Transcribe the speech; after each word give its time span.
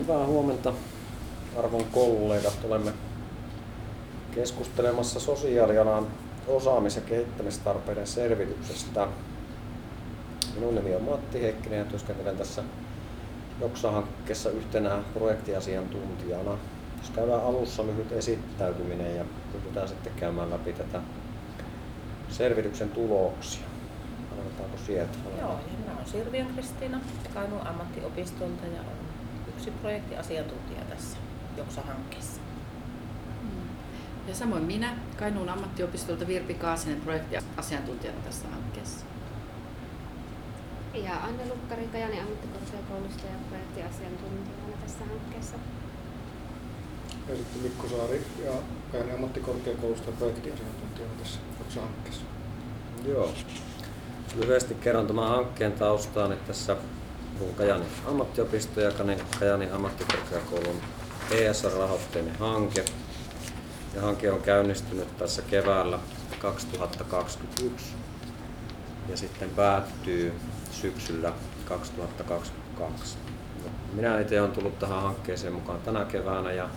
Hyvää 0.00 0.26
huomenta 0.26 0.72
arvon 1.56 1.84
kollegat. 1.84 2.58
Olemme 2.64 2.92
keskustelemassa 4.34 5.20
sosiaalialan 5.20 6.06
osaamis- 6.46 6.96
ja 6.96 7.02
kehittämistarpeiden 7.02 8.06
selvityksestä. 8.06 9.08
Minun 10.54 10.74
nimi 10.74 10.94
on 10.94 11.02
Matti 11.02 11.42
Heikkinen 11.42 11.78
ja 11.78 11.84
työskentelen 11.84 12.36
tässä 12.36 12.62
Joksa-hankkeessa 13.60 14.50
yhtenä 14.50 14.98
projektiasiantuntijana. 15.14 16.58
Jos 16.98 17.10
käydään 17.14 17.42
alussa 17.42 17.86
lyhyt 17.86 18.12
esittäytyminen 18.12 19.16
ja 19.16 19.24
pyritään 19.52 19.88
sitten 19.88 20.12
käymään 20.16 20.50
läpi 20.50 20.72
tätä 20.72 21.00
selvityksen 22.28 22.88
tuloksia. 22.88 23.64
Aloitetaanko 24.32 24.76
sieltä? 24.86 25.18
Joo, 25.38 25.50
ja 25.50 25.78
minä 25.78 25.92
olen 25.96 26.08
Sirviön 26.08 26.46
Kristiina 26.54 27.00
Kainuun 27.34 27.66
ammattiopistolta 27.66 28.66
ja 28.66 28.80
olen 28.80 29.09
yksi 29.60 29.70
projektiasiantuntija 29.70 30.80
tässä 30.80 31.16
Joksa-hankkeessa. 31.56 32.40
Ja 34.28 34.34
samoin 34.34 34.62
minä, 34.62 34.96
Kainuun 35.18 35.48
ammattiopistolta 35.48 36.26
Virpi 36.26 36.54
Kaasinen 36.54 37.00
projektiasiantuntijana 37.00 38.20
tässä 38.24 38.48
hankkeessa. 38.48 39.04
Ja 40.94 41.16
Anne 41.22 41.48
Lukkari 41.48 41.88
Kajani 41.92 42.20
ammattikorkeakoulusta 42.20 43.26
ja 43.26 43.32
projektiasiantuntijana 43.48 44.76
tässä 44.82 45.04
hankkeessa. 45.04 45.56
Ja 47.28 47.36
sitten 47.36 47.62
Mikko 47.62 47.88
Saari 47.88 48.26
ja 48.44 48.52
Kajani 48.92 49.12
ammattikorkeakoulusta 49.12 50.10
ja 50.10 50.16
projektiasiantuntijana 50.16 51.12
tässä 51.18 51.80
hankkeessa. 51.80 52.22
Joo. 53.08 53.32
Lyhyesti 54.36 54.74
kerron 54.74 55.06
tämän 55.06 55.28
hankkeen 55.28 55.72
taustaa, 55.72 56.28
niin 56.28 56.40
tässä 56.46 56.76
on 57.40 57.54
Kajani 57.54 57.84
ammattiopisto 58.06 58.80
ja 58.80 58.92
Kajani 59.38 59.70
ammattikorkeakoulun 59.70 60.80
ESR-rahoitteinen 61.30 62.38
hanke. 62.38 62.84
Ja 63.94 64.02
hanke 64.02 64.32
on 64.32 64.42
käynnistynyt 64.42 65.18
tässä 65.18 65.42
keväällä 65.42 65.98
2021 66.38 67.86
ja 69.08 69.16
sitten 69.16 69.50
päättyy 69.50 70.34
syksyllä 70.70 71.32
2022. 71.64 73.18
Minä 73.92 74.20
itse 74.20 74.40
olen 74.40 74.52
tullut 74.52 74.78
tähän 74.78 75.02
hankkeeseen 75.02 75.52
mukaan 75.52 75.80
tänä 75.80 76.04
keväänä 76.04 76.52
ja 76.52 76.68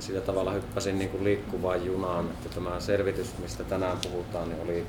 sillä 0.00 0.20
tavalla 0.20 0.52
hyppäsin 0.52 0.98
niin 0.98 1.10
kuin 1.10 1.24
liikkuvaan 1.24 1.86
junaan, 1.86 2.30
että 2.30 2.48
tämä 2.48 2.80
selvitys, 2.80 3.38
mistä 3.38 3.64
tänään 3.64 3.98
puhutaan, 4.02 4.48
niin 4.48 4.62
oli 4.62 4.86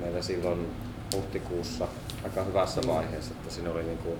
meillä 0.00 0.22
silloin 0.22 0.66
huhtikuussa 1.14 1.88
aika 2.24 2.42
hyvässä 2.42 2.80
vaiheessa, 2.86 3.34
että 3.34 3.54
siinä 3.54 3.70
oli 3.70 3.82
niin 3.82 3.98
kuin 3.98 4.18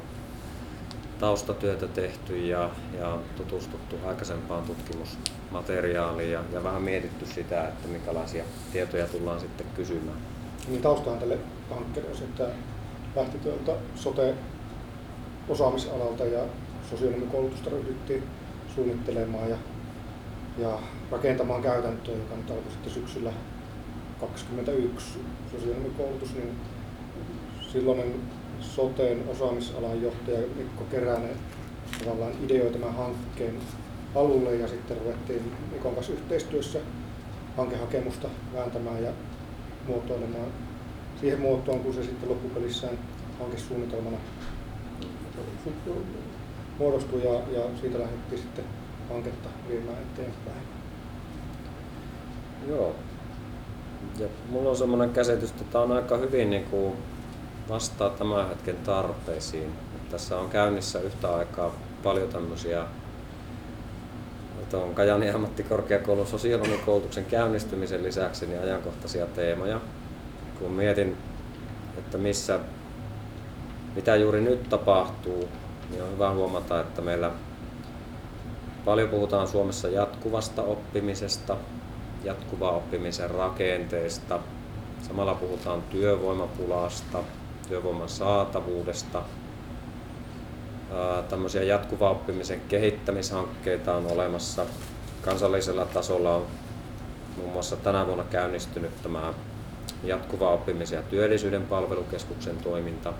taustatyötä 1.18 1.88
tehty 1.88 2.46
ja, 2.46 2.70
ja 2.98 3.18
tutustuttu 3.36 3.96
aikaisempaan 4.06 4.62
tutkimusmateriaaliin 4.62 6.32
ja, 6.32 6.44
ja 6.52 6.64
vähän 6.64 6.82
mietitty 6.82 7.26
sitä, 7.26 7.68
että 7.68 7.88
minkälaisia 7.88 8.44
tietoja 8.72 9.06
tullaan 9.06 9.40
sitten 9.40 9.66
kysymään. 9.76 10.18
Niin 10.68 10.82
taustahan 10.82 11.18
tälle 11.18 11.38
hankkeelle 11.70 12.10
on 12.10 12.16
se, 12.16 12.24
että 12.24 12.48
lähti 13.16 13.38
tuolta 13.38 13.72
sote 13.94 14.34
osaamisalalta 15.48 16.24
ja 16.24 16.44
sosionomikoulutusta 16.90 17.70
ryhdyttiin 17.70 18.22
suunnittelemaan 18.74 19.50
ja, 19.50 19.56
ja 20.58 20.78
rakentamaan 21.10 21.62
käytäntöä, 21.62 22.14
joka 22.14 22.34
nyt 22.36 22.50
alkoi 22.50 22.72
sitten 22.72 22.92
syksyllä 22.92 23.32
2021 24.20 25.18
sosionomikoulutus, 25.52 26.34
niin 26.34 26.56
silloinen 27.74 28.14
soteen 28.60 29.24
osaamisalan 29.28 30.02
johtaja 30.02 30.38
Mikko 30.56 30.84
Keränen 30.90 31.36
tavallaan 32.04 32.32
ideoi 32.44 32.70
tämän 32.70 32.94
hankkeen 32.94 33.54
alulle 34.14 34.56
ja 34.56 34.68
sitten 34.68 34.96
ruvettiin 34.96 35.52
Mikon 35.72 35.94
kanssa 35.94 36.12
yhteistyössä 36.12 36.78
hankehakemusta 37.56 38.28
vääntämään 38.54 39.02
ja 39.02 39.10
muotoilemaan 39.86 40.50
siihen 41.20 41.40
muotoon, 41.40 41.80
kun 41.80 41.94
se 41.94 42.02
sitten 42.02 42.28
loppupelissään 42.28 42.98
hankesuunnitelmana 43.40 44.16
muodostui 46.78 47.24
ja, 47.24 47.34
ja 47.34 47.64
siitä 47.80 47.98
lähdettiin 47.98 48.42
sitten 48.42 48.64
hanketta 49.10 49.48
viemään 49.68 49.98
eteenpäin. 50.12 50.62
Joo. 52.68 52.94
Ja 54.18 54.28
mulla 54.50 54.70
on 54.70 54.76
semmoinen 54.76 55.10
käsitys, 55.10 55.50
että 55.50 55.64
tämä 55.64 55.84
on 55.84 55.92
aika 55.92 56.16
hyvin 56.16 56.50
niin 56.50 56.64
kuin 56.64 56.92
vastaa 57.68 58.10
tämän 58.10 58.48
hetken 58.48 58.76
tarpeisiin. 58.76 59.72
Tässä 60.10 60.38
on 60.38 60.50
käynnissä 60.50 61.00
yhtä 61.00 61.34
aikaa 61.34 61.70
paljon 62.02 62.28
tämmöisiä 62.28 62.84
tuon 64.70 64.94
Kajani 64.94 65.30
ammattikorkeakoulun 65.30 66.26
sosionomikoulutuksen 66.26 67.24
käynnistymisen 67.24 68.02
lisäksi 68.02 68.46
niin 68.46 68.60
ajankohtaisia 68.60 69.26
teemoja. 69.26 69.80
Kun 70.58 70.70
mietin, 70.70 71.16
että 71.98 72.18
missä, 72.18 72.60
mitä 73.94 74.16
juuri 74.16 74.40
nyt 74.40 74.68
tapahtuu, 74.68 75.48
niin 75.90 76.02
on 76.02 76.12
hyvä 76.12 76.30
huomata, 76.30 76.80
että 76.80 77.02
meillä 77.02 77.30
paljon 78.84 79.08
puhutaan 79.08 79.48
Suomessa 79.48 79.88
jatkuvasta 79.88 80.62
oppimisesta, 80.62 81.56
jatkuvaa 82.24 82.70
oppimisen 82.70 83.30
rakenteesta. 83.30 84.38
Samalla 85.08 85.34
puhutaan 85.34 85.82
työvoimapulasta, 85.82 87.18
työvoiman 87.68 88.08
saatavuudesta. 88.08 89.22
Tämmöisiä 91.28 91.62
jatkuva 91.62 92.10
oppimisen 92.10 92.60
kehittämishankkeita 92.68 93.94
on 93.94 94.06
olemassa. 94.06 94.66
Kansallisella 95.22 95.84
tasolla 95.84 96.34
on 96.34 96.46
muun 97.36 97.52
muassa 97.52 97.76
tänä 97.76 98.06
vuonna 98.06 98.24
käynnistynyt 98.24 99.02
tämä 99.02 99.34
jatkuva 100.04 100.50
oppimisen 100.50 100.96
ja 100.96 101.02
työllisyyden 101.02 101.62
palvelukeskuksen 101.62 102.56
toiminta. 102.56 103.12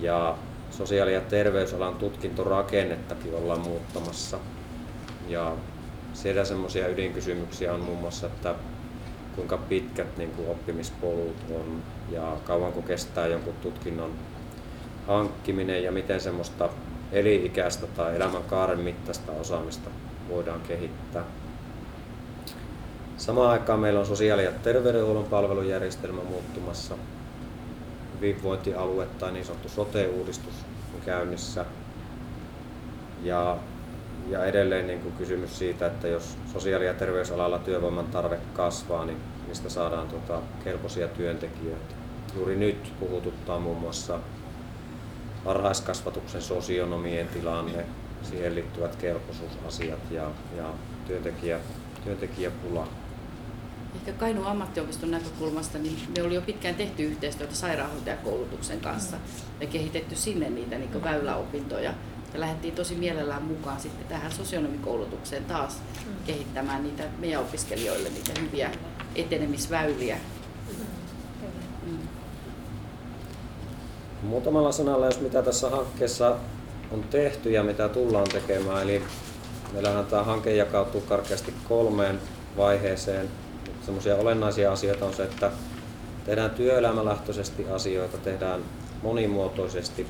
Ja 0.00 0.34
sosiaali- 0.70 1.14
ja 1.14 1.20
terveysalan 1.20 1.94
tutkintorakennettakin 1.94 3.34
ollaan 3.34 3.60
muuttamassa. 3.60 4.38
Ja 5.28 5.52
siellä 6.12 6.44
semmoisia 6.44 6.88
ydinkysymyksiä 6.88 7.74
on 7.74 7.80
muun 7.80 7.98
muassa, 7.98 8.26
että 8.26 8.54
kuinka 9.38 9.56
pitkät 9.56 10.16
niin 10.16 10.30
kuin 10.30 10.48
oppimispolut 10.48 11.36
on 11.54 11.82
ja 12.10 12.36
kauanko 12.44 12.82
kestää 12.82 13.26
jonkun 13.26 13.54
tutkinnon 13.62 14.10
hankkiminen 15.06 15.84
ja 15.84 15.92
miten 15.92 16.20
semmoista 16.20 16.68
elinikäistä 17.12 17.86
tai 17.86 18.16
elämänkaaren 18.16 18.80
mittaista 18.80 19.32
osaamista 19.32 19.90
voidaan 20.28 20.60
kehittää. 20.60 21.24
Samaan 23.16 23.50
aikaan 23.50 23.80
meillä 23.80 24.00
on 24.00 24.06
sosiaali- 24.06 24.44
ja 24.44 24.52
terveydenhuollon 24.52 25.24
palvelujärjestelmä 25.24 26.22
muuttumassa. 26.22 26.94
Hyvinvointialue 28.14 29.06
tai 29.18 29.32
niin 29.32 29.44
sanottu 29.44 29.68
sote-uudistus 29.68 30.54
on 30.94 31.00
käynnissä. 31.06 31.64
Ja 33.22 33.56
ja 34.30 34.44
edelleen 34.44 34.86
niin 34.86 35.00
kuin 35.00 35.14
kysymys 35.14 35.58
siitä, 35.58 35.86
että 35.86 36.08
jos 36.08 36.36
sosiaali- 36.52 36.86
ja 36.86 36.94
terveysalalla 36.94 37.58
työvoiman 37.58 38.06
tarve 38.06 38.38
kasvaa, 38.52 39.04
niin 39.04 39.18
mistä 39.48 39.68
saadaan 39.68 40.08
tuota 40.08 40.40
kelpoisia 40.64 41.08
työntekijöitä. 41.08 41.94
Juuri 42.36 42.56
nyt 42.56 42.92
puhututtaa 43.00 43.60
muun 43.60 43.80
muassa 43.80 44.18
varhaiskasvatuksen 45.44 46.42
sosionomien 46.42 47.28
tilanne, 47.28 47.84
siihen 48.22 48.54
liittyvät 48.54 48.96
kelpoisuusasiat 48.96 50.10
ja, 50.10 50.30
ja 50.56 50.64
työntekijä, 51.06 51.60
työntekijäpula. 52.04 52.88
Ehkä 53.94 54.12
Kainuun 54.12 54.46
ammattiopiston 54.46 55.10
näkökulmasta 55.10 55.78
niin 55.78 55.98
me 56.16 56.22
oli 56.22 56.34
jo 56.34 56.42
pitkään 56.42 56.74
tehty 56.74 57.02
yhteistyötä 57.02 57.54
sairaanhoitajakoulutuksen 57.54 58.80
kanssa 58.80 59.16
ja 59.60 59.66
kehitetty 59.66 60.16
sinne 60.16 60.50
niitä 60.50 60.78
niin 60.78 61.04
väyläopintoja 61.04 61.94
ja 62.34 62.40
lähdettiin 62.40 62.74
tosi 62.74 62.94
mielellään 62.94 63.42
mukaan 63.42 63.80
sitten 63.80 64.06
tähän 64.06 64.32
sosionomikoulutukseen 64.32 65.44
taas 65.44 65.76
mm. 66.06 66.12
kehittämään 66.26 66.82
niitä 66.82 67.02
meidän 67.18 67.40
opiskelijoille 67.40 68.08
niitä 68.08 68.40
hyviä 68.40 68.70
etenemisväyliä. 69.14 70.18
Mm. 71.86 71.98
Muutamalla 74.22 74.72
sanalla, 74.72 75.06
jos 75.06 75.20
mitä 75.20 75.42
tässä 75.42 75.70
hankkeessa 75.70 76.36
on 76.92 77.04
tehty 77.10 77.50
ja 77.50 77.62
mitä 77.62 77.88
tullaan 77.88 78.28
tekemään. 78.32 78.82
Eli 78.82 79.02
meillähän 79.72 80.06
tämä 80.06 80.22
hanke 80.22 80.54
jakautuu 80.54 81.00
karkeasti 81.00 81.54
kolmeen 81.68 82.20
vaiheeseen. 82.56 83.28
Semmoisia 83.82 84.16
olennaisia 84.16 84.72
asioita 84.72 85.06
on 85.06 85.14
se, 85.14 85.22
että 85.22 85.50
tehdään 86.26 86.50
työelämälähtöisesti 86.50 87.66
asioita, 87.68 88.18
tehdään 88.18 88.60
monimuotoisesti 89.02 90.06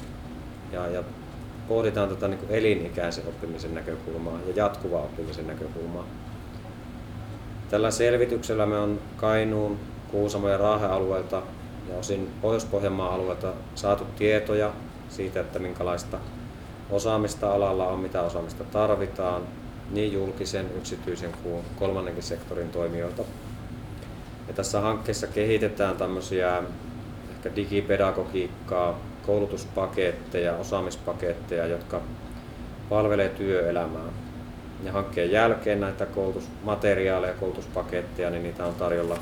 ja, 0.72 0.86
ja 0.86 1.02
pohditaan 1.68 2.08
tätä 2.08 2.28
niin 2.28 2.38
kuin 2.38 2.50
elinikäisen 2.50 3.24
oppimisen 3.28 3.74
näkökulmaa 3.74 4.38
ja 4.46 4.52
jatkuvaa 4.56 5.02
oppimisen 5.02 5.46
näkökulmaa. 5.46 6.06
Tällä 7.70 7.90
selvityksellä 7.90 8.66
me 8.66 8.78
on 8.78 9.00
Kainuun, 9.16 9.78
Kuusamo 10.10 10.48
ja 10.48 10.56
Raahe-alueelta 10.56 11.42
ja 11.88 11.98
osin 11.98 12.30
Pohjois-Pohjanmaan 12.42 13.12
alueelta 13.12 13.52
saatu 13.74 14.04
tietoja 14.18 14.72
siitä, 15.08 15.40
että 15.40 15.58
minkälaista 15.58 16.18
osaamista 16.90 17.52
alalla 17.52 17.88
on, 17.88 18.00
mitä 18.00 18.22
osaamista 18.22 18.64
tarvitaan, 18.64 19.42
niin 19.90 20.12
julkisen, 20.12 20.66
yksityisen 20.76 21.32
kuin 21.42 21.64
kolmannenkin 21.76 22.22
sektorin 22.22 22.70
toimijoilta. 22.70 23.22
Ja 24.48 24.54
tässä 24.54 24.80
hankkeessa 24.80 25.26
kehitetään 25.26 25.96
tämmöisiä 25.96 26.62
ehkä 27.30 27.56
digipedagogiikkaa, 27.56 28.98
koulutuspaketteja, 29.28 30.56
osaamispaketteja, 30.56 31.66
jotka 31.66 32.00
palvelee 32.88 33.28
työelämää. 33.28 34.08
Ja 34.84 34.92
hankkeen 34.92 35.30
jälkeen 35.30 35.80
näitä 35.80 36.06
koulutusmateriaaleja, 36.06 37.34
koulutuspaketteja, 37.34 38.30
niin 38.30 38.42
niitä 38.42 38.66
on 38.66 38.74
tarjolla 38.74 39.18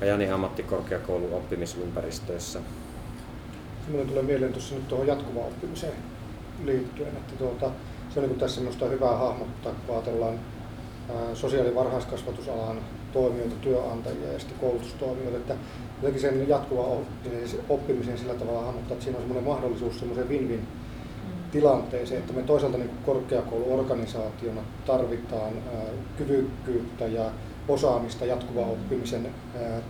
Kajani 0.00 0.30
ammattikorkeakoulun 0.30 1.32
oppimisympäristöissä. 1.32 2.60
Minulle 3.86 4.06
tulee 4.06 4.22
mieleen 4.22 4.52
tuossa 4.52 4.74
nyt 4.74 4.88
tuohon 4.88 5.06
jatkuvaan 5.06 5.46
oppimiseen 5.46 5.92
liittyen, 6.64 7.08
että 7.08 7.32
tuota, 7.38 7.70
se 8.14 8.20
on 8.20 8.28
niin 8.28 8.38
tässä 8.38 8.60
minusta 8.60 8.86
hyvä 8.86 9.16
hahmottaa, 9.16 9.72
kun 9.86 9.94
ajatellaan 9.94 10.38
sosiaali- 11.34 11.68
ja 11.68 11.74
varhaiskasvatusalan 11.74 12.80
toimijoita, 13.12 13.54
työnantajia 13.60 14.32
ja 14.32 14.38
sitten 14.38 14.58
koulutustoimijoita, 14.58 15.38
että 15.38 15.54
jotenkin 16.02 16.20
sen 16.20 16.48
jatkuva 16.48 16.82
oppimisen, 16.82 17.60
oppimisen 17.68 18.18
sillä 18.18 18.34
tavalla 18.34 18.60
hahmottaa, 18.60 18.92
että 18.92 19.04
siinä 19.04 19.18
on 19.18 19.22
semmoinen 19.22 19.50
mahdollisuus 19.50 19.98
semmoiseen 19.98 20.28
win-win 20.28 20.66
tilanteeseen, 21.52 22.20
että 22.20 22.32
me 22.32 22.42
toisaalta 22.42 22.78
niin 22.78 22.90
korkeakouluorganisaationa 23.06 24.60
tarvitaan 24.86 25.52
ää, 25.74 25.82
kyvykkyyttä 26.18 27.06
ja 27.06 27.30
osaamista 27.68 28.26
jatkuvan 28.26 28.70
oppimisen 28.70 29.26
ää, 29.60 29.80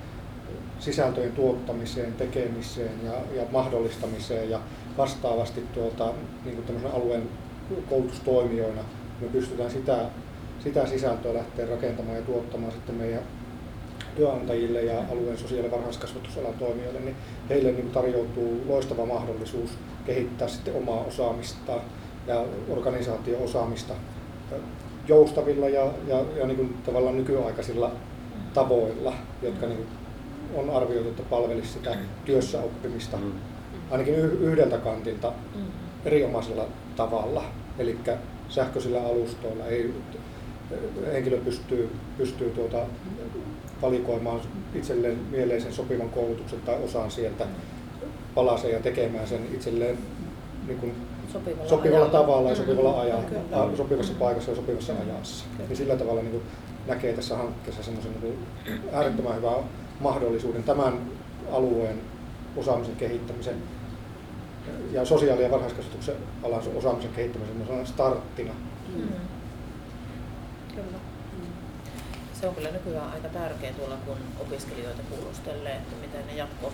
sisältöjen 0.79 1.33
tuottamiseen, 1.33 2.13
tekemiseen 2.13 3.05
ja, 3.05 3.13
ja 3.43 3.47
mahdollistamiseen 3.51 4.51
ja 4.51 4.61
vastaavasti 4.99 5.65
tuota, 5.75 6.13
niin 6.45 6.57
kuin 6.57 6.93
alueen 6.93 7.29
koulutustoimijoina 7.89 8.83
me 9.21 9.27
pystytään 9.29 9.71
sitä, 9.71 9.99
sitä 10.61 10.87
sisältöä 10.87 11.35
lähteä 11.35 11.67
rakentamaan 11.67 12.17
ja 12.17 12.23
tuottamaan 12.23 12.73
sitten 12.73 12.95
meidän 12.95 13.23
työnantajille 14.17 14.83
ja 14.83 14.99
alueen 15.13 15.39
sosiaali- 15.39 15.67
ja 15.67 15.73
varhaiskasvatusalan 15.73 16.55
toimijoille, 16.55 17.01
niin 17.01 17.17
heille 17.49 17.73
niin 17.73 17.91
tarjoutuu 17.91 18.61
loistava 18.69 19.07
mahdollisuus 19.07 19.71
kehittää 20.07 20.49
sitten 20.49 20.77
omaa 20.77 21.05
osaamista 21.05 21.73
ja 22.27 22.45
organisaatio-osaamista 22.69 23.95
joustavilla 25.09 25.69
ja, 25.69 25.93
ja, 26.07 26.25
ja 26.37 26.47
niin 26.47 26.57
kuin 26.57 26.75
tavallaan 26.87 27.17
nykyaikaisilla 27.17 27.91
tavoilla, 28.55 29.15
jotka 29.43 29.67
niin 29.67 29.87
on 30.55 30.71
arvioitu, 30.71 31.09
että 31.09 31.23
palvelisi 31.23 31.73
sitä 31.73 31.97
työssä 32.25 32.61
oppimista 32.61 33.17
mm. 33.17 33.33
ainakin 33.91 34.15
yhdeltä 34.15 34.79
kantilta 34.79 35.33
mm. 35.55 35.63
erinomaisella 36.05 36.67
tavalla. 36.97 37.45
Eli 37.79 37.99
sähköisillä 38.49 39.01
alustoilla 39.01 39.67
ei, 39.67 39.95
henkilö 41.13 41.37
pystyy, 41.37 41.91
pystyy 42.19 42.51
tuota, 42.51 42.79
valikoimaan 43.83 44.41
itselleen 44.75 45.19
mieleisen 45.31 45.73
sopivan 45.73 46.11
koulutuksen 46.11 46.61
tai 46.61 46.85
osaan 46.85 47.11
sieltä 47.11 47.47
palaseen 48.35 48.75
ja 48.75 48.81
tekemään 48.81 49.27
sen 49.27 49.47
itselleen 49.55 49.99
niin 50.67 50.79
kuin 50.79 50.95
sopivalla, 51.33 51.69
sopivalla 51.69 52.09
tavalla 52.09 52.49
ja 52.49 52.57
sopivalla 52.57 53.01
ajalla, 53.01 53.71
mm. 53.71 53.77
sopivassa 53.77 54.13
paikassa 54.19 54.51
ja 54.51 54.57
sopivassa 54.57 54.93
ajassa. 54.93 55.45
Niin 55.59 55.77
sillä 55.77 55.97
tavalla 55.97 56.21
niin 56.21 56.31
kuin 56.31 56.43
näkee 56.87 57.13
tässä 57.13 57.37
hankkeessa 57.37 57.83
semmoisen 57.83 58.13
niin 58.23 58.39
äärettömän 58.93 59.37
hyvän 59.37 59.55
mahdollisuuden 60.01 60.63
tämän 60.63 60.99
alueen 61.53 62.01
osaamisen 62.57 62.97
kehittämisen 62.97 63.57
ja 64.93 65.05
sosiaali- 65.05 65.43
ja 65.43 65.51
varhaiskasvatuksen 65.51 66.15
alan 66.43 66.63
osaamisen 66.77 67.11
kehittämisen 67.13 67.87
starttina. 67.87 68.53
Mm. 68.97 69.09
Kyllä. 70.75 71.12
Se 72.43 72.49
on 72.49 72.55
kyllä 72.55 72.71
nykyään 72.71 73.11
aika 73.11 73.29
tärkeää 73.29 73.73
tuolla, 73.73 73.97
kun 74.07 74.17
opiskelijoita 74.41 75.03
kuulustelee, 75.11 75.73
että 75.73 75.97
miten 76.01 76.27
ne 76.27 76.35
jatko 76.35 76.73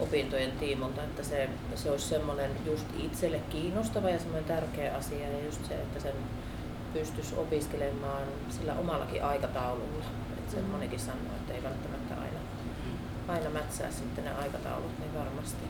opintojen 0.00 0.52
tiimolta, 0.52 1.02
että 1.02 1.22
se, 1.22 1.48
se 1.74 1.90
olisi 1.90 2.08
semmoinen 2.08 2.50
just 2.66 2.86
itselle 2.98 3.40
kiinnostava 3.50 4.10
ja 4.10 4.18
semmoinen 4.18 4.44
tärkeä 4.44 4.94
asia 4.94 5.28
ja 5.28 5.44
just 5.44 5.64
se, 5.68 5.74
että 5.74 6.00
sen 6.00 6.12
pystyisi 6.92 7.34
opiskelemaan 7.36 8.22
sillä 8.48 8.74
omallakin 8.74 9.24
aikataululla. 9.24 10.04
Että 10.38 10.52
sen 10.52 10.64
mm. 10.64 10.70
monikin 10.70 11.00
sanoo, 11.00 11.34
että 11.40 11.54
ei 11.54 11.62
välttämättä 11.62 12.14
aina, 12.14 12.40
aina 13.28 13.50
mätsää 13.50 13.90
sitten 13.90 14.24
ne 14.24 14.30
aikataulut, 14.34 14.98
niin 14.98 15.14
varmasti 15.14 15.64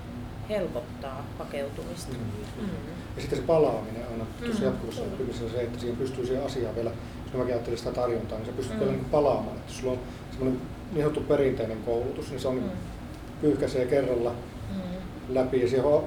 helpottaa 0.49 1.25
hakeutumista. 1.39 2.13
Mm. 2.13 2.63
Mm. 2.63 2.69
Ja 3.17 3.21
sitten 3.21 3.39
se 3.39 3.45
palaaminen 3.45 4.07
aina 4.13 4.27
tuossa 4.41 4.61
mm. 4.61 4.67
jatkuvassa 4.67 5.03
oppimisessa 5.03 5.49
se, 5.49 5.63
että 5.63 5.81
siihen 5.81 5.97
pystyy 5.97 6.27
siihen 6.27 6.47
asiaan 6.47 6.75
vielä, 6.75 6.91
jos 7.33 7.39
mäkin 7.39 7.55
ajattelin 7.55 7.79
sitä 7.79 7.93
tarjontaa, 7.93 8.39
niin 8.39 8.47
se 8.47 8.53
pystyy 8.53 8.75
mm. 8.77 8.81
vielä 8.81 8.93
niin 8.93 9.05
palaamaan. 9.05 9.57
Että 9.57 9.71
jos 9.71 9.79
sulla 9.79 9.93
on 9.93 9.99
semmoinen 10.31 10.61
niin 10.93 11.01
sanottu 11.01 11.21
perinteinen 11.21 11.79
koulutus, 11.87 12.31
niin 12.31 12.41
se 12.41 12.49
on 12.49 12.55
mm 12.55 12.71
pyyhkäisee 13.41 13.87
kerralla 13.87 14.31
mm. 14.31 15.35
läpi. 15.35 15.61
Ja 15.61 15.69
siihen 15.69 15.85
on, 15.85 16.05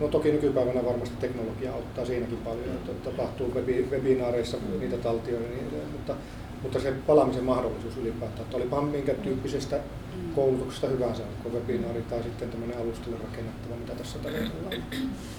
no 0.00 0.08
toki 0.08 0.32
nykypäivänä 0.32 0.84
varmasti 0.84 1.16
teknologia 1.20 1.74
auttaa 1.74 2.04
siinäkin 2.04 2.38
paljon, 2.38 2.68
että 2.68 3.10
tapahtuu 3.10 3.54
webi, 3.54 3.88
webinaareissa 3.90 4.56
mm. 4.56 4.80
niitä 4.80 4.96
taltioita 4.96 5.48
niin 5.48 5.66
edelleen, 5.68 5.92
mutta, 5.92 6.14
mutta 6.62 6.80
se 6.80 6.92
palaamisen 7.06 7.44
mahdollisuus 7.44 7.96
ylipäätään, 7.96 8.42
että 8.42 8.56
olipa 8.56 8.80
minkä 8.80 9.14
tyyppisestä 9.14 9.76
mm. 9.76 10.34
koulutuksesta 10.34 10.86
hyvänsä, 10.86 11.22
kun 11.42 11.52
webinaari 11.52 12.02
tai 12.02 12.22
sitten 12.22 12.50
tämmöinen 12.50 12.78
alustalle 12.78 13.16
rakennettava, 13.24 13.76
mitä 13.76 13.94
tässä 13.94 14.18
tarjotaan. 14.18 14.74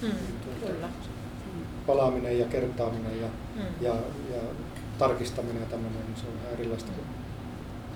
Mm. 0.02 0.08
Tuota, 0.60 0.88
palaaminen 1.86 2.38
ja 2.38 2.46
kertaaminen 2.46 3.20
ja, 3.20 3.28
mm. 3.56 3.62
ja, 3.80 3.94
ja 4.34 4.40
tarkistaminen 4.98 5.62
ja 5.62 5.68
tämmöinen, 5.68 6.06
niin 6.06 6.16
se 6.16 6.26
on 6.26 6.32
ihan 6.42 6.52
erilaista 6.52 6.92
kuin 6.92 7.06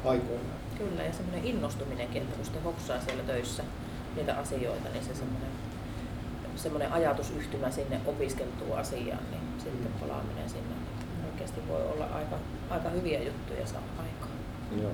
aikoinaan. 0.04 0.60
Kyllä, 0.78 1.02
ja 1.02 1.12
semmoinen 1.12 1.44
innostuminenkin, 1.44 2.22
että 2.22 2.36
kun 2.36 2.44
sitten 2.44 2.62
hoksaa 2.62 3.00
siellä 3.00 3.22
töissä 3.22 3.62
niitä 4.16 4.34
asioita, 4.34 4.88
niin 4.88 5.04
se 5.04 5.14
semmoinen, 5.14 5.50
semmoinen 6.56 6.92
ajatusyhtymä 6.92 7.70
sinne 7.70 8.00
opiskeltuun 8.06 8.78
asiaan, 8.78 9.22
niin 9.30 9.42
sitten 9.58 9.92
palaaminen 10.00 10.50
sinne 10.50 10.74
oikeasti 11.32 11.68
voi 11.68 11.82
olla 11.82 12.04
aika, 12.04 12.36
aika 12.70 12.88
hyviä 12.88 13.22
juttuja 13.22 13.66
saa 13.66 13.82
aikaan. 13.98 14.32
Joo. 14.82 14.90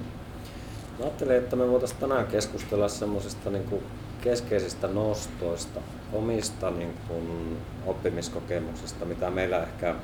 Mä 0.99 1.05
ajattelin, 1.05 1.37
että 1.37 1.57
me 1.57 1.69
voitaisiin 1.69 2.01
tänään 2.01 2.27
keskustella 2.27 2.89
semmoisista 2.89 3.51
niin 3.51 3.83
keskeisistä 4.21 4.89
nostoista, 4.89 5.81
omista 6.13 6.71
niin 6.71 6.95
kuin, 7.09 7.57
oppimiskokemuksista, 7.87 9.05
mitä 9.05 9.31
meillä 9.31 9.63
ehkä 9.63 9.95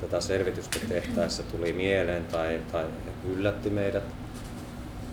tätä 0.00 0.20
selvitystä 0.20 0.78
tehtäessä 0.88 1.42
tuli 1.42 1.72
mieleen 1.72 2.24
tai, 2.24 2.60
tai 2.72 2.84
yllätti 3.28 3.70
meidät 3.70 4.04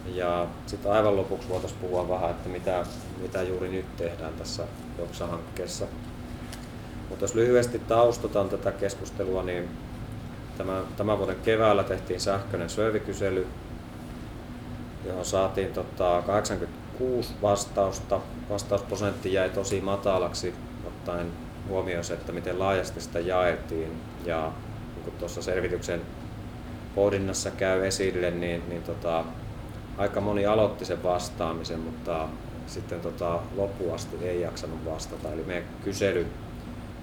ja 0.07 0.47
sitten 0.65 0.91
aivan 0.91 1.17
lopuksi 1.17 1.49
voitaisiin 1.49 1.81
puhua 1.81 2.09
vähän, 2.09 2.29
että 2.29 2.49
mitä, 2.49 2.85
mitä 3.21 3.43
juuri 3.43 3.69
nyt 3.69 3.97
tehdään 3.97 4.33
tässä 4.33 4.63
Joksa-hankkeessa. 4.99 5.85
Mutta 7.09 7.23
jos 7.23 7.35
lyhyesti 7.35 7.79
taustataan 7.79 8.49
tätä 8.49 8.71
keskustelua, 8.71 9.43
niin 9.43 9.69
tämän, 10.57 10.83
tämän 10.97 11.17
vuoden 11.17 11.35
keväällä 11.43 11.83
tehtiin 11.83 12.19
sähköinen 12.19 12.69
syövikysely, 12.69 13.47
johon 15.05 15.25
saatiin 15.25 15.73
tota 15.73 16.23
86 16.25 17.33
vastausta. 17.41 18.19
Vastausprosentti 18.49 19.33
jäi 19.33 19.49
tosi 19.49 19.81
matalaksi, 19.81 20.53
ottaen 20.87 21.31
huomioon 21.69 22.03
se, 22.03 22.13
että 22.13 22.31
miten 22.31 22.59
laajasti 22.59 23.01
sitä 23.01 23.19
jaettiin. 23.19 24.01
Ja 24.25 24.51
kuin 25.03 25.15
tuossa 25.19 25.41
selvityksen 25.41 26.01
pohdinnassa 26.95 27.51
käy 27.51 27.87
esille, 27.87 28.31
niin, 28.31 28.69
niin 28.69 28.83
tota, 28.83 29.23
aika 29.97 30.21
moni 30.21 30.45
aloitti 30.45 30.85
sen 30.85 31.03
vastaamisen, 31.03 31.79
mutta 31.79 32.27
sitten 32.67 33.01
tota, 33.01 33.39
loppuun 33.55 33.95
asti 33.95 34.27
ei 34.27 34.41
jaksanut 34.41 34.85
vastata. 34.85 35.31
Eli 35.31 35.43
meidän 35.43 35.69
kysely 35.83 36.27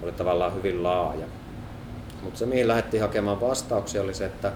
oli 0.03 0.13
tavallaan 0.13 0.55
hyvin 0.55 0.83
laaja. 0.83 1.27
Mutta 2.23 2.39
se, 2.39 2.47
mihin 2.47 2.69
lähdettiin 2.69 3.03
hakemaan 3.03 3.41
vastauksia, 3.41 4.03
oli 4.03 4.15
se, 4.15 4.27
että 4.27 4.53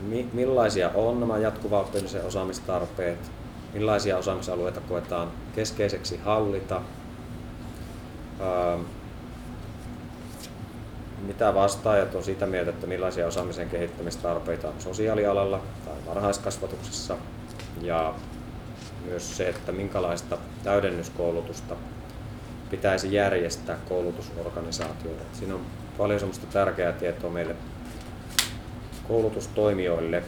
mi- 0.00 0.28
millaisia 0.32 0.90
on 0.94 1.20
nämä 1.20 1.38
jatkuva 1.38 1.80
oppimisen 1.80 2.24
osaamistarpeet, 2.24 3.30
millaisia 3.74 4.18
osaamisalueita 4.18 4.80
koetaan 4.80 5.28
keskeiseksi 5.54 6.20
hallita, 6.24 6.80
öö, 8.40 8.78
mitä 11.26 11.54
vastaajat 11.54 12.14
on 12.14 12.24
sitä 12.24 12.46
mieltä, 12.46 12.70
että 12.70 12.86
millaisia 12.86 13.26
osaamisen 13.26 13.70
kehittämistarpeita 13.70 14.68
on 14.68 14.74
sosiaalialalla 14.78 15.60
tai 15.84 15.94
varhaiskasvatuksessa 16.06 17.16
ja 17.82 18.14
myös 19.04 19.36
se, 19.36 19.48
että 19.48 19.72
minkälaista 19.72 20.38
täydennyskoulutusta 20.64 21.76
pitäisi 22.70 23.12
järjestää 23.12 23.78
koulutusorganisaatioille. 23.88 25.22
Siinä 25.32 25.54
on 25.54 25.66
paljon 25.98 26.20
sellaista 26.20 26.46
tärkeää 26.46 26.92
tietoa 26.92 27.30
meille 27.30 27.56
koulutustoimijoille. 29.08 30.22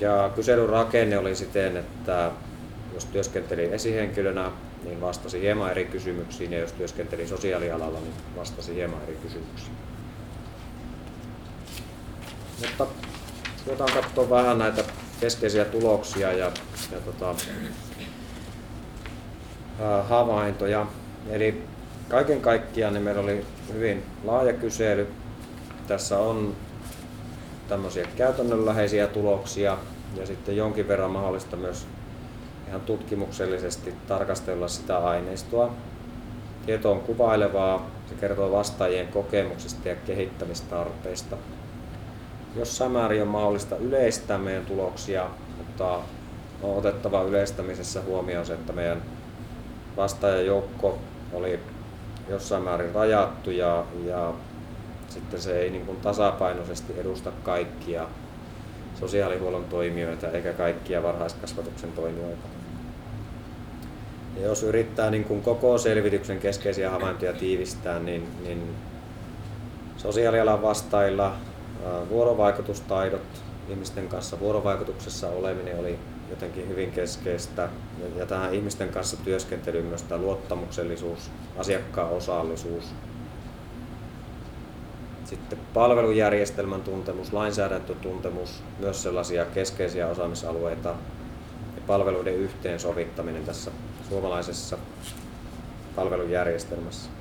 Ja 0.00 0.30
kyselyn 0.34 0.68
rakenne 0.68 1.18
oli 1.18 1.34
siten, 1.34 1.76
että 1.76 2.30
jos 2.94 3.04
työskenteli 3.04 3.64
esihenkilönä 3.72 4.50
niin 4.84 5.00
vastasi 5.00 5.40
hieman 5.40 5.70
eri 5.70 5.84
kysymyksiin 5.84 6.52
ja 6.52 6.58
jos 6.58 6.72
työskenteli 6.72 7.26
sosiaalialalla, 7.26 8.00
niin 8.00 8.14
vastasi 8.36 8.74
hieman 8.74 9.02
eri 9.02 9.16
kysymyksiin. 9.22 9.87
Mutta 12.60 12.86
koetaan 13.66 13.92
katsoa 13.92 14.30
vähän 14.30 14.58
näitä 14.58 14.84
keskeisiä 15.20 15.64
tuloksia 15.64 16.32
ja, 16.32 16.52
ja 16.92 17.00
tota, 17.04 17.34
havaintoja. 20.08 20.86
Eli 21.30 21.62
kaiken 22.08 22.40
kaikkiaan 22.40 22.94
niin 22.94 23.04
meillä 23.04 23.20
oli 23.20 23.44
hyvin 23.72 24.02
laaja 24.24 24.52
kysely. 24.52 25.08
Tässä 25.86 26.18
on 26.18 26.54
tämmöisiä 27.68 28.06
käytännönläheisiä 28.16 29.06
tuloksia 29.06 29.78
ja 30.16 30.26
sitten 30.26 30.56
jonkin 30.56 30.88
verran 30.88 31.10
mahdollista 31.10 31.56
myös 31.56 31.86
ihan 32.68 32.80
tutkimuksellisesti 32.80 33.94
tarkastella 34.08 34.68
sitä 34.68 34.98
aineistoa. 34.98 35.72
Tieto 36.66 36.92
on 36.92 37.00
kuvailevaa, 37.00 37.90
se 38.08 38.14
kertoo 38.14 38.52
vastaajien 38.52 39.08
kokemuksista 39.08 39.88
ja 39.88 39.96
kehittämistarpeista. 39.96 41.36
Jossain 42.56 42.92
määrin 42.92 43.22
on 43.22 43.28
mahdollista 43.28 43.76
yleistää 43.76 44.38
meidän 44.38 44.66
tuloksia, 44.66 45.26
mutta 45.58 45.94
on 46.62 46.78
otettava 46.78 47.22
yleistämisessä 47.22 48.00
huomioon 48.02 48.46
se, 48.46 48.54
että 48.54 48.72
meidän 48.72 49.02
vastaajajoukko 49.96 50.98
oli 51.32 51.60
jossain 52.28 52.62
määrin 52.62 52.94
rajattu 52.94 53.50
ja, 53.50 53.84
ja 54.06 54.32
sitten 55.08 55.40
se 55.40 55.60
ei 55.60 55.70
niin 55.70 55.86
kuin 55.86 56.00
tasapainoisesti 56.00 56.92
edusta 57.00 57.32
kaikkia 57.42 58.06
sosiaalihuollon 59.00 59.64
toimijoita 59.64 60.30
eikä 60.30 60.52
kaikkia 60.52 61.02
varhaiskasvatuksen 61.02 61.92
toimijoita. 61.92 62.48
Ja 64.36 64.46
jos 64.46 64.62
yrittää 64.62 65.10
niin 65.10 65.24
kuin 65.24 65.42
koko 65.42 65.78
selvityksen 65.78 66.38
keskeisiä 66.38 66.90
havaintoja 66.90 67.32
tiivistää, 67.32 67.98
niin, 67.98 68.28
niin 68.42 68.74
sosiaalialan 69.96 70.62
vastailla 70.62 71.36
vuorovaikutustaidot, 72.08 73.42
ihmisten 73.68 74.08
kanssa 74.08 74.40
vuorovaikutuksessa 74.40 75.28
oleminen 75.28 75.78
oli 75.78 75.98
jotenkin 76.30 76.68
hyvin 76.68 76.92
keskeistä. 76.92 77.68
Ja 78.16 78.26
tähän 78.26 78.54
ihmisten 78.54 78.88
kanssa 78.88 79.16
työskentelyyn 79.16 79.84
myös 79.84 80.02
tämä 80.02 80.20
luottamuksellisuus, 80.20 81.30
asiakkaan 81.58 82.10
osallisuus, 82.10 82.84
sitten 85.24 85.58
palvelujärjestelmän 85.74 86.82
tuntemus, 86.82 87.32
lainsäädäntötuntemus, 87.32 88.62
myös 88.78 89.02
sellaisia 89.02 89.44
keskeisiä 89.44 90.08
osaamisalueita 90.08 90.88
ja 91.76 91.82
palveluiden 91.86 92.34
yhteensovittaminen 92.34 93.44
tässä 93.44 93.70
suomalaisessa 94.08 94.78
palvelujärjestelmässä. 95.96 97.17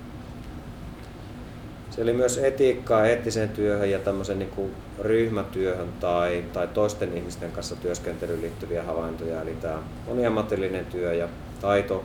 Se 1.98 2.04
oli 2.04 2.13
myös 2.13 2.38
etiikkaa 2.38 3.06
eettiseen 3.06 3.50
työhön 3.50 3.92
ja 3.92 4.00
tämmöisen 4.00 4.39
niin 4.39 4.50
kuin 4.50 4.74
ryhmätyöhön 5.00 5.94
tai, 6.00 6.44
tai 6.54 6.68
toisten 6.68 7.18
ihmisten 7.18 7.51
kanssa 7.51 7.75
työskentelyyn 7.75 8.42
liittyviä 8.42 8.84
havaintoja. 8.84 9.42
Eli 9.42 9.56
tämä 9.62 9.84
moniammatillinen 10.08 10.86
työ 10.86 11.13
ja 11.13 11.27
taito 11.62 12.04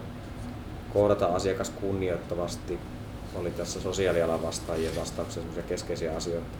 kohdata 0.92 1.26
asiakas 1.26 1.70
kunnioittavasti 1.70 2.78
oli 3.34 3.50
tässä 3.50 3.80
sosiaalialan 3.80 4.42
vastaajien 4.42 4.96
vastauksessa 4.96 5.62
keskeisiä 5.68 6.16
asioita. 6.16 6.56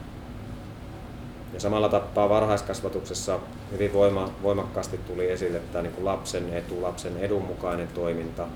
Ja 1.53 1.59
samalla 1.59 1.89
tappaa 1.89 2.29
varhaiskasvatuksessa 2.29 3.39
hyvin 3.71 3.93
voima, 3.93 4.33
voimakkaasti 4.43 4.97
tuli 4.97 5.31
esille 5.31 5.61
tämä 5.71 5.81
niin 5.81 5.93
kuin 5.93 6.05
lapsen 6.05 6.53
etu, 6.53 6.81
lapsen 6.81 7.17
edun 7.17 7.43
mukainen 7.43 7.87
toiminta, 7.87 8.47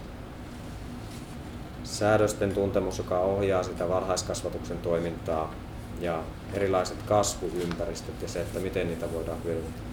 säädösten 1.88 2.54
tuntemus, 2.54 2.98
joka 2.98 3.20
ohjaa 3.20 3.64
sitä 3.64 3.90
varhaiskasvatuksen 3.90 4.78
toimintaa 4.78 5.54
ja 6.00 6.24
erilaiset 6.54 7.04
kasvuympäristöt 7.04 8.22
ja 8.22 8.28
se, 8.28 8.42
että 8.42 8.60
miten 8.60 8.88
niitä 8.88 9.14
voidaan 9.14 9.44
hyödyntää. 9.44 9.88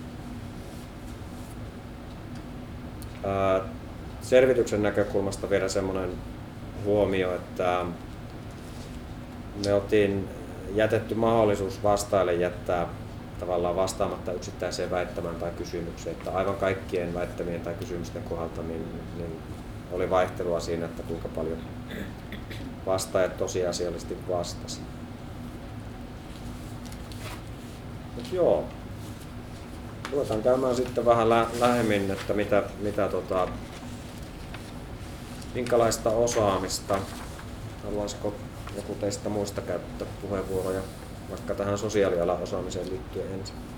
Selvityksen 4.22 4.82
näkökulmasta 4.82 5.50
vielä 5.50 5.68
semmoinen 5.68 6.10
huomio, 6.84 7.34
että 7.34 7.84
me 9.66 9.74
oltiin 9.74 10.28
jätetty 10.74 11.14
mahdollisuus 11.14 11.82
vastaille 11.82 12.34
jättää 12.34 12.86
tavallaan 13.40 13.76
vastaamatta 13.76 14.32
yksittäiseen 14.32 14.90
väittämään 14.90 15.36
tai 15.36 15.50
kysymykseen, 15.50 16.16
että 16.16 16.30
aivan 16.30 16.56
kaikkien 16.56 17.14
väittämien 17.14 17.60
tai 17.60 17.74
kysymysten 17.74 18.22
kohdalta 18.22 18.62
niin, 18.62 18.84
niin 19.16 19.38
oli 19.94 20.10
vaihtelua 20.10 20.60
siinä, 20.60 20.86
että 20.86 21.02
kuinka 21.02 21.28
paljon 21.28 21.58
vastaajat 22.86 23.36
tosiasiallisesti 23.36 24.16
vastasi. 24.28 24.80
Mut 28.14 28.32
joo, 28.32 28.64
ruvetaan 30.12 30.42
käymään 30.42 30.76
sitten 30.76 31.04
vähän 31.04 31.28
lä- 31.28 31.46
lähemmin, 31.60 32.10
että 32.10 32.34
mitä, 32.34 32.62
mitä 32.80 33.08
tota, 33.08 33.48
minkälaista 35.54 36.10
osaamista, 36.10 36.98
haluaisiko 37.84 38.34
joku 38.76 38.94
teistä 38.94 39.28
muista 39.28 39.60
käyttää 39.60 40.08
puheenvuoroja 40.22 40.80
vaikka 41.30 41.54
tähän 41.54 41.78
sosiaalialan 41.78 42.42
osaamiseen 42.42 42.90
liittyen 42.90 43.32
ensin? 43.32 43.73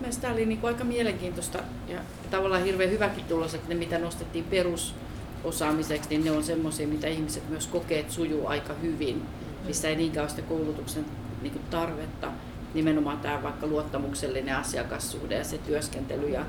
Mielestäni 0.00 0.20
tämä 0.20 0.34
oli 0.34 0.46
niin 0.46 0.60
aika 0.62 0.84
mielenkiintoista 0.84 1.58
ja 1.88 1.98
tavallaan 2.30 2.64
hirveän 2.64 2.90
hyväkin 2.90 3.24
tulos, 3.24 3.54
että 3.54 3.68
ne 3.68 3.74
mitä 3.74 3.98
nostettiin 3.98 4.44
perusosaamiseksi, 4.44 6.08
niin 6.08 6.24
ne 6.24 6.30
on 6.30 6.44
semmoisia, 6.44 6.88
mitä 6.88 7.06
ihmiset 7.06 7.48
myös 7.48 7.66
kokee, 7.66 8.00
että 8.00 8.12
sujuu 8.12 8.46
aika 8.46 8.74
hyvin, 8.82 9.22
missä 9.66 9.88
ei 9.88 9.96
niinkään 9.96 10.24
ole 10.24 10.30
sitä 10.30 10.42
koulutuksen 10.42 11.04
niin 11.42 11.52
kuin 11.52 11.64
tarvetta. 11.70 12.32
Nimenomaan 12.74 13.18
tämä 13.18 13.42
vaikka 13.42 13.66
luottamuksellinen 13.66 14.56
asiakassuhde 14.56 15.38
ja 15.38 15.44
se 15.44 15.58
työskentely 15.58 16.28
ja, 16.28 16.44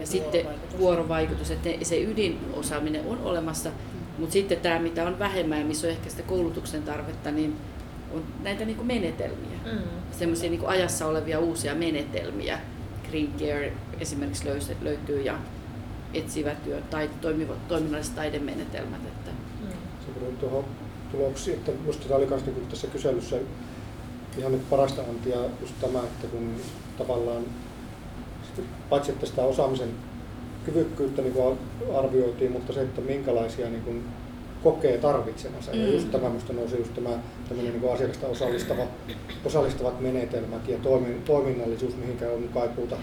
ja 0.00 0.06
sitten 0.06 0.46
vuorovaikutus, 0.78 1.50
että 1.50 1.68
se 1.82 2.02
ydinosaaminen 2.02 3.06
on 3.06 3.18
olemassa, 3.22 3.70
mutta 4.18 4.32
sitten 4.32 4.60
tämä, 4.60 4.78
mitä 4.78 5.06
on 5.06 5.18
vähemmän 5.18 5.58
ja 5.58 5.64
missä 5.64 5.86
on 5.86 5.92
ehkä 5.92 6.10
sitä 6.10 6.22
koulutuksen 6.22 6.82
tarvetta, 6.82 7.30
niin 7.30 7.56
on 8.14 8.24
näitä 8.42 8.64
niin 8.64 8.76
kuin 8.76 8.86
menetelmiä. 8.86 9.58
Mm. 9.64 9.78
Semmoisia 10.12 10.50
niin 10.50 10.66
ajassa 10.66 11.06
olevia 11.06 11.38
uusia 11.38 11.74
menetelmiä. 11.74 12.58
Green 13.10 13.32
Care 13.38 13.72
esimerkiksi 14.00 14.44
löytyy 14.80 15.22
ja 15.22 15.38
etsivä 16.14 16.54
työ 16.54 16.80
tai 16.90 17.10
toimivat, 17.20 17.68
toiminnalliset 17.68 18.14
taidemenetelmät. 18.14 19.00
Että. 19.06 19.30
Mm. 19.30 19.68
Se 20.06 20.36
tuohon 20.40 20.64
tuloksiin, 21.12 21.56
että 21.56 21.72
minusta 21.80 22.04
tämä 22.04 22.16
oli 22.16 22.26
myös 22.26 22.46
niin 22.46 22.66
tässä 22.70 22.86
kyselyssä 22.86 23.36
ihan 24.38 24.52
nyt 24.52 24.70
parasta 24.70 25.02
antia 25.02 25.38
just 25.60 25.74
tämä, 25.80 25.98
että 25.98 26.26
kun 26.26 26.54
tavallaan 26.98 27.44
paitsi 28.90 29.12
että 29.12 29.26
sitä 29.26 29.42
osaamisen 29.42 29.90
kyvykkyyttä 30.64 31.22
niin 31.22 31.58
arvioitiin, 31.94 32.52
mutta 32.52 32.72
se, 32.72 32.82
että 32.82 33.00
minkälaisia 33.00 33.70
niin 33.70 33.82
kuin 33.82 34.04
kokee 34.62 34.98
tarvitsemansa. 34.98 35.72
Mm. 35.72 35.80
Ja 35.80 35.92
just 35.92 36.10
tämä 36.10 36.28
minusta 36.28 36.52
nousi 36.52 36.76
just 36.76 36.94
tämä 36.94 37.10
tämmöinen 37.48 37.80
niin 37.80 37.92
asiakasta 37.92 38.26
osallistava, 38.26 38.82
osallistavat 39.44 40.00
menetelmät 40.00 40.68
ja 40.68 40.78
toimin, 40.78 41.22
toiminnallisuus, 41.22 41.96
mihinkä 41.96 42.30
on 42.30 42.48
kaipuuta, 42.54 42.96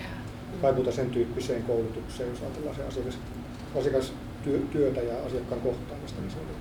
kaipuuta 0.61 0.91
sen 0.91 1.09
tyyppiseen 1.09 1.63
koulutukseen, 1.63 2.29
jos 2.29 2.41
ajatellaan 2.41 2.75
se 2.75 2.83
asiakas, 2.83 3.17
asiakastyötä 3.79 5.01
ja 5.01 5.25
asiakkaan 5.25 5.61
kohtaamista. 5.61 6.21
Niin 6.21 6.31
se 6.31 6.37
oli. 6.37 6.57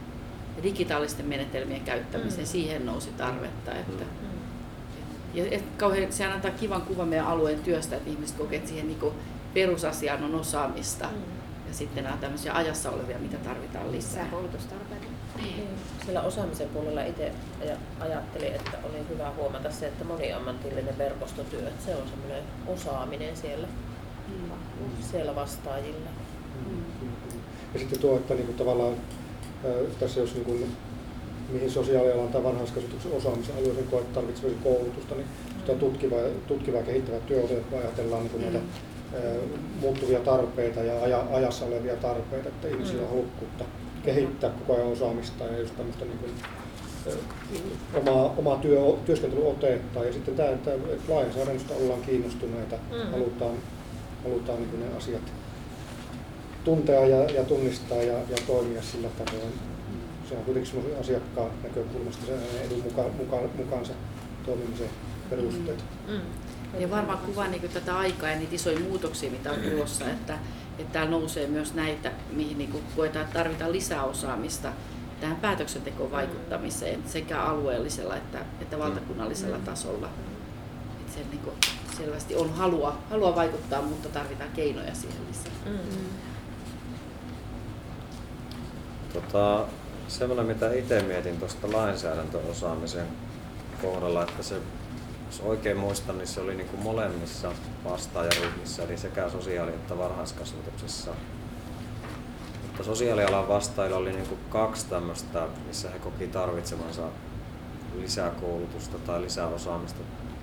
Ja 0.57 0.62
digitaalisten 0.62 1.26
menetelmien 1.26 1.81
käyttämiseen, 1.81 2.47
mm. 2.47 2.50
siihen 2.50 2.87
nousi 2.87 3.11
tarvetta. 3.11 3.73
Että, 3.73 4.05
mm. 4.05 4.29
ja, 5.35 5.45
et 5.50 5.65
kauhean, 5.76 6.12
sehän 6.12 6.33
antaa 6.33 6.50
kivan 6.50 6.83
kuvan 6.83 7.09
meidän 7.09 7.26
alueen 7.26 7.59
työstä, 7.59 7.97
että 7.97 8.11
ihmiset 8.11 8.37
kokevat 8.37 8.55
että 8.55 8.69
siihen 8.69 8.88
niin 8.88 9.12
perusasiaan 9.55 10.25
on 10.25 10.35
osaamista. 10.35 11.07
Mm. 11.07 11.46
Ja 11.69 11.75
sitten 11.75 12.05
nämä 12.05 12.17
tämmöisiä 12.17 12.55
ajassa 12.55 12.91
olevia, 12.91 13.19
mitä 13.19 13.37
tarvitaan 13.37 13.93
lisää. 13.93 14.29
Koulutustarpeita. 14.31 15.07
Niin. 15.37 15.69
Sillä 16.07 16.23
osaamisen 16.23 16.69
puolella 16.69 17.05
itse 17.05 17.33
ajattelin, 18.01 18.53
että 18.53 18.79
oli 18.85 19.09
hyvä 19.09 19.33
huomata 19.37 19.71
se, 19.71 19.87
että 19.87 20.05
moniammatillinen 20.05 20.99
verkostotyö, 20.99 21.69
että 21.69 21.85
se 21.85 21.97
on 21.97 22.09
semmoinen 22.09 22.43
osaaminen 22.67 23.37
siellä, 23.37 23.69
mm. 24.29 24.51
siellä 25.11 25.35
vastaajilla. 25.35 26.11
Mm. 26.67 27.09
Ja 27.75 27.79
sitten 27.81 27.99
tuo, 27.99 28.17
että 28.17 28.35
niin 28.35 28.47
kuin 28.47 28.59
tavallaan 28.59 28.95
tässä 30.01 30.21
jos 30.21 30.35
niin 30.35 30.45
kuin, 30.45 30.77
mihin 31.49 31.71
sosiaalialan 31.71 32.29
tai 32.29 32.45
varhaiskasvatuksen 32.45 33.13
osaamisen 33.13 33.57
alueeseen 33.57 34.07
tarvitsee 34.15 34.51
koulutusta, 34.63 35.15
niin 35.15 35.27
mm. 35.69 35.79
tutkivaa, 35.79 36.21
tutkivaa 36.47 36.83
kehittävää 36.83 37.21
työotetta 37.21 37.77
ajatellaan 37.77 38.23
niin 38.23 38.31
kuin 38.31 38.45
mm. 38.45 38.53
näitä 38.53 38.67
muuttuvia 39.81 40.21
tarpeita 40.21 40.81
ja 40.81 41.03
aja, 41.03 41.25
ajassa 41.33 41.65
olevia 41.65 41.97
tarpeita, 41.97 42.49
että 42.49 42.69
ihmisillä 42.69 43.03
on 43.03 43.09
halukkuutta 43.09 43.65
kehittää 44.05 44.51
koko 44.51 44.75
ajan 44.75 44.93
osaamista 44.93 45.45
ja 45.45 45.59
just 45.59 45.77
tämmöistä 45.77 46.05
niin 46.05 46.19
kuin, 46.19 46.33
omaa, 47.95 48.35
omaa 48.37 48.57
työ, 48.57 48.81
työskentelyotetta 49.05 50.05
ja 50.05 50.13
sitten 50.13 50.35
tämä, 50.35 50.49
että, 50.49 50.71
lainsäädännöstä 51.09 51.75
ollaan 51.75 52.01
kiinnostuneita, 52.01 52.77
mm. 52.77 53.11
halutaan, 53.11 53.57
halutaan 54.25 54.59
niin 54.59 54.81
ne 54.81 54.97
asiat 54.97 55.23
tuntea 56.65 57.07
ja, 57.07 57.31
ja 57.31 57.45
tunnistaa 57.45 58.03
ja, 58.03 58.19
ja 58.29 58.37
toimia 58.47 58.83
sillä 58.83 59.09
tavoin. 59.09 59.53
Se 60.29 60.37
on 60.37 60.45
kuitenkin 60.45 60.97
asiakkaan 61.01 61.51
näkökulmasta 61.63 62.27
sen 62.27 62.39
hänen 62.39 62.67
edun 62.67 62.83
muka, 62.83 63.03
muka, 63.19 63.49
mukaansa 63.57 63.93
toimimisen 64.47 64.89
perusteet. 65.30 65.85
Mm. 66.09 66.21
Ja 66.78 66.90
varmaan 66.90 67.18
kuvaa 67.18 67.49
niin 67.49 67.71
tätä 67.75 67.99
aikaa 67.99 68.30
ja 68.30 68.37
niitä 68.37 68.54
isoja 68.54 68.80
muutoksia, 68.80 69.30
mitä 69.30 69.52
on 69.52 69.59
tulossa, 69.71 70.04
että, 70.04 70.38
että 70.78 70.92
täällä 70.92 71.11
nousee 71.11 71.47
myös 71.47 71.75
näitä, 71.75 72.12
mihin 72.33 72.59
niin 72.59 72.85
koetaan, 72.97 73.25
että 73.25 73.38
tarvitaan 73.38 73.73
lisää 73.73 74.04
osaamista 74.04 74.73
tähän 75.21 75.37
päätöksentekoon 75.37 76.11
vaikuttamiseen 76.11 77.02
sekä 77.06 77.42
alueellisella 77.42 78.16
että, 78.16 78.38
että 78.61 78.78
valtakunnallisella 78.78 79.59
tasolla. 79.59 80.09
Että 81.00 81.12
siellä 81.12 81.30
niin 81.30 81.42
kuin 81.42 81.56
selvästi 81.97 82.37
on 82.37 82.54
halua, 82.54 82.99
halua 83.11 83.35
vaikuttaa, 83.35 83.83
mutta 83.83 84.09
tarvitaan 84.09 84.50
keinoja 84.50 84.95
siihen 84.95 85.21
lisää. 85.28 85.52
Mm. 85.66 85.78
Tota, 89.12 89.64
semmoinen, 90.09 90.47
mitä 90.47 90.73
itse 90.73 91.02
mietin 91.02 91.38
tuosta 91.38 91.73
lainsäädäntöosaamisen 91.73 93.06
kohdalla, 93.83 94.23
että 94.23 94.42
se, 94.42 94.54
jos 95.37 95.47
oikein 95.47 95.76
muistan, 95.76 96.19
niin 96.19 96.28
se 96.28 96.40
oli 96.40 96.55
niin 96.55 96.69
kuin 96.69 96.83
molemmissa 96.83 97.52
vastaajaryhmissä, 97.85 98.83
eli 98.83 98.97
sekä 98.97 99.28
sosiaali- 99.28 99.71
että 99.71 99.99
varhaiskasvatuksessa. 99.99 101.11
Mutta 102.62 102.85
sosiaalialan 102.85 103.49
vastaajilla 103.49 103.99
oli 103.99 104.12
niin 104.12 104.26
kuin 104.26 104.40
kaksi 104.50 104.87
tämmöistä, 104.87 105.47
missä 105.66 105.90
he 105.90 105.99
koki 105.99 106.26
tarvitsemansa 106.26 107.02
lisää 107.99 108.31
koulutusta 108.31 108.99
tai 108.99 109.23
lisää 109.23 109.47
osaamista. 109.47 110.00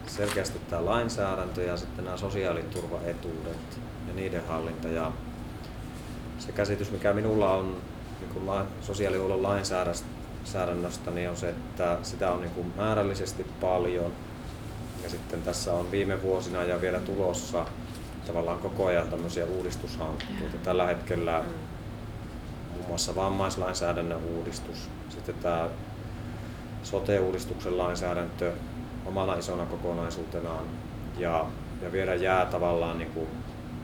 Selkeästi 0.08 0.60
tämä 0.70 0.86
lainsäädäntö 0.86 1.64
ja 1.64 1.78
sitten 1.78 2.06
nämä 2.06 2.18
sosiaaliturvaetuudet 2.18 3.80
ja 4.08 4.14
niiden 4.14 4.48
hallinta. 4.48 4.88
Ja 4.88 5.12
se 6.40 6.52
käsitys, 6.52 6.92
mikä 6.92 7.14
minulla 7.14 7.54
on 7.54 7.78
niin 8.20 8.30
kuin 8.34 8.48
la- 8.48 8.66
sosiaalihuollon 8.82 9.44
lainsäädännöstä, 9.44 11.12
niin 11.12 11.30
on 11.30 11.38
se, 11.38 11.50
että 11.50 11.98
sitä 12.04 12.32
on 12.32 12.42
niin 12.42 12.52
kuin 12.52 12.74
määrällisesti 12.78 13.46
paljon. 13.62 14.14
Ja 15.04 15.10
sitten 15.10 15.42
tässä 15.42 15.74
on 15.74 15.92
viime 15.92 16.22
vuosina 16.22 16.64
ja 16.64 16.82
vielä 16.82 17.00
tulossa 17.00 17.66
tavallaan 18.28 18.60
koko 18.60 18.86
ajan 18.86 19.08
tämmöisiä 19.08 19.46
uudistushankkeita. 19.46 20.58
Tällä 20.64 20.86
hetkellä 20.86 21.44
muun 22.74 22.88
muassa 22.88 23.16
vammaislainsäädännön 23.16 24.24
uudistus, 24.24 24.90
sitten 25.10 25.36
tämä 25.36 25.70
sote-uudistuksen 26.84 27.78
lainsäädäntö 27.78 28.52
omana 29.06 29.36
isona 29.36 29.66
kokonaisuutenaan 29.66 30.66
ja, 31.18 31.46
ja 31.82 31.92
vielä 31.92 32.16
jää 32.16 32.46
tavallaan 32.46 32.98
niin 32.98 33.12
kuin 33.12 33.28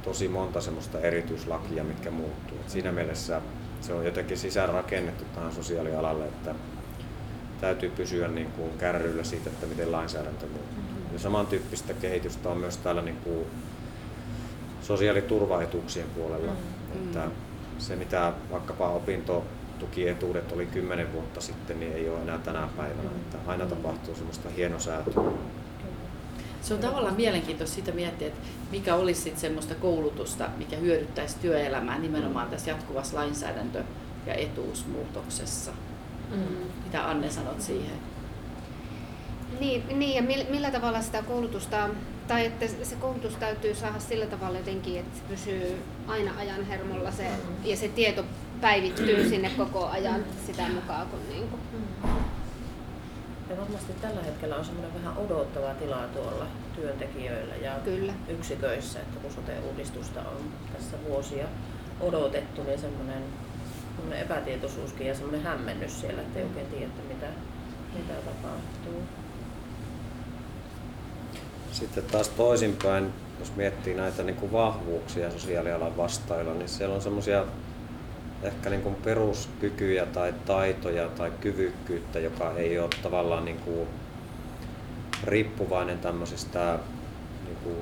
tosi 0.03 0.27
monta 0.27 0.61
semmoista 0.61 0.99
erityislakia, 0.99 1.83
mitkä 1.83 2.11
muuttuu. 2.11 2.57
Et 2.59 2.69
siinä 2.69 2.91
mielessä 2.91 3.41
se 3.81 3.93
on 3.93 4.05
jotenkin 4.05 4.37
sisäänrakennettu 4.37 5.23
tähän 5.35 5.51
sosiaalialalle, 5.51 6.25
että 6.25 6.55
täytyy 7.61 7.89
pysyä 7.89 8.27
niin 8.27 8.51
kuin 8.51 8.77
kärryillä 8.77 9.23
siitä, 9.23 9.49
että 9.49 9.65
miten 9.65 9.91
lainsäädäntö 9.91 10.45
muuttuu. 10.47 10.88
Ja 11.13 11.19
samantyyppistä 11.19 11.93
kehitystä 11.93 12.49
on 12.49 12.57
myös 12.57 12.77
täällä 12.77 13.01
niin 13.01 13.17
kuin 13.23 13.45
sosiaaliturvaetuuksien 14.81 16.07
puolella. 16.15 16.51
Mm. 16.51 17.03
Että 17.03 17.27
se 17.77 17.95
mitä 17.95 18.33
vaikkapa 18.51 18.89
opintotukietuudet 18.89 20.51
oli 20.51 20.65
kymmenen 20.65 21.13
vuotta 21.13 21.41
sitten, 21.41 21.79
niin 21.79 21.93
ei 21.93 22.09
ole 22.09 22.21
enää 22.21 22.37
tänä 22.37 22.67
päivänä. 22.77 23.09
Että 23.09 23.37
aina 23.47 23.65
tapahtuu 23.65 24.15
semmoista 24.15 24.49
hienosäätöä. 24.49 25.23
Se 26.61 26.73
on 26.73 26.79
tavallaan 26.79 27.15
mielenkiintoista 27.15 27.75
sitä 27.75 27.91
miettiä, 27.91 28.27
että 28.27 28.39
mikä 28.71 28.95
olisi 28.95 29.21
sitten 29.21 29.41
semmoista 29.41 29.75
koulutusta, 29.75 30.49
mikä 30.57 30.75
hyödyttäisi 30.75 31.39
työelämää 31.41 31.99
nimenomaan 31.99 32.49
tässä 32.49 32.71
jatkuvassa 32.71 33.17
lainsäädäntö- 33.17 33.83
ja 34.25 34.33
etuusmuutoksessa. 34.33 35.71
Mm. 36.31 36.37
Mitä 36.83 37.09
Anne 37.09 37.29
sanot 37.29 37.61
siihen? 37.61 37.97
Niin, 39.59 39.99
niin 39.99 40.15
ja 40.15 40.21
millä, 40.21 40.45
millä 40.49 40.71
tavalla 40.71 41.01
sitä 41.01 41.21
koulutusta, 41.21 41.89
tai 42.27 42.45
että 42.45 42.67
se 42.83 42.95
koulutus 42.95 43.35
täytyy 43.35 43.75
saada 43.75 43.99
sillä 43.99 44.25
tavalla 44.25 44.57
jotenkin, 44.57 44.99
että 44.99 45.17
se 45.17 45.23
pysyy 45.27 45.81
aina 46.07 46.31
ajan 46.37 46.65
hermolla 46.65 47.11
se, 47.11 47.27
ja 47.63 47.77
se 47.77 47.87
tieto 47.87 48.25
päivittyy 48.61 49.29
sinne 49.29 49.51
koko 49.57 49.85
ajan 49.85 50.25
sitä 50.45 50.69
mukaan, 50.69 51.07
kun 51.07 51.19
niin 51.29 51.47
kuin, 51.49 51.61
Ja 53.49 53.57
varmasti 53.57 53.93
tällä 54.01 54.21
hetkellä 54.23 54.55
on 54.55 54.65
semmoinen 54.65 54.93
vähän 54.93 55.17
odottava 55.17 55.73
tila 55.73 56.07
tuolla 56.13 56.47
työntekijöillä 56.75 57.55
ja 57.55 57.71
Kyllä. 57.83 58.13
yksiköissä, 58.27 58.99
että 58.99 59.19
kun 59.19 59.31
sote-uudistusta 59.31 60.19
on 60.19 60.37
tässä 60.73 60.97
vuosia 61.07 61.45
odotettu, 61.99 62.63
niin 62.63 62.79
semmoinen, 62.79 63.23
semmoinen 63.95 64.21
epätietoisuuskin 64.21 65.07
ja 65.07 65.15
semmoinen 65.15 65.43
hämmennys 65.43 66.01
siellä, 66.01 66.21
että 66.21 66.39
ei 66.39 66.45
oikein 66.45 66.67
tiedä, 66.67 66.91
mitä, 67.09 67.27
mitä 67.93 68.13
tapahtuu. 68.13 69.03
Sitten 71.71 72.03
taas 72.03 72.29
toisinpäin, 72.29 73.13
jos 73.39 73.55
miettii 73.55 73.93
näitä 73.93 74.23
niin 74.23 74.35
kuin 74.35 74.51
vahvuuksia 74.51 75.31
sosiaalialan 75.31 75.97
vastailla, 75.97 76.53
niin 76.53 76.69
siellä 76.69 76.95
on 76.95 77.01
semmoisia 77.01 77.45
ehkä 78.43 78.69
niin 78.69 78.81
kuin 78.81 78.95
peruskykyjä 78.95 80.05
tai 80.05 80.33
taitoja 80.45 81.09
tai 81.09 81.31
kyvykkyyttä, 81.41 82.19
joka 82.19 82.51
ei 82.51 82.79
ole 82.79 82.89
tavallaan 83.03 83.45
niin 83.45 83.57
kuin 83.57 83.87
riippuvainen 85.23 85.99
tämmöisistä 85.99 86.79
niin 87.45 87.57
kuin 87.63 87.77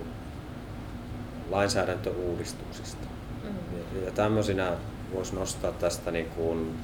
lainsäädäntöuudistuksista. 1.49 3.07
Mm. 3.43 4.05
Ja- 4.05 4.11
tämmöisinä 4.11 4.71
voisi 5.13 5.35
nostaa 5.35 5.71
tästä 5.71 6.11
niin 6.11 6.25
kuin 6.25 6.79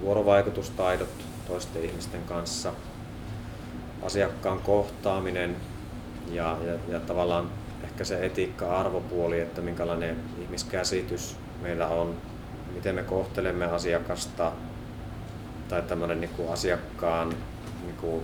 vuorovaikutustaidot 0.00 1.08
toisten 1.48 1.84
ihmisten 1.84 2.22
kanssa, 2.22 2.72
asiakkaan 4.02 4.58
kohtaaminen 4.60 5.56
ja, 6.30 6.56
ja, 6.66 6.74
ja 6.88 7.00
tavallaan 7.00 7.50
ehkä 7.84 8.04
se 8.04 8.26
etiikka-arvopuoli, 8.26 9.40
että 9.40 9.60
minkälainen 9.60 10.16
ihmiskäsitys 10.42 11.36
meillä 11.62 11.86
on, 11.86 12.14
miten 12.74 12.94
me 12.94 13.02
kohtelemme 13.02 13.64
asiakasta 13.66 14.52
tai 15.68 15.82
tämmöinen 15.82 16.20
niin 16.20 16.30
kuin 16.36 16.52
asiakkaan 16.52 17.28
niin 17.82 17.96
kuin 18.00 18.22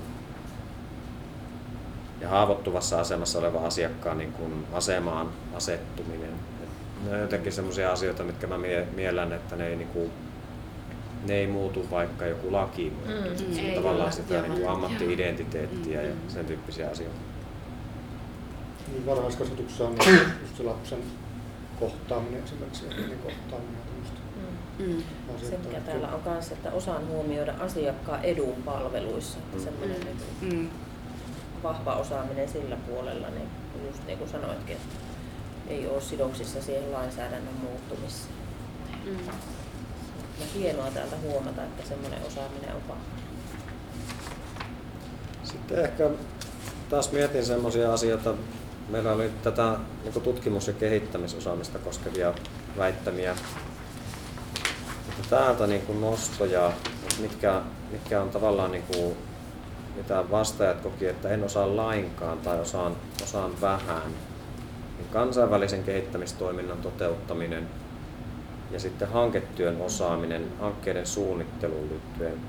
ja 2.20 2.28
haavoittuvassa 2.28 3.00
asemassa 3.00 3.38
oleva 3.38 3.66
asiakkaan 3.66 4.18
niin 4.18 4.32
kuin 4.32 4.66
asemaan 4.72 5.28
asettuminen. 5.54 6.30
Et 6.62 7.04
Ne 7.06 7.14
on 7.14 7.20
jotenkin 7.20 7.52
sellaisia 7.52 7.92
asioita, 7.92 8.22
mitkä 8.22 8.46
mä 8.46 8.58
mie- 8.58 8.86
miellän, 8.94 9.32
että 9.32 9.56
ne 9.56 9.66
ei, 9.68 9.76
niin 9.76 9.88
kuin, 9.88 10.10
ne 11.26 11.34
ei 11.34 11.46
muutu 11.46 11.90
vaikka 11.90 12.26
joku 12.26 12.52
laki. 12.52 12.92
Mm, 13.06 13.58
ei, 13.58 13.74
tavallaan 13.74 14.12
sitä 14.12 14.40
niin 14.42 14.52
kuin 14.52 14.68
ammatti-identiteettiä 14.68 16.02
ja 16.02 16.14
Mm. 16.14 16.20
sen 16.28 16.46
tyyppisiä 16.46 16.90
asioita. 16.90 17.20
Niin 18.92 19.06
varhaiskasvatuksessa 19.06 19.84
on 19.84 19.96
just 20.42 20.56
se 20.56 20.62
lapsen 20.62 20.98
kohtaaminen 21.80 22.44
esimerkiksi, 22.44 22.84
ennen 22.86 23.18
kohtaaminen 23.18 23.74
ja 23.74 23.80
tämmöistä 23.86 24.20
Mm. 24.78 24.86
Mm. 24.86 25.02
Se 25.50 25.58
mikä 25.58 25.80
täällä 25.80 26.08
on 26.08 26.20
kanssa, 26.22 26.54
että 26.54 26.70
osaan 26.72 27.06
huomioida 27.06 27.54
asiakkaan 27.60 28.24
edun 28.24 28.54
palveluissa, 28.64 29.38
että 29.38 29.56
Mm. 29.56 29.64
semmoinen 29.64 30.00
niin 30.40 30.52
Mm. 30.54 30.68
vahva 31.62 31.94
osaaminen 31.94 32.48
sillä 32.48 32.76
puolella, 32.76 33.28
niin 33.28 33.48
just 33.86 34.06
niin 34.06 34.18
kuin 34.18 34.30
sanoitkin, 34.30 34.76
että 34.76 34.94
ei 35.68 35.86
ole 35.88 36.00
sidoksissa 36.00 36.62
siihen 36.62 36.92
lainsäädännön 36.92 37.54
muuttumiseen. 37.54 38.34
mm. 39.06 39.26
Ja 40.40 40.46
hienoa 40.54 40.90
täältä 40.90 41.16
huomata, 41.22 41.62
että 41.64 41.88
semmoinen 41.88 42.22
osaaminen 42.26 42.74
on 42.74 42.82
vahva. 42.88 43.02
Sitten 45.44 45.84
ehkä 45.84 46.10
taas 46.90 47.12
mietin 47.12 47.44
semmoisia 47.46 47.92
asioita. 47.92 48.34
Meillä 48.88 49.12
oli 49.12 49.30
tätä 49.42 49.76
niin 50.02 50.22
tutkimus- 50.22 50.66
ja 50.66 50.72
kehittämisosaamista 50.72 51.78
koskevia 51.78 52.34
väittämiä. 52.78 53.36
Täältä 55.30 55.66
niin 55.66 55.82
kuin 55.82 56.00
nostoja, 56.00 56.72
mitkä, 57.20 57.60
mitkä 57.90 58.22
on 58.22 58.30
tavallaan 58.30 58.72
niin 58.72 58.84
kuin, 58.94 59.16
mitä 59.96 60.24
vastaajat 60.30 60.80
koki, 60.80 61.06
että 61.06 61.28
en 61.28 61.44
osaa 61.44 61.76
lainkaan 61.76 62.38
tai 62.38 62.60
osaan, 62.60 62.96
osaan 63.22 63.60
vähän. 63.60 64.12
Niin 64.98 65.08
kansainvälisen 65.12 65.84
kehittämistoiminnan 65.84 66.78
toteuttaminen 66.78 67.68
ja 68.70 68.80
sitten 68.80 69.08
hanketyön 69.08 69.80
osaaminen 69.80 70.44
hankkeiden 70.60 71.06
suunnitteluun 71.06 71.88
liittyen. 71.88 72.40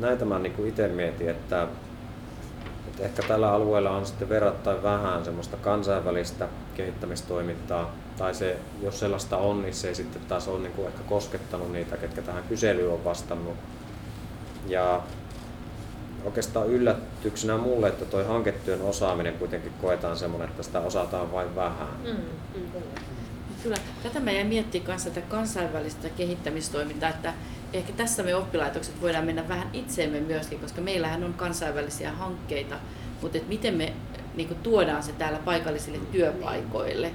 Näitä 0.00 0.24
mä 0.24 0.38
niin 0.38 0.66
itse 0.66 0.88
mietin, 0.88 1.28
että 1.28 1.68
että 2.92 3.04
ehkä 3.04 3.22
tällä 3.22 3.52
alueella 3.52 3.90
on 3.90 4.06
sitten 4.06 4.28
verrattain 4.28 4.82
vähän 4.82 5.24
semmoista 5.24 5.56
kansainvälistä 5.56 6.48
kehittämistoimintaa, 6.74 7.90
tai 8.18 8.34
se, 8.34 8.56
jos 8.82 9.00
sellaista 9.00 9.36
on, 9.36 9.62
niin 9.62 9.74
se 9.74 9.88
ei 9.88 9.94
sitten 9.94 10.22
taas 10.28 10.48
ole 10.48 10.58
niin 10.58 10.72
kuin 10.72 10.88
ehkä 10.88 11.02
koskettanut 11.02 11.72
niitä, 11.72 11.96
ketkä 11.96 12.22
tähän 12.22 12.44
kyselyyn 12.48 12.92
on 12.92 13.04
vastannut. 13.04 13.54
Ja 14.66 15.00
oikeastaan 16.24 16.66
yllätyksenä 16.66 17.56
mulle, 17.56 17.88
että 17.88 18.04
toi 18.04 18.24
hanketyön 18.24 18.82
osaaminen 18.82 19.34
kuitenkin 19.34 19.72
koetaan 19.80 20.16
semmoinen, 20.16 20.48
että 20.48 20.62
sitä 20.62 20.80
osataan 20.80 21.32
vain 21.32 21.56
vähän. 21.56 21.88
Mm. 22.04 22.10
Mm. 22.60 23.11
Kyllä. 23.62 23.76
Tätä 24.02 24.20
mä 24.20 24.30
jäin 24.32 24.46
miettimään 24.46 24.86
kanssa 24.86 25.10
tätä 25.10 25.26
kansainvälistä 25.26 26.08
kehittämistoimintaa, 26.08 27.08
että 27.10 27.34
ehkä 27.72 27.92
tässä 27.92 28.22
me 28.22 28.34
oppilaitokset 28.34 29.02
voidaan 29.02 29.24
mennä 29.24 29.48
vähän 29.48 29.70
itseemme 29.72 30.20
myöskin, 30.20 30.58
koska 30.60 30.80
meillähän 30.80 31.24
on 31.24 31.34
kansainvälisiä 31.34 32.12
hankkeita, 32.12 32.76
mutta 33.22 33.38
et 33.38 33.48
miten 33.48 33.74
me 33.74 33.92
niin 34.34 34.48
kuin 34.48 34.58
tuodaan 34.62 35.02
se 35.02 35.12
täällä 35.12 35.38
paikallisille 35.38 35.98
työpaikoille. 36.12 37.10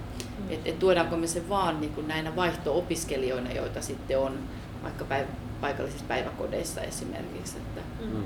Että 0.49 0.69
et 0.69 0.79
tuodaanko 0.79 1.17
me 1.17 1.27
se 1.27 1.49
vaan 1.49 1.81
niin 1.81 1.93
kuin 1.93 2.07
näinä 2.07 2.35
vaihto-opiskelijoina, 2.35 3.51
joita 3.51 3.81
sitten 3.81 4.19
on 4.19 4.39
vaikka 4.83 5.05
päiv- 5.05 5.35
paikallisissa 5.61 6.05
päiväkodeissa 6.07 6.81
esimerkiksi. 6.81 7.57
Että, 7.57 7.81
Mm. 8.05 8.23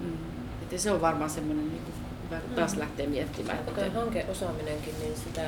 mm, 0.00 0.12
että 0.62 0.78
se 0.78 0.90
on 0.90 1.00
varmaan 1.00 1.30
semmoinen, 1.30 1.68
niin 1.68 1.82
kuin, 1.82 1.94
hyvä 2.24 2.40
taas 2.56 2.74
Mm. 2.74 2.80
lähteä 2.80 3.06
miettimään. 3.06 3.58
Tuo 3.58 3.84
hankeosaaminenkin, 3.94 4.94
niin 5.00 5.14
sitä 5.16 5.40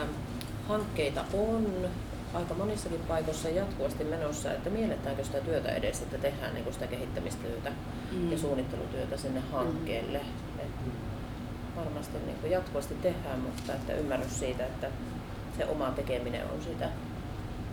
hankkeita 0.69 1.25
on 1.33 1.67
aika 2.37 2.55
monissakin 2.55 3.01
paikoissa 3.09 3.49
jatkuvasti 3.49 4.05
menossa, 4.05 4.53
että 4.53 4.71
mielletäänkö 4.71 5.25
sitä 5.25 5.41
työtä 5.41 5.69
edes, 5.75 6.03
että 6.03 6.19
tehdään 6.19 6.55
niin 6.55 6.73
sitä 6.73 6.87
kehittämistyötä 6.87 7.73
Mm. 8.13 8.33
ja 8.33 8.39
suunnittelutyötä 8.39 9.17
sinne 9.17 9.41
hankkeelle. 9.53 10.19
Et 10.59 10.67
varmasti 11.77 12.19
niin 12.27 12.53
jatkuvasti 12.53 12.95
tehdään, 13.03 13.41
mutta 13.41 13.73
että 13.73 13.95
ymmärrys 13.95 14.39
siitä, 14.39 14.67
että 14.67 14.87
se 15.59 15.67
oma 15.67 15.91
tekeminen 15.91 16.43
on 16.45 16.63
sitä. 16.63 16.85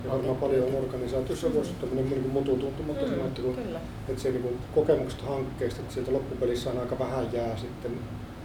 Ja 0.03 0.11
varmaan 0.11 0.35
paljon 0.37 0.67
on 0.67 0.75
organisaatiossa 0.75 1.53
voisi 1.53 1.73
tämmöinen 1.73 2.09
niin 2.09 2.29
mututuntuma 2.29 2.93
Mm, 2.93 2.99
tosiaan, 2.99 3.27
että, 3.27 3.41
kun, 3.41 3.57
että 4.09 4.21
se 4.21 4.29
niin 4.31 4.41
kuin 4.41 4.57
kokemukset 4.75 5.21
hankkeista, 5.21 5.81
että 5.81 5.93
sieltä 5.93 6.13
loppupelissä 6.13 6.69
on 6.69 6.77
aika 6.79 6.99
vähän 6.99 7.33
jää 7.33 7.57
sitten 7.57 7.99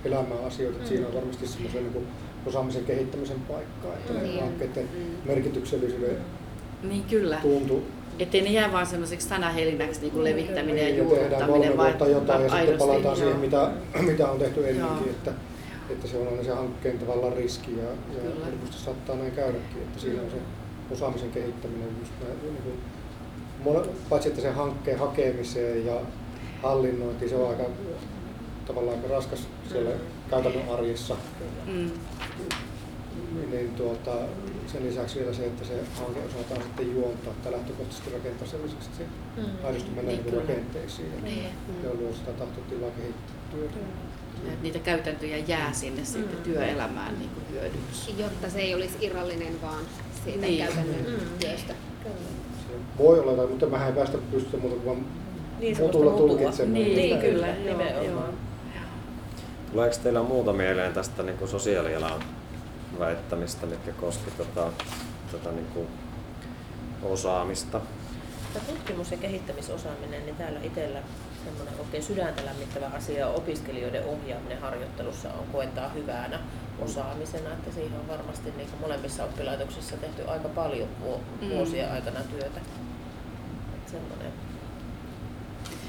elämään 0.05 0.45
asioita, 0.45 0.77
että 0.77 0.85
Mm. 0.91 0.97
siinä 0.97 1.07
on 1.09 1.15
varmasti 1.15 1.47
semmoisen 1.49 1.83
niin 1.83 1.93
kuin 1.93 2.07
osaamisen 2.49 2.85
kehittämisen 2.85 3.41
paikkaa, 3.41 3.95
että 3.95 4.13
ne 4.13 4.23
Niin. 4.23 4.41
hankkeiden 4.41 4.89
Mm. 4.99 5.29
merkityksellisyyden 5.29 6.17
Niin 6.83 7.05
kyllä. 7.05 7.37
tuntu 7.43 7.83
Ettei 8.19 8.41
ne 8.43 8.51
jää 8.51 8.73
vaan 8.73 8.87
semmoiseksi 8.87 9.29
sanahelinäksi 9.29 10.01
niin 10.01 10.11
kuin 10.13 10.21
Mm, 10.21 10.25
levittäminen 10.25 10.77
ja 10.77 10.83
ja 10.89 11.05
tehdään 11.05 11.09
juurruttaminen, 11.09 11.49
kolme 11.49 11.77
vaan 11.77 11.87
vuotta 11.89 12.07
jotain 12.09 12.43
ja 12.43 12.49
sitten 12.51 12.79
palataan 12.79 13.17
siihen, 13.17 13.33
joo. 13.33 13.41
mitä, 13.41 13.71
mitä 14.11 14.31
on 14.31 14.39
tehty 14.39 14.61
Joo. 14.61 14.69
ennenkin, 14.69 15.11
että, 15.11 15.33
että 15.91 16.07
se 16.09 16.17
on 16.17 16.29
aina 16.29 16.45
se 16.45 16.51
hankkeen 16.51 16.99
tavallaan 16.99 17.33
riski 17.33 17.77
ja, 17.77 17.85
ja 17.85 18.31
helposti 18.47 18.85
saattaa 18.85 19.17
näin 19.17 19.33
käydäkin, 19.33 19.83
että 19.83 20.01
siinä 20.01 20.23
on 20.23 20.31
se 20.31 20.37
osaamisen 20.95 21.31
kehittäminen 21.31 21.89
just 22.01 22.13
näin, 22.23 22.39
niin 22.43 22.63
kuin, 23.65 23.87
paitsi 24.11 24.29
että 24.29 24.41
se 24.43 24.51
hankkeen 24.51 24.99
hakemiseen 24.99 25.87
ja 25.87 25.95
hallinnointiin, 26.63 27.29
se 27.29 27.37
on 27.37 27.49
aika 27.51 27.65
tavallaan 28.67 28.97
aika 28.97 29.15
raskas 29.15 29.49
siellä 29.73 29.91
Mm. 29.91 29.97
Käytännön 30.31 30.69
arjessa. 30.75 31.17
Mm. 31.67 31.91
niin, 33.35 33.51
niin 33.51 33.71
tuota, 33.75 34.13
sen 34.73 34.85
lisäksi 34.87 35.19
vielä 35.19 35.33
se, 35.35 35.47
että 35.47 35.65
se 35.65 35.73
hanke 35.99 36.21
osataan 36.29 36.63
sitten 36.63 36.95
juontaa 36.95 37.33
tai 37.43 37.53
lähtökohtaisesti 37.53 38.11
rakentaa 38.11 38.49
sellaiseksi, 38.49 38.89
että 38.89 38.99
se 38.99 39.05
Mm. 39.43 39.67
aidosti 39.67 39.91
menee 39.91 40.05
Niin, 40.05 40.17
niin 40.23 40.31
kyllä. 40.31 40.41
rakenteisiin 40.43 41.25
Niin. 41.25 41.45
ja 41.85 41.91
luo 42.01 42.13
sitä 42.13 42.33
tahtotilaa 42.33 42.91
kehittää 42.91 43.35
työtä. 43.51 43.75
Ja 44.45 44.53
että 44.53 44.63
niitä 44.63 44.79
käytäntöjä 44.79 45.37
jää 45.37 45.73
sinne 45.73 46.05
sitten 46.05 46.37
Mm. 46.39 46.43
työelämään 46.43 47.19
niin 47.19 47.31
kuin 47.31 47.45
hyödyksi. 47.53 48.15
Jotta 48.19 48.51
se 48.51 48.59
ei 48.61 48.75
olisi 48.75 48.95
irrallinen 49.01 49.63
vaan 49.63 49.85
siitä 50.25 50.41
Niin. 50.47 50.65
käytännön 50.65 51.05
Mm. 51.07 51.39
työstä. 51.41 51.75
Se 52.69 52.75
voi 52.99 53.21
olla, 53.21 53.47
mutta 53.47 53.67
mä 53.67 53.87
en 53.89 53.95
päästä 53.95 54.19
pystyä 54.31 54.61
muuta 54.61 54.77
kuin 54.77 54.87
vaan 54.87 55.07
Niin, 55.61 55.77
mutulla 55.79 56.11
tulkitsemaan. 56.13 56.75
Niin, 56.75 56.97
Niin, 56.97 57.19
kyllä, 57.19 57.47
kyllä, 57.47 57.47
joo, 57.71 57.79
nimenomaan. 57.79 58.33
Tuleeko 59.73 59.97
teillä 60.03 60.23
muuta 60.23 60.53
mieleen 60.53 60.93
tästä 60.93 61.23
niin 61.23 61.39
kuin 61.39 61.49
sosiaalialan 61.49 62.25
väittämistä, 62.99 63.67
mitkä 63.67 63.93
koski 63.93 64.31
tota, 64.31 64.73
tota, 65.33 65.51
niin 65.53 65.67
kuin 65.67 65.87
osaamista? 67.03 67.81
Tämä 68.55 68.65
tutkimus- 68.67 69.11
ja 69.11 69.17
kehittämisosaaminen, 69.19 70.25
niin 70.27 70.37
täällä 70.37 70.61
itsellä 70.63 70.99
semmoinen 71.45 71.75
oikein 71.81 72.03
sydäntä 72.03 72.45
lämmittävä 72.45 72.87
asia 72.97 73.29
on 73.29 73.35
opiskelijoiden 73.35 74.05
ohjaaminen 74.05 74.61
harjoittelussa 74.61 75.29
on 75.29 75.47
koetaan 75.53 75.95
hyvänä 75.95 76.41
osaamisena, 76.79 77.53
että 77.53 77.71
siihen 77.75 78.01
on 78.01 78.09
varmasti 78.09 78.53
niin 78.57 78.69
kuin 78.71 78.81
molemmissa 78.81 79.25
oppilaitoksissa 79.25 79.97
tehty 79.97 80.23
aika 80.29 80.49
paljon 80.49 80.89
Mm. 81.41 81.49
vuosien 81.51 81.93
aikana 81.93 82.21
työtä. 82.21 82.61
Että 83.77 83.91
semmoinen. 83.91 84.33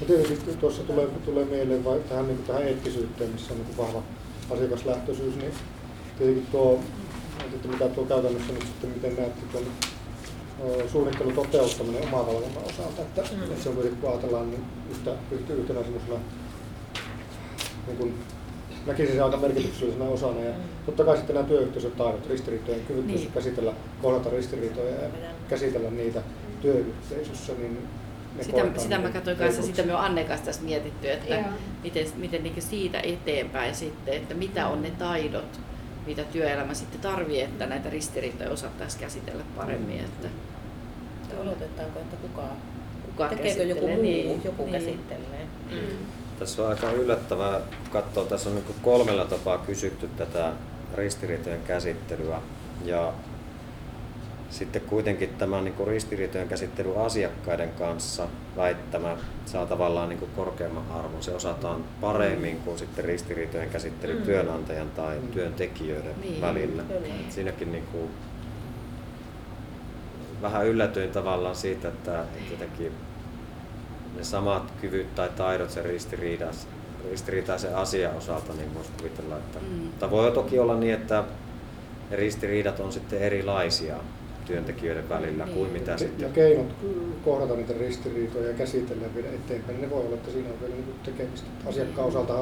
Tietysti 0.06 0.56
tuossa 0.60 0.82
tulee, 0.82 1.06
tulee 1.24 1.44
mieleen 1.44 1.84
vai 1.84 2.00
tähän, 2.08 2.26
niin 2.26 2.42
tähän 2.46 2.62
eettisyyteen, 2.62 3.30
missä 3.30 3.52
on 3.54 3.58
niin 3.60 3.76
vahva 3.76 4.02
asiakaslähtöisyys, 4.50 5.36
niin 5.36 5.52
tietenkin 6.18 6.46
tuo, 6.52 6.80
että 7.54 7.68
mitä 7.68 7.88
tuo 7.88 8.04
käytännössä 8.04 8.52
nyt 8.52 8.62
sitten, 8.62 8.90
miten 8.90 9.16
näette 9.16 9.40
tuon 9.52 9.64
suunnittelun 10.92 11.32
toteuttaminen 11.34 12.02
omavalvonnan 12.02 12.64
osalta, 12.70 13.02
että, 13.02 13.22
Mm. 13.36 13.42
että 13.42 13.62
se 13.62 13.68
on 13.68 13.74
kuitenkin, 13.74 14.00
kun 14.00 14.10
ajatellaan 14.10 14.50
niin 14.50 14.62
yhtä, 14.90 15.10
yhtä 15.32 15.52
yhtenä 15.52 15.82
semmoisena, 15.82 16.18
niin 17.86 17.96
kuin, 17.96 18.14
näkisin 18.86 19.12
sen 19.14 19.24
aika 19.24 19.36
merkityksellisenä 19.36 20.04
osana. 20.04 20.40
Ja 20.40 20.50
Mm. 20.52 20.62
totta 20.86 21.04
kai 21.04 21.16
sitten 21.16 21.34
nämä 21.36 21.48
työyhteisötaidot, 21.48 22.26
ristiriitojen 22.30 22.80
kyvyttömyys 22.80 23.20
Niin. 23.20 23.32
käsitellä, 23.32 23.72
kohdata 24.02 24.30
ristiriitoja 24.30 24.90
ja 24.90 25.08
käsitellä 25.48 25.90
niitä 25.90 26.22
työyhteisössä, 26.62 27.52
niin 27.58 27.78
Sitä, 28.40 28.62
sitä 28.76 28.98
mä 28.98 29.02
niin 29.04 29.12
katsoin 29.12 29.36
kanssa, 29.36 29.62
sitä 29.62 29.82
me 29.82 29.94
on 29.94 30.00
Anne 30.00 30.24
kanssa 30.24 30.46
tässä 30.46 30.62
mietitty, 30.62 31.10
että 31.10 31.34
Joo. 31.34 31.44
miten, 31.82 32.06
miten 32.16 32.42
niin 32.42 32.62
siitä 32.62 33.00
eteenpäin 33.00 33.74
sitten, 33.74 34.14
että 34.14 34.34
mitä 34.34 34.66
on 34.66 34.82
ne 34.82 34.90
taidot, 34.90 35.60
mitä 36.06 36.24
työelämä 36.24 36.74
sitten 36.74 37.00
tarvii, 37.00 37.42
että 37.42 37.66
näitä 37.66 37.90
ristiriitoja 37.90 38.50
osattaisiin 38.50 39.00
käsitellä 39.00 39.42
paremmin. 39.56 40.00
Että 40.00 40.28
Että 41.22 41.40
Oletetaanko, 41.40 41.98
että 41.98 42.16
kuka, 42.16 42.42
kuka 43.06 43.28
tekeekö 43.28 43.62
joku 43.62 43.86
käsittelee, 43.86 43.94
muu, 43.94 44.02
niin, 44.02 44.44
joku 44.44 44.62
niin. 44.62 44.72
käsittelee. 44.72 45.46
Mm. 45.70 45.96
Tässä 46.38 46.62
on 46.62 46.68
aika 46.68 46.92
yllättävää 46.92 47.60
katsoa, 47.92 48.24
tässä 48.24 48.50
on 48.50 48.54
niin 48.54 48.74
kolmella 48.82 49.24
tapaa 49.24 49.58
kysytty 49.58 50.08
tätä 50.16 50.52
ristiriitojen 50.94 51.62
käsittelyä 51.62 52.40
ja 52.84 53.12
sitten 54.50 54.82
kuitenkin 54.82 55.28
tämä 55.28 55.60
niin 55.60 55.74
kuin 55.74 55.86
ristiriitojen 55.88 56.48
käsittely 56.48 57.04
asiakkaiden 57.04 57.70
kanssa 57.72 58.28
väittämä 58.56 59.16
saa 59.46 59.66
tavallaan 59.66 60.08
niin 60.08 60.18
kuin 60.18 60.30
korkeamman 60.36 60.84
arvon. 60.94 61.22
Se 61.22 61.30
osataan 61.34 61.84
paremmin 62.00 62.56
kuin 62.60 62.78
sitten 62.78 63.04
ristiriitojen 63.04 63.70
käsittely 63.70 64.14
Mm. 64.18 64.22
työnantajan 64.22 64.90
tai 64.90 65.16
Mm. 65.18 65.28
työntekijöiden 65.28 66.14
Niin, 66.20 66.40
välillä. 66.40 66.82
kyllä. 66.82 67.00
Et 67.26 67.32
Siinäkin 67.32 67.72
niin 67.72 67.84
kuin 67.92 68.10
vähän 70.42 70.66
yllätyin 70.66 71.10
tavallaan 71.10 71.56
siitä, 71.56 71.88
että 71.88 72.20
että 72.20 72.52
jotenkin 72.52 72.92
ne 74.16 74.24
samat 74.24 74.72
kyvyt 74.80 75.14
tai 75.14 75.28
taidot 75.36 75.70
sen 75.70 75.84
ristiriidas, 75.84 76.66
ristiriitaisen 77.10 77.76
asian 77.76 78.16
osalta, 78.16 78.52
niin 78.52 78.74
voisi 78.74 78.90
kuvitella, 78.98 79.36
että... 79.36 79.58
Mm. 79.58 79.88
Tai 79.98 80.10
voi 80.10 80.32
toki 80.32 80.58
olla 80.58 80.74
niin, 80.76 80.94
että 80.94 81.24
ristiriidat 82.10 82.80
on 82.80 82.92
sitten 82.92 83.18
erilaisia 83.18 83.94
työntekijöiden 84.50 85.08
välillä 85.08 85.44
Niin. 85.44 85.54
kuin 85.56 85.70
mitä 85.72 85.90
Ja 85.90 85.98
sitten... 85.98 86.32
keinot 86.32 86.66
kohdata 87.24 87.54
niitä 87.56 87.72
ristiriitoja 87.80 88.48
ja 88.50 88.54
käsitellä 88.56 89.02
ja 89.02 89.14
viedä 89.14 89.28
eteenpäin, 89.28 89.80
ne 89.80 89.90
voi 89.90 90.00
olla, 90.06 90.14
että 90.14 90.30
siinä 90.30 90.48
on 90.48 90.60
vielä 90.60 90.74
niin 90.74 90.94
tekemistä. 91.04 91.46
Asiakkaan 91.66 92.08
osalta 92.08 92.34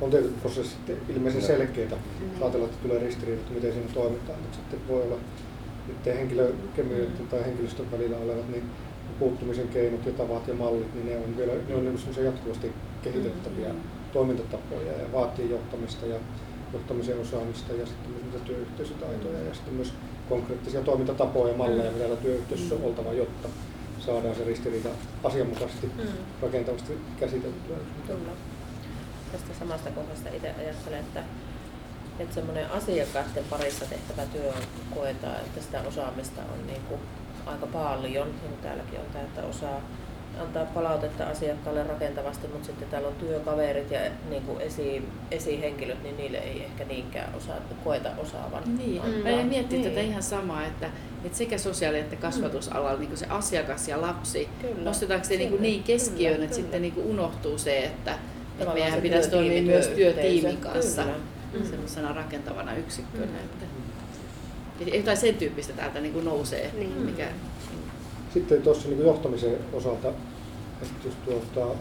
on 0.00 0.10
tietyt 0.10 0.40
prosessit 0.40 0.78
ilmeisen 1.08 1.40
Joo. 1.40 1.46
selkeitä. 1.46 1.96
Ajatella, 2.40 2.64
että 2.66 2.78
tulee 2.82 2.98
ristiriidat, 2.98 3.50
miten 3.54 3.72
siinä 3.72 3.88
toimitaan, 3.94 4.38
mutta 4.40 4.56
sitten 4.56 4.80
voi 4.88 5.02
olla 5.02 5.16
niiden 5.88 6.16
henkilökemioiden 6.18 7.26
tai 7.30 7.44
henkilöstön 7.46 7.92
välillä 7.92 8.16
olevat 8.16 8.48
niin 8.50 8.62
puuttumisen 9.18 9.68
keinot 9.68 10.06
ja 10.06 10.12
tavat 10.12 10.48
ja 10.48 10.54
mallit, 10.54 10.94
niin 10.94 11.06
ne 11.06 11.16
on 11.16 11.36
vielä 11.36 11.52
ne 11.68 11.74
on 11.74 11.84
niin 11.84 12.24
jatkuvasti 12.24 12.72
kehitettäviä 13.02 13.68
Mm. 13.68 13.80
toimintatapoja 14.12 14.92
ja 14.92 15.12
vaatii 15.12 15.50
johtamista 15.50 16.06
ja 16.06 16.16
johtamisen 16.72 17.20
osaamista 17.20 17.72
ja 17.72 17.86
sitten 17.86 18.10
myös 18.10 18.22
niitä 18.24 18.38
työyhteisötaitoja 18.46 19.38
ja 19.38 19.54
sitten 19.54 19.74
myös 19.74 19.92
konkreettisia 20.28 20.80
toimintatapoja 20.80 21.52
ja 21.52 21.58
malleja, 21.58 21.90
mitä 21.90 21.98
täällä 21.98 22.16
työyhteisössä 22.16 22.74
on 22.74 22.80
Mm. 22.80 22.86
oltava, 22.86 23.12
jotta 23.12 23.48
saadaan 23.98 24.34
se 24.34 24.44
ristiriita 24.44 24.88
asianmukaisesti 25.24 25.86
Mm. 25.86 26.02
rakentavasti 26.42 26.98
käsiteltyä. 27.20 27.76
Kyllä. 28.06 28.32
Tästä 29.32 29.48
samasta 29.58 29.90
kohdasta 29.90 30.28
itse 30.28 30.54
ajattelen, 30.58 31.00
että, 31.00 31.22
että 32.18 32.34
semmoinen 32.34 32.70
asiakkaiden 32.70 33.44
parissa 33.50 33.84
tehtävä 33.84 34.22
työ 34.26 34.52
koetaan, 34.94 35.36
että 35.36 35.60
sitä 35.60 35.80
osaamista 35.88 36.40
on 36.40 36.66
niin 36.66 36.80
kuin 36.88 37.00
aika 37.46 37.66
paljon, 37.66 38.26
niin 38.28 38.40
kuin 38.40 38.60
täälläkin 38.62 39.00
on 39.00 39.06
tämä, 39.12 39.24
että 39.24 39.42
osaa 39.42 39.80
antaa 40.40 40.64
palautetta 40.64 41.24
asiakkaalle 41.24 41.82
rakentavasti, 41.84 42.48
mutta 42.48 42.66
sitten 42.66 42.88
täällä 42.88 43.08
on 43.08 43.14
työkaverit 43.14 43.90
ja 43.90 44.00
niin 44.30 44.42
kuin 44.42 44.60
esi, 44.60 45.02
esihenkilöt, 45.30 46.02
niin 46.02 46.16
niille 46.16 46.38
ei 46.38 46.62
ehkä 46.64 46.84
niinkään 46.84 47.34
osaa, 47.34 47.56
koeta 47.84 48.08
osaavan. 48.18 48.62
Niin, 48.78 49.02
Mm. 49.04 49.10
mä 49.10 49.42
miettimään 49.44 49.68
Niin. 49.68 49.84
tätä 49.84 50.00
ihan 50.00 50.22
samaa, 50.22 50.66
että, 50.66 50.90
että 51.24 51.38
sekä 51.38 51.58
sosiaali- 51.58 51.98
että 51.98 52.16
kasvatusalalla 52.16 52.98
niin 52.98 53.16
se 53.16 53.26
asiakas 53.26 53.88
ja 53.88 54.00
lapsi, 54.00 54.48
Kyllä. 54.62 54.74
nostetaanko 54.84 55.26
se 55.26 55.36
niin, 55.36 55.62
niin 55.62 55.82
keskiöön, 55.82 56.34
kyllä, 56.34 56.44
että 56.44 56.56
kyllä. 56.56 56.66
sitten 56.68 56.82
niin 56.82 56.94
unohtuu 57.04 57.58
se, 57.58 57.78
että, 57.78 58.18
että 58.58 58.74
meidän 58.74 59.02
pitäisi 59.02 59.30
toimia 59.30 59.62
myös 59.62 59.86
työtiimin 59.86 60.56
kanssa 60.56 61.02
Kyllä. 61.02 61.16
mm. 61.60 61.66
semmoisena 61.70 62.12
rakentavana 62.12 62.74
yksikkönä. 62.74 63.26
Mm. 63.26 63.36
Että, 63.36 63.64
Ja 64.80 64.96
Jotain 64.96 65.16
sen 65.16 65.34
tyyppistä 65.34 65.72
täältä 65.72 66.00
niin 66.00 66.12
kuin 66.12 66.24
nousee, 66.24 66.70
Niin. 66.78 66.92
mikä 66.92 67.28
Sitten 68.34 68.62
tuossa 68.62 68.88
niin 68.88 69.06
johtamisen 69.06 69.58
osalta, 69.72 70.08
että 70.82 71.08
jos 71.08 71.14
tuota, 71.24 71.74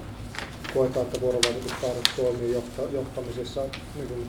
koetaan, 0.73 1.05
että 1.05 1.21
vuorovaikutustaidot 1.21 2.09
toimii 2.15 2.53
johta, 2.53 2.81
johtamisessa, 2.91 3.61
niin 3.95 4.07
kuin 4.07 4.27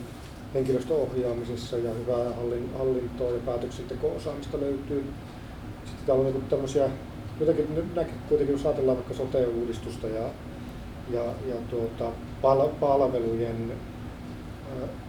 henkilöstön 0.53 0.97
ohjaamisessa 0.97 1.77
ja 1.77 1.93
hyvää 1.93 2.33
hallin, 2.33 2.69
hallintoa 2.77 3.31
ja 3.31 3.39
päätöksenteko-osaamista 3.45 4.59
löytyy. 4.59 5.05
Sitten 5.85 6.05
täällä 6.05 6.27
on 6.27 6.33
niin 6.33 6.43
tämmöisiä, 6.49 6.89
jotenkin 7.39 7.67
kuitenkin, 8.29 8.53
jos 8.53 8.65
ajatellaan 8.65 8.97
vaikka 8.97 9.13
sote-uudistusta 9.13 10.07
ja, 10.07 10.29
ja, 11.09 11.23
ja 11.23 11.55
tuota, 11.69 12.11
pal- 12.41 12.69
palvelujen 12.79 13.71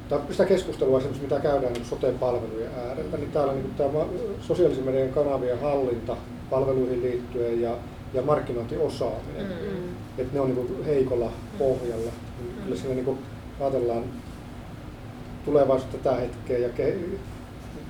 tai 0.09 0.21
sitä 0.31 0.45
keskustelua, 0.45 1.01
semmoista, 1.01 1.25
mitä 1.29 1.41
käydään 1.41 1.73
niin 1.73 1.85
sote-palvelujen 1.85 2.71
äärellä, 2.87 3.17
niin 3.17 3.33
täällä 3.33 3.53
niin 3.53 3.75
tämä 3.75 4.05
sosiaalisen 4.41 4.85
median 4.85 5.09
kanavien 5.09 5.61
hallinta 5.61 6.17
palveluihin 6.51 7.03
liittyen 7.03 7.61
ja, 7.61 7.77
ja 8.15 8.23
markkinointiosaaminen, 8.23 9.47
mm. 9.47 9.77
Mm. 9.79 9.89
että 10.19 10.35
ne 10.35 10.41
on 10.41 10.55
niin 10.55 10.85
heikolla 10.85 11.33
pohjalla. 11.59 12.11
Niin 12.41 12.55
Kyllä 12.65 12.77
siinä 12.77 12.95
niin 12.95 13.19
ajatellaan 13.61 14.05
tulevaisuutta 15.45 15.97
tätä 15.99 16.17
hetkeä 16.17 16.59
ja 16.59 16.69
ke- 16.69 17.19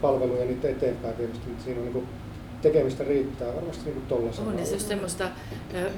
palveluja 0.00 0.44
niitä 0.44 0.68
eteenpäin 0.68 1.18
viemistä, 1.18 1.48
mutta 1.48 1.64
siinä 1.64 1.80
on 1.80 1.86
niin 1.92 2.06
tekemistä 2.62 3.04
riittää 3.04 3.54
varmasti 3.54 3.84
niin 3.90 4.02
tuolla 4.08 4.30
on 4.46 4.58
ja 4.58 4.66
se 4.66 4.72
just 4.72 4.88
semmoista, 4.88 5.24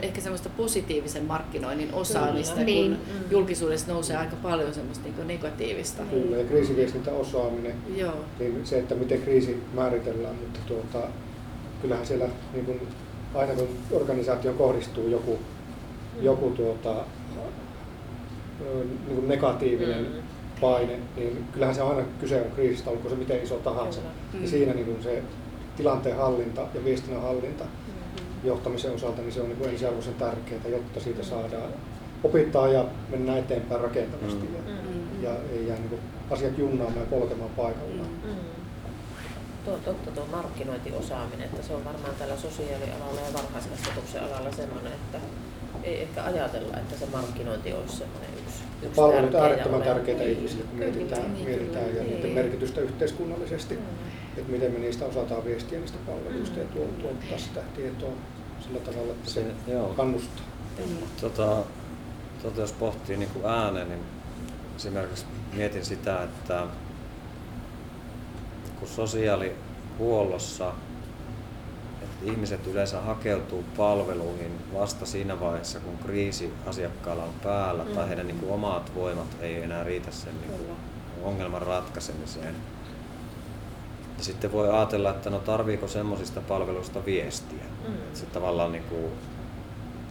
ehkä 0.02 0.20
semmoista 0.20 0.48
positiivisen 0.48 1.24
markkinoinnin 1.24 1.94
osaamista, 1.94 2.54
Kyllä. 2.54 2.66
kun 2.66 2.74
Niin. 2.74 2.98
julkisuudessa 3.30 3.92
nousee 3.92 4.16
aika 4.16 4.36
paljon 4.42 4.74
semmoista 4.74 5.08
niin 5.08 5.28
negatiivista. 5.28 6.02
Kyllä, 6.10 6.36
ja 6.36 6.44
kriisiviestintäosaaminen, 6.44 7.74
Joo. 7.96 8.14
niin 8.38 8.60
se, 8.66 8.78
että 8.78 8.94
miten 8.94 9.22
kriisi 9.22 9.62
määritellään, 9.74 10.34
mutta 10.34 10.60
tuota, 10.66 11.06
kyllähän 11.82 12.06
siellä 12.06 12.26
niin 12.52 12.64
kuin, 12.64 12.80
aina 13.34 13.52
kun 13.54 13.68
organisaatioon 13.92 14.56
kohdistuu 14.58 15.08
joku, 15.08 15.38
joku 16.20 16.50
tuota, 16.50 16.90
ö, 18.60 18.84
niin 18.84 19.14
kuin 19.14 19.28
negatiivinen 19.28 20.02
Mm. 20.02 20.22
paine, 20.60 20.98
niin 21.16 21.44
kyllähän 21.52 21.74
se 21.74 21.82
aina 21.82 22.02
kyse 22.20 22.40
on 22.42 22.50
kriisistä, 22.54 22.90
olkoon 22.90 23.10
se 23.10 23.16
miten 23.16 23.42
iso 23.42 23.54
tahansa. 23.56 24.00
Mm. 24.34 24.42
Ja 24.42 24.48
siinä 24.48 24.74
niin 24.74 24.86
kuin 24.86 25.02
se 25.02 25.22
tilanteen 25.76 26.16
hallinta 26.16 26.60
ja 26.74 26.84
viestinnän 26.84 27.22
hallinta 27.22 27.64
Mm. 27.64 28.48
johtamisen 28.48 28.94
osalta, 28.94 29.22
niin 29.22 29.32
se 29.32 29.40
on 29.40 29.48
niin 29.48 29.58
kuin 29.58 29.70
ensiarvoisen 29.70 30.14
tärkeää, 30.14 30.60
jotta 30.68 31.00
siitä 31.00 31.22
saadaan 31.22 31.70
opittaa 32.24 32.68
ja 32.68 32.84
mennä 33.10 33.38
eteenpäin 33.38 33.80
rakentavasti. 33.80 34.46
Mm. 34.46 34.54
Ja, 34.54 34.60
Mm. 34.72 35.22
ja 35.22 35.30
ei 35.52 35.66
jää 35.68 35.76
niin 35.78 35.88
kuin 35.88 36.00
asiat 36.30 36.58
junnaamaan 36.58 36.98
ja 37.00 37.06
polkemaan 37.10 37.50
paikallaan. 37.56 38.08
Mm. 38.24 38.30
Tuo 39.68 39.76
on 39.76 39.84
totta 39.84 40.10
tuo 40.10 40.26
markkinointiosaaminen, 40.32 41.44
että 41.44 41.62
se 41.66 41.74
on 41.74 41.84
varmaan 41.84 42.14
tällä 42.18 42.36
sosiaalialalla 42.36 43.20
ja 43.20 43.32
varhaiskasvatuksen 43.34 44.24
alalla 44.24 44.52
semmoinen, 44.52 44.92
että 44.92 45.18
ei 45.82 46.02
ehkä 46.02 46.24
ajatella, 46.24 46.76
että 46.76 46.96
se 46.98 47.06
markkinointi 47.12 47.72
olisi 47.72 47.96
semmoinen 47.96 48.30
yksi, 48.30 48.58
yksi 48.82 48.96
Palvelut 48.96 49.30
tärkeä 49.30 49.38
ja 49.40 49.42
äärettömän 49.44 49.82
tärkeitä 49.82 50.20
Niin, 50.22 50.32
ihmisille, 50.36 50.64
kun 50.64 50.78
kyllä, 50.78 50.92
mietitään, 50.92 51.34
niin, 51.34 51.44
mietitään 51.48 51.84
kyllä. 51.84 51.98
ja 51.98 52.04
niiden 52.04 52.22
Niin. 52.22 52.34
merkitystä 52.34 52.80
yhteiskunnallisesti, 52.80 53.74
Mm. 53.74 53.82
että 54.38 54.52
miten 54.52 54.72
me 54.72 54.78
niistä 54.78 55.04
osataan 55.04 55.44
viestiä 55.44 55.78
niistä 55.80 55.98
palveluista 56.06 56.58
ja 56.58 56.64
Mm. 56.64 56.70
tuo- 56.72 57.02
tuottaa 57.02 57.38
sitä 57.38 57.60
tietoa 57.76 58.12
sillä 58.60 58.78
tavalla, 58.80 59.12
että 59.12 59.30
se 59.30 59.44
Se- 59.66 59.72
joo. 59.72 59.88
kannustaa. 59.88 60.44
Kyllä. 60.76 61.06
Tota, 61.20 61.56
tota, 62.42 62.60
jos 62.60 62.72
pohtii 62.72 63.16
niin 63.16 63.30
kuin 63.30 63.44
ääneen, 63.46 63.88
niin 63.88 64.00
esimerkiksi 64.76 65.26
mietin 65.52 65.84
sitä, 65.84 66.22
että 66.22 66.66
kun 68.78 68.88
sosiaalihuollossa 68.88 70.72
että 72.02 72.32
ihmiset 72.32 72.66
yleensä 72.66 73.00
hakeutuu 73.00 73.64
palveluihin 73.76 74.52
vasta 74.74 75.06
siinä 75.06 75.40
vaiheessa, 75.40 75.80
kun 75.80 75.98
kriisi 75.98 76.52
asiakkaalla 76.66 77.22
on 77.22 77.34
päällä 77.42 77.84
Mm. 77.84 77.90
tai 77.90 78.08
heidän 78.08 78.26
niin 78.26 78.38
kuin, 78.38 78.52
omat 78.52 78.94
voimat 78.94 79.26
ei 79.40 79.62
enää 79.62 79.84
riitä 79.84 80.10
sen 80.10 80.40
niin 80.40 80.50
kuin, 80.50 80.76
ongelman 81.22 81.62
ratkaisemiseen. 81.62 82.54
Ja 84.18 84.24
sitten 84.24 84.52
voi 84.52 84.70
ajatella, 84.70 85.10
että 85.10 85.30
no 85.30 85.38
tarviiko 85.38 85.88
semmoisista 85.88 86.40
palveluista 86.40 87.04
viestiä. 87.04 87.64
Mm. 87.88 87.94
Että 87.94 88.18
se 88.18 88.26
tavallaan 88.26 88.72
niin 88.72 88.84
kuin, 88.84 89.12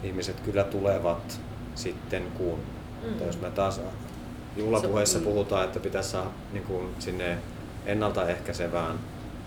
ihmiset 0.02 0.40
kyllä 0.40 0.64
tulevat 0.64 1.40
sitten 1.74 2.22
kun. 2.22 2.58
Mm. 3.02 3.08
Mutta 3.08 3.24
jos 3.24 3.40
me 3.40 3.50
taas 3.50 3.80
juhlapuheessa 4.56 5.18
puhutaan, 5.18 5.64
että 5.64 5.80
pitäisi 5.80 6.10
saada 6.10 6.30
niin 6.52 6.64
kuin 6.64 6.88
sinne 6.98 7.38
ennaltaehkäisevään 7.86 8.98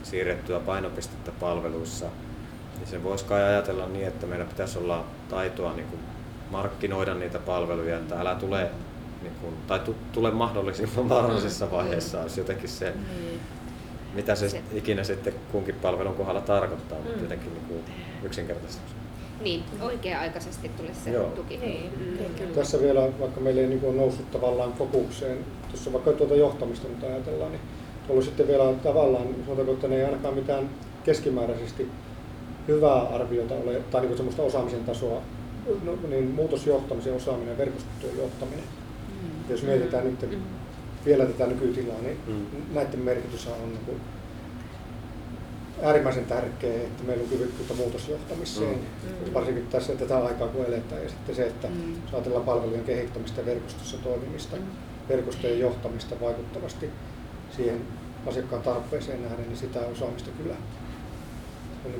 siirrettyä 0.03 0.59
painopistettä 0.59 1.31
palveluissa, 1.39 2.05
niin 2.77 2.87
se 2.87 3.03
voisi 3.03 3.25
kai 3.25 3.43
ajatella 3.43 3.85
niin, 3.87 4.07
että 4.07 4.25
meillä 4.27 4.45
pitäisi 4.45 4.79
olla 4.79 5.03
taitoa 5.29 5.73
niin 5.73 5.87
kuin 5.87 5.99
markkinoida 6.51 7.13
niitä 7.13 7.39
palveluja, 7.39 7.97
että 7.97 8.19
älä 8.21 8.35
tule, 8.35 8.69
niin 9.21 9.33
kuin, 9.41 9.53
tai 9.67 9.79
tu, 9.79 9.95
tule 10.11 10.31
mahdollisimman 10.31 11.09
varhaisessa 11.09 11.71
vaiheessa, 11.71 12.21
olisi 12.21 12.39
jotenkin 12.39 12.69
se, 12.69 12.93
Niin. 13.19 13.39
mitä 14.13 14.35
se, 14.35 14.49
Se- 14.49 14.61
ikinä 14.73 15.03
sitten 15.03 15.33
kunkin 15.51 15.75
palvelun 15.75 16.15
kohdalla 16.15 16.41
tarkoittaa, 16.41 16.97
mutta 16.97 17.15
Mm. 17.17 17.23
jotenkin 17.23 17.53
niin 17.53 17.65
kuin 17.67 17.83
yksinkertaisesti. 18.23 18.91
Niin, 19.41 19.63
oikea-aikaisesti 19.81 20.69
tulisi 20.69 20.99
se 21.03 21.09
Joo. 21.11 21.25
tuki. 21.29 21.57
Niin, 21.57 21.91
Mm. 21.99 22.35
kyllä. 22.35 22.55
Tässä 22.55 22.81
vielä, 22.81 23.01
vaikka 23.19 23.39
meillä 23.41 23.61
ei 23.61 23.67
niin 23.67 23.81
ole 23.85 23.93
noussut 23.95 24.31
tavallaan 24.31 24.73
fokukseen, 24.73 25.37
tuossa 25.69 25.93
vaikka 25.93 26.11
tuota 26.11 26.35
johtamista 26.35 26.87
nyt 26.87 27.03
ajatellaan, 27.03 27.51
niin 27.51 27.61
ollut 28.09 28.23
sitten 28.25 28.47
vielä 28.47 28.63
tavallaan, 28.83 29.27
sanotaanko, 29.45 29.73
että 29.73 29.87
ne 29.87 29.95
ei 29.95 30.05
ainakaan 30.05 30.33
mitään 30.33 30.69
keskimääräisesti 31.03 31.87
hyvää 32.67 33.01
arviota 33.01 33.53
ole, 33.53 33.81
tai 33.91 34.01
niin 34.01 34.15
semmoista 34.17 34.41
osaamisen 34.43 34.83
tasoa, 34.83 35.21
no, 35.83 35.97
niin 36.09 36.23
muutosjohtamisen 36.31 37.13
osaaminen, 37.13 37.57
verkostotyön 37.57 38.17
johtaminen. 38.17 38.63
Mm. 38.63 39.49
Jos 39.51 39.63
mietitään 39.63 40.03
nyt 40.05 40.21
Mm. 40.31 40.37
vielä 41.05 41.25
tätä 41.25 41.47
nykytilaa, 41.47 42.01
niin 42.01 42.17
Mm. 42.27 42.45
näiden 42.73 42.99
merkitys 42.99 43.47
on 43.47 43.69
niin 43.69 43.85
kuin 43.85 43.97
äärimmäisen 45.83 46.25
tärkeä, 46.25 46.73
että 46.73 47.03
meillä 47.03 47.23
on 47.23 47.29
kyvykkyyttä 47.29 47.73
muutosjohtamiseen, 47.73 48.77
Mm. 49.27 49.33
varsinkin 49.33 49.67
tässä 49.67 49.95
tätä 49.95 50.17
aikaa 50.25 50.47
kun 50.47 50.65
eletään. 50.65 51.03
Ja 51.03 51.09
sitten 51.09 51.35
se, 51.35 51.47
että 51.47 51.67
Mm. 51.67 51.93
jos 52.05 52.13
ajatellaan 52.13 52.45
palvelujen 52.45 52.83
kehittämistä 52.83 53.41
ja 53.41 53.45
verkostossa 53.45 53.97
toimimista, 53.97 54.55
Mm. 54.55 54.61
verkostojen 55.09 55.59
johtamista 55.59 56.15
vaikuttavasti 56.21 56.89
siihen 57.55 57.81
asiakkaan 58.27 58.61
tarpeeseen 58.61 59.21
nähden, 59.23 59.47
niin 59.47 59.57
sitä 59.57 59.79
osaamista 59.79 60.29
kyllä 60.37 60.55
on, 61.85 61.91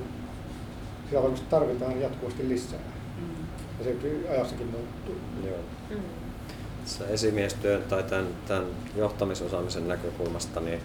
sitä 1.06 1.22
varmasti 1.22 1.46
tarvitaan 1.50 2.02
jatkuvasti 2.02 2.50
lisää. 2.50 2.80
Mm. 3.18 3.36
Ja 3.80 3.84
se 3.84 4.30
ajassakin 4.32 4.68
muuttuu. 4.68 5.16
Joo. 5.48 5.58
Mm. 5.90 6.04
Tässä 6.84 7.08
esimiestyön 7.08 7.84
tai 7.84 8.04
tämän, 8.04 8.28
tämän 8.48 8.66
johtamisosaamisen 8.96 9.88
näkökulmasta, 9.88 10.60
niin 10.60 10.80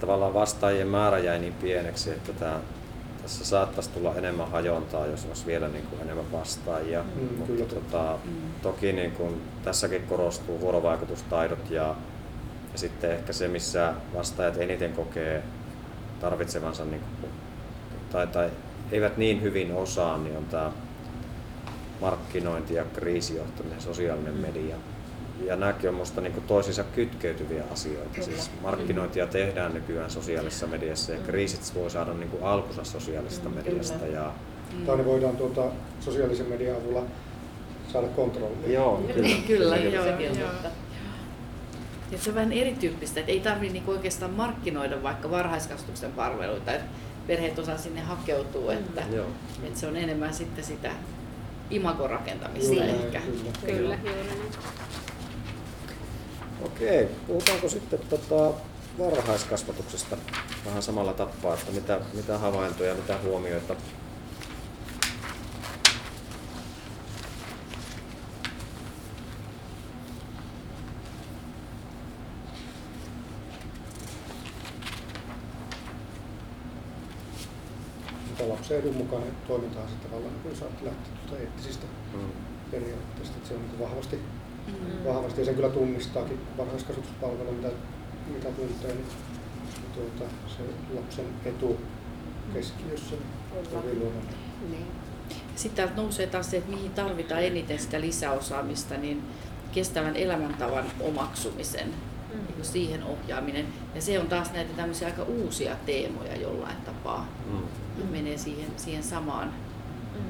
tavallaan 0.00 0.34
vastaajien 0.34 0.88
määrä 0.88 1.18
jäi 1.18 1.38
niin 1.38 1.52
pieneksi, 1.52 2.10
että 2.10 2.32
tämä, 2.32 2.60
tässä 3.22 3.44
saattaisi 3.44 3.90
tulla 3.90 4.14
enemmän 4.14 4.50
hajontaa, 4.50 5.06
jos 5.06 5.24
olisi 5.24 5.46
vielä 5.46 5.68
niin 5.68 5.86
kuin 5.86 6.02
enemmän 6.02 6.32
vastaajia. 6.32 7.02
Mm, 7.02 7.36
Mutta 7.38 7.52
kyllä. 7.52 7.64
tota, 7.64 8.18
Mm. 8.24 8.30
toki 8.62 8.92
niin 8.92 9.12
kuin 9.12 9.42
tässäkin 9.64 10.02
korostuu 10.02 10.60
vuorovaikutustaidot 10.60 11.70
ja, 11.70 11.94
ja 12.78 12.80
sitten 12.80 13.10
ehkä 13.10 13.32
se, 13.32 13.48
missä 13.48 13.92
vastaajat 14.14 14.56
eniten 14.60 14.92
kokee 14.92 15.42
tarvitsevansa 16.20 16.84
niin 16.84 17.00
kuin, 17.20 17.32
tai, 18.12 18.26
tai 18.26 18.50
eivät 18.92 19.16
niin 19.16 19.42
hyvin 19.42 19.74
osaa, 19.74 20.18
niin 20.18 20.36
on 20.36 20.44
tämä 20.44 20.72
markkinointi 22.00 22.74
ja 22.74 22.84
kriisijohtaminen, 22.94 23.80
sosiaalinen 23.80 24.34
Mm. 24.34 24.40
media. 24.40 24.76
Ja 25.44 25.56
nämäkin 25.56 25.88
on 25.88 25.94
minusta 25.94 26.20
niin 26.20 26.42
toisiinsa 26.46 26.84
kytkeytyviä 26.94 27.62
asioita. 27.72 28.10
Kyllä. 28.14 28.24
Siis 28.26 28.50
markkinointia 28.62 29.26
tehdään 29.26 29.74
nykyään 29.74 30.10
sosiaalisessa 30.10 30.66
mediassa 30.66 31.12
ja 31.12 31.18
Mm. 31.18 31.24
kriisit 31.24 31.74
voi 31.74 31.90
saada 31.90 32.12
niin 32.14 32.30
kuin 32.30 32.42
alkunsa 32.42 32.84
sosiaalisesta 32.84 33.48
Mm, 33.48 33.54
mediasta. 33.54 33.98
kyllä. 33.98 34.18
Ja, 34.18 34.32
Mm. 34.78 34.86
Tai 34.86 34.96
ne 34.96 35.04
voidaan 35.04 35.36
tuota, 35.36 35.64
sosiaalisen 36.00 36.46
median 36.48 36.76
avulla 36.76 37.02
saada 37.92 38.06
kontrolliin. 38.08 38.72
joo, 38.72 38.96
kyllä. 39.14 39.28
Kyllä, 39.46 39.74
Sekin- 39.76 39.92
joo, 39.92 40.04
sekin 40.04 40.30
on 40.30 40.38
joo. 40.38 40.48
Ja 42.10 42.18
se 42.18 42.28
on 42.30 42.34
vähän 42.36 42.52
erityyppistä, 42.52 43.20
että 43.20 43.32
ei 43.32 43.40
tarvitse 43.40 43.72
niinku 43.72 43.90
oikeastaan 43.90 44.30
markkinoida 44.32 45.02
vaikka 45.02 45.30
varhaiskasvatuksen 45.30 46.12
palveluita, 46.12 46.72
että 46.72 46.86
perheet 47.26 47.58
osaa 47.58 47.78
sinne 47.78 48.00
hakeutua, 48.00 48.72
Mm. 48.72 48.78
että, 48.78 49.02
Joo. 49.12 49.26
että 49.64 49.80
se 49.80 49.86
on 49.86 49.96
enemmän 49.96 50.34
sitten 50.34 50.64
sitä 50.64 50.90
imagon 51.70 52.10
rakentamista 52.10 52.72
Juuri 52.74 52.86
Niin. 52.86 52.96
näin, 52.96 53.06
ehkä. 53.06 53.20
Kyllä. 53.66 53.96
Kyllä. 53.96 53.98
Okei, 56.64 57.08
puhutaanko 57.26 57.68
sitten 57.68 57.98
tota 58.10 58.50
varhaiskasvatuksesta 58.98 60.16
vähän 60.66 60.82
samalla 60.82 61.12
tappaa, 61.12 61.54
että 61.54 61.72
mitä, 61.72 62.00
mitä 62.14 62.38
havaintoja, 62.38 62.94
mitä 62.94 63.18
huomioita 63.24 63.76
ja 78.70 78.76
lapsen 78.76 78.78
edun 78.78 78.96
mukainen 78.96 79.32
toimintahan 79.48 79.88
se 79.88 79.94
tavallaan, 80.08 80.34
niin 80.34 80.50
jos 80.50 80.60
lähtee 80.82 81.12
tuota 81.26 81.42
eettisistä 81.42 81.86
Mm. 82.14 82.20
periaatteista, 82.70 83.36
että 83.36 83.48
se 83.48 83.54
on 83.54 83.60
niin 83.60 83.78
vahvasti, 83.80 84.16
Mm. 84.66 85.04
vahvasti, 85.14 85.40
ja 85.40 85.44
sen 85.44 85.54
kyllä 85.54 85.68
tunnistaakin 85.68 86.40
varhaiskasvatuspalvelu, 86.58 87.52
mitä, 87.52 87.68
mitä 88.34 88.48
tuntee, 88.48 88.94
niin 88.94 89.06
tuota, 89.94 90.32
se 90.48 90.62
lapsen 90.94 91.24
etu 91.44 91.76
keskiössä 92.54 93.14
on 93.76 93.82
hyvin 93.84 93.98
luonnollinen. 93.98 94.34
Niin. 94.70 94.86
Sitten 95.56 95.76
täältä 95.86 96.02
nousee 96.02 96.26
taas 96.26 96.50
se, 96.50 96.56
että 96.56 96.70
mihin 96.70 96.90
tarvitaan 96.90 97.42
eniten 97.42 97.78
sitä 97.78 98.00
lisäosaamista, 98.00 98.96
niin 98.96 99.22
kestävän 99.72 100.16
elämäntavan 100.16 100.84
omaksumisen, 101.00 101.88
Mm. 101.88 102.40
niin 102.54 102.64
siihen 102.64 103.02
ohjaaminen. 103.04 103.66
Ja 103.94 104.02
se 104.02 104.18
on 104.20 104.26
taas 104.26 104.52
näitä 104.52 104.70
tämmöisiä 104.76 105.08
aika 105.08 105.22
uusia 105.22 105.76
teemoja 105.86 106.36
jollain 106.36 106.76
tapaa. 106.76 107.26
Mm. 107.52 107.58
Mm. 108.04 108.10
Menee 108.10 108.38
siihen, 108.38 108.70
siihen 108.76 109.02
samaan. 109.02 109.48
Mm. 110.14 110.24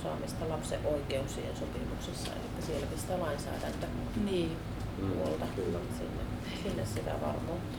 Osaamista 0.00 0.48
lapsen 0.48 0.78
oikeuksien 0.86 1.56
sopimuksessa, 1.56 2.30
eli 2.32 2.66
siellä 2.66 2.86
pistää 2.86 3.20
lainsäädäntö 3.20 3.86
Niin. 4.24 4.56
Mm. 5.02 5.10
puolta 5.10 5.44
Kyllä. 5.56 5.78
sinne, 5.98 6.22
sinne 6.62 6.86
sitä 6.94 7.10
varmuutta. 7.10 7.78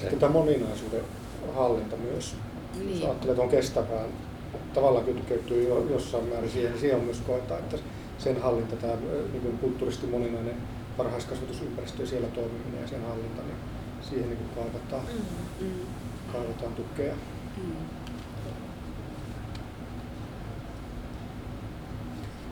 Sitten 0.00 0.18
tämä 0.18 0.32
moninaisuuden 0.32 1.00
hallinta 1.56 1.96
myös. 1.96 2.34
Jos 2.74 2.84
Niin. 2.86 3.04
ajattelee 3.04 3.34
tuon 3.34 3.48
kestävään, 3.48 4.08
tavallaan 4.74 5.04
kytkeytyy 5.04 5.68
jo 5.68 5.86
jossain 5.90 6.24
määrin 6.24 6.50
siihen, 6.50 6.70
niin 6.70 6.80
siihen 6.80 6.98
on 6.98 7.04
myös 7.04 7.20
koetaan, 7.26 7.60
että 7.60 7.76
sen 8.18 8.42
hallinta, 8.42 8.76
tämä 8.76 8.92
niin 9.32 9.42
kuin 9.42 9.58
kulttuurisesti 9.58 10.06
moninainen 10.06 10.54
varhaiskasvatusympäristö 10.98 12.02
ja 12.02 12.08
siellä 12.08 12.28
toimiminen 12.28 12.82
ja 12.82 12.88
sen 12.88 13.02
hallinta, 13.08 13.42
niin 13.42 13.56
siihen 14.08 14.28
niin 14.28 14.38
kuin 14.38 14.64
kaivataan, 14.64 15.02
Mm. 15.60 15.86
kaivataan 16.32 16.72
tukea. 16.72 17.14
Mm. 17.56 17.76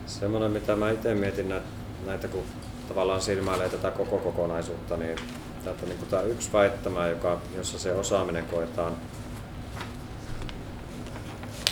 Semmoinen, 0.05 0.51
mitä 0.51 0.75
mä 0.75 0.91
itse 0.91 1.13
mietin 1.13 1.49
näitä, 1.49 1.65
näitä 2.05 2.27
kun 2.27 2.43
tavallaan 2.87 3.21
silmäilee 3.21 3.69
tätä 3.69 3.91
koko 3.91 4.17
kokonaisuutta, 4.17 4.97
niin 4.97 5.15
täältä 5.63 5.85
niin 5.85 5.97
tämä 6.09 6.21
yksi 6.21 6.53
väittämä, 6.53 7.07
joka, 7.07 7.41
jossa 7.57 7.79
se 7.79 7.93
osaaminen 7.93 8.45
koetaan 8.45 8.93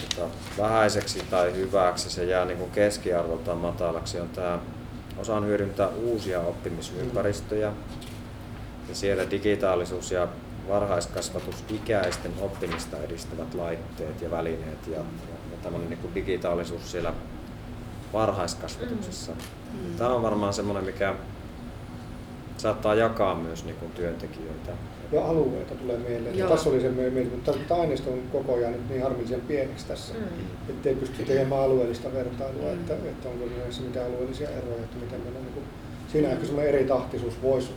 tota, 0.10 0.28
vähäiseksi 0.58 1.20
tai 1.30 1.56
hyväksi, 1.56 2.10
se 2.10 2.26
jää 2.26 2.46
niin 2.46 2.58
kuin 2.58 2.72
keskiarvoltaan 2.72 3.58
matalaksi, 3.58 4.20
on 4.20 4.30
tämä 4.30 4.60
osaan 5.18 5.46
hyödyntää 5.46 5.88
uusia 5.88 6.40
oppimisympäristöjä. 6.40 7.72
Ja 8.94 8.98
siellä 8.98 9.32
digitaalisuus 9.32 10.12
ja 10.12 10.28
varhaiskasvatus 10.70 11.56
ikäisten 11.70 12.32
oppimista 12.42 12.98
edistävät 12.98 13.54
laitteet 13.54 14.22
ja 14.22 14.32
välineet 14.32 14.88
ja, 14.88 14.98
ja, 14.98 15.04
ja 15.52 15.58
tämmöinen 15.64 15.90
niin 15.90 16.00
kuin 16.00 16.16
digitaalisuus 16.16 16.92
siellä 16.92 17.14
varhaiskasvatuksessa. 18.14 19.32
Mm. 19.32 19.96
Tämä 19.98 20.10
on 20.14 20.24
varmaan 20.24 20.54
semmoinen, 20.54 20.84
mikä 20.86 21.14
saattaa 22.58 22.96
jakaa 22.96 23.36
myös 23.36 23.66
niin 23.66 23.76
kuin 23.76 23.92
työntekijöitä. 23.92 24.72
Ja 25.12 25.26
alueita 25.26 25.76
tulee 25.76 25.98
mieleen. 25.98 26.38
Ja 26.38 26.40
Joo. 26.46 26.50
tässä 26.50 26.70
oli 26.70 26.82
se 26.82 26.90
mieleen, 26.90 27.28
mutta 27.32 27.54
tämä 27.68 27.82
aineisto 27.82 28.10
on 28.12 28.20
koko 28.32 28.54
ajan 28.56 28.72
nyt 28.72 28.90
niin 28.90 29.04
harmillisen 29.04 29.42
pieneksi 29.42 29.86
tässä, 29.88 30.14
Mm. 30.14 30.20
ettei 30.70 30.96
pysty 30.96 31.26
tekemään 31.26 31.62
alueellista 31.62 32.14
vertailua, 32.14 32.64
Mm. 32.72 32.74
että, 32.74 32.94
että 32.94 33.30
onko 33.30 33.46
näissä 33.60 33.82
mitään 33.82 34.06
alueellisia 34.08 34.50
eroja, 34.50 34.76
että 34.84 34.98
miten 34.98 35.20
meillä 35.22 35.40
on 35.40 35.46
niin 35.46 35.54
kuin, 35.54 35.66
siinä 36.12 36.30
ehkä 36.30 36.46
semmoinen 36.46 36.74
eri 36.76 36.84
tahtisuus 36.86 37.42
voisi 37.42 37.70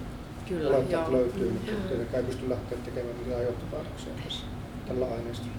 Kyllä, 0.49 0.79
joo. 0.91 1.13
löytyy, 1.13 1.51
mutta 1.51 1.73
Mm. 1.73 1.89
tietenkään 1.89 2.25
ei 2.25 2.31
pysty 2.31 2.51
lähteä 2.51 2.79
tekemään 2.85 3.17
mitään 3.25 3.43
johtopäätöksiä 3.43 4.13
tässä 4.25 4.45
tällä 4.89 5.07
aineistolla. 5.07 5.53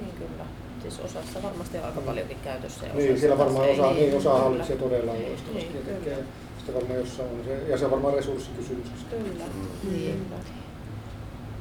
Niin 0.00 0.14
kyllä. 0.18 0.44
Siis 0.82 1.00
osassa 1.00 1.42
varmasti 1.42 1.78
on 1.78 1.84
aika 1.84 2.00
paljonkin 2.00 2.36
käytössä. 2.44 2.86
Ja 2.86 2.94
Niin, 2.94 3.20
siellä 3.20 3.38
varmaan 3.38 3.68
ei. 3.68 3.80
osa, 3.80 3.92
niin, 3.92 4.16
osa 4.16 4.28
kyllä. 4.30 4.42
hallitsee 4.42 4.76
todella 4.76 5.12
loistavasti 5.12 5.52
Niin, 5.54 5.74
ja 5.74 5.80
tekee. 5.94 6.14
kyllä. 6.14 6.26
Sitten 6.56 6.74
varmaan 6.74 6.98
jossain 6.98 7.28
on 7.30 7.44
se, 7.44 7.68
ja 7.68 7.78
se 7.78 7.84
on 7.84 7.90
varmaan 7.90 8.14
resurssikysymys. 8.14 8.86
Kyllä. 9.10 9.44
Mm. 9.54 9.90
Niin. 9.92 10.12
Kyllä. 10.28 10.40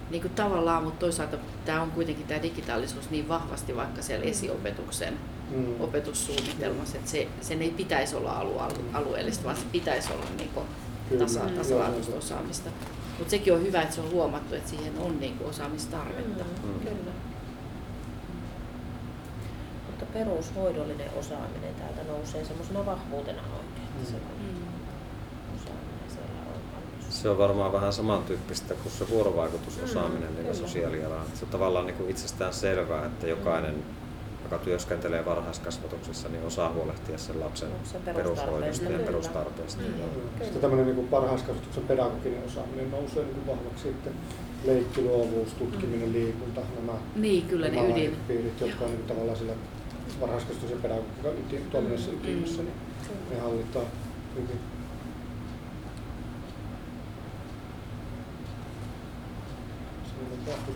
Niin 0.09 0.21
kuin 0.21 0.33
tavallaan, 0.33 0.83
mutta 0.83 0.99
toisaalta 0.99 1.37
tämä 1.65 1.81
on 1.81 1.91
kuitenkin 1.91 2.27
tämä 2.27 2.41
digitaalisuus 2.41 3.09
niin 3.09 3.27
vahvasti 3.27 3.75
vaikka 3.75 4.01
siellä 4.01 4.25
Mm. 4.25 4.31
esiopetuksen 4.31 5.13
Mm. 5.51 5.81
opetussuunnitelmassa, 5.81 6.97
että 6.97 7.11
se, 7.11 7.27
sen 7.41 7.61
ei 7.61 7.69
pitäisi 7.69 8.15
olla 8.15 8.31
alue, 8.31 8.61
alueellista, 8.93 9.43
vaan 9.43 9.57
se 9.57 9.63
pitäisi 9.71 10.13
olla 10.13 10.25
niin 10.37 10.49
kuin. 10.53 10.65
Tasa, 11.19 11.39
tasalaatuista 11.57 12.15
osaamista. 12.17 12.69
Mutta 13.17 13.31
sekin 13.31 13.53
on 13.53 13.61
hyvä, 13.61 13.81
että 13.81 13.95
se 13.95 14.01
on 14.01 14.11
huomattu, 14.11 14.55
että 14.55 14.69
siihen 14.69 14.93
on 14.99 15.19
niin 15.19 15.37
kuin 15.37 15.49
osaamistarvetta. 15.49 16.43
Mm, 16.63 16.69
Mm. 16.69 16.79
Kyllä. 16.79 17.11
Mutta 19.87 20.05
perushoidollinen 20.13 21.09
osaaminen 21.19 21.75
täältä 21.75 22.03
nousee 22.11 22.45
semmoisena 22.45 22.85
vahvuutena 22.85 23.41
oikein. 23.41 23.87
Mm. 23.99 24.05
Se 24.05 24.11
Mm. 24.13 24.67
osaaminen 25.55 26.09
siellä 26.09 26.41
on 26.55 26.61
paljon. 26.73 27.11
Se 27.11 27.29
on 27.29 27.37
varmaan 27.37 27.73
vähän 27.73 27.93
samantyyppistä 27.93 28.73
kuin 28.73 28.91
se 28.93 29.09
vuorovaikutusosaaminen 29.09 30.29
Mm, 30.29 30.35
niillä 30.35 30.51
kyllä. 30.53 30.67
sosiaalialalla. 30.67 31.25
Se 31.33 31.45
on 31.45 31.51
tavallaan 31.51 31.85
niin 31.85 31.97
kuin 31.97 32.09
itsestään 32.09 32.53
selvää, 32.53 33.05
että 33.05 33.27
jokainen, 33.27 33.75
Mm. 33.75 33.83
Joka 34.51 34.63
työskentelee 34.65 35.25
varhaiskasvatuksessa, 35.25 36.29
niin 36.29 36.43
osaa 36.45 36.73
huolehtia 36.73 37.17
sen 37.17 37.39
lapsen 37.39 37.69
Lapsen 37.73 38.01
perushoidosta 38.01 38.45
perustarpeista, 38.45 38.83
ja 38.83 38.89
kyllä. 38.91 39.05
perustarpeista. 39.05 39.81
Mm. 39.81 39.87
Kyllä. 39.93 40.43
Sitten 40.43 40.61
tämmöinen 40.61 40.95
niin 40.95 41.11
varhaiskasvatuksen 41.11 41.83
pedagoginen 41.83 42.43
osaaminen 42.45 42.91
nousee 42.91 43.23
niin 43.23 43.35
kuin 43.35 43.47
vahvaksi 43.47 43.83
sitten 43.83 44.13
leikki, 44.65 45.01
luovuus, 45.01 45.53
tutkiminen, 45.53 46.13
liikunta, 46.13 46.61
nämä, 46.75 46.97
Niin, 47.15 47.45
kyllä 47.47 47.67
ne 47.67 47.75
nämä 47.75 47.87
ydin. 47.87 47.95
aihepiirit, 47.95 48.61
jotka 48.61 48.85
on 48.85 48.91
niin 48.91 48.97
kuin 48.99 49.07
tavallaan 49.07 49.37
sillä 49.37 49.53
varhaiskasvatus- 50.21 50.71
ja 50.71 50.77
pedagogiikan 50.81 51.31
yti- 51.33 51.69
toiminnassa 51.71 52.11
Mm, 52.11 52.17
ytimessä, 52.17 52.61
mm. 52.61 52.67
niin 52.67 53.29
ne 53.29 53.39
hallitaan 53.39 53.85
hyvin. 54.35 54.59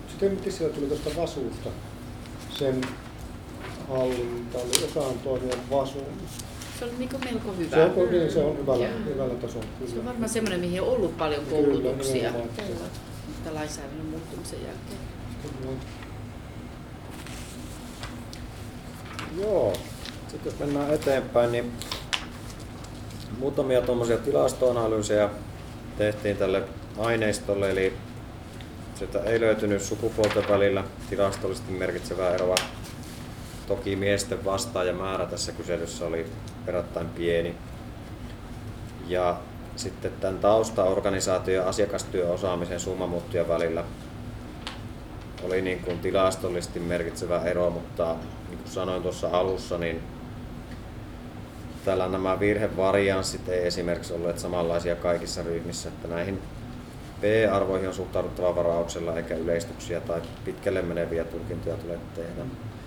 Sitten 0.09 0.31
miten 0.31 0.51
siellä 0.51 0.75
tuli 0.75 0.85
tuosta 0.87 1.09
vasuusta, 1.21 1.69
sen 2.49 2.81
hallinta 3.91 4.57
oli 4.57 4.85
osaan 4.85 5.19
toimia 5.19 5.55
vasuun. 5.71 6.05
Se 6.79 6.85
on 6.85 6.91
niin 6.99 7.09
melko 7.25 7.53
hyvä. 7.57 7.75
Se 7.75 7.83
on, 7.83 8.11
niin, 8.11 8.31
se 8.31 8.39
on 8.43 8.57
hyvällä, 8.57 8.87
hyvällä 9.05 9.35
tasolla. 9.35 9.65
Se 9.93 9.99
on 9.99 10.05
varmaan 10.05 10.29
semmoinen, 10.29 10.59
mihin 10.59 10.81
on 10.81 10.87
ollut 10.87 11.17
paljon 11.17 11.45
Kyllä, 11.45 11.67
koulutuksia. 11.67 12.31
Kyllä. 12.31 12.85
mutta 13.27 13.53
lainsäädännön 13.53 14.05
muuttumisen 14.05 14.59
jälkeen. 14.59 14.99
Kyllä. 15.41 15.71
Joo. 19.41 19.73
Sitten 20.27 20.51
jos 20.51 20.59
mennään 20.59 20.93
eteenpäin, 20.93 21.51
niin 21.51 21.71
muutamia 23.39 23.81
tuommoisia 23.81 24.17
tilastoanalyysejä 24.17 25.29
tehtiin 25.97 26.37
tälle 26.37 26.63
aineistolle, 26.97 27.71
eli 27.71 27.93
sieltä 28.95 29.19
ei 29.19 29.39
löytynyt 29.39 29.81
sukupuolten 29.81 30.49
välillä 30.49 30.83
tilastollisesti 31.09 31.71
merkitsevää 31.71 32.33
eroa. 32.33 32.55
Toki 33.67 33.95
miesten 33.95 34.45
vastaajamäärä 34.45 35.25
tässä 35.25 35.51
kyselyssä 35.51 36.05
oli 36.05 36.25
verrattain 36.65 37.09
pieni. 37.09 37.55
Ja 39.07 39.37
sitten 39.75 40.11
tämän 40.19 40.39
taustaorganisaatio- 40.39 41.55
ja 41.55 41.69
asiakastyöosaamisen 41.69 42.79
summamuuttujen 42.79 43.47
välillä 43.47 43.83
oli 45.43 45.61
niin 45.61 45.79
kuin 45.79 45.99
tilastollisesti 45.99 46.79
merkitsevä 46.79 47.41
ero, 47.41 47.69
mutta 47.69 48.15
niin 48.49 48.57
kuin 48.57 48.71
sanoin 48.71 49.01
tuossa 49.01 49.29
alussa, 49.31 49.77
niin 49.77 50.01
tällä 51.85 52.07
nämä 52.07 52.39
virhevarianssit 52.39 53.49
ei 53.49 53.67
esimerkiksi 53.67 54.13
olleet 54.13 54.39
samanlaisia 54.39 54.95
kaikissa 54.95 55.43
ryhmissä, 55.43 55.89
että 55.89 56.07
näihin 56.07 56.41
P-arvoihin 57.21 57.87
on 57.87 57.93
suhtauduttava 57.93 58.55
varauksella 58.55 59.17
eikä 59.17 59.35
yleistyksiä 59.35 60.01
tai 60.01 60.21
pitkälle 60.45 60.81
meneviä 60.81 61.23
tulkintoja 61.23 61.77
tule 61.77 61.97
tehdä. 62.15 62.41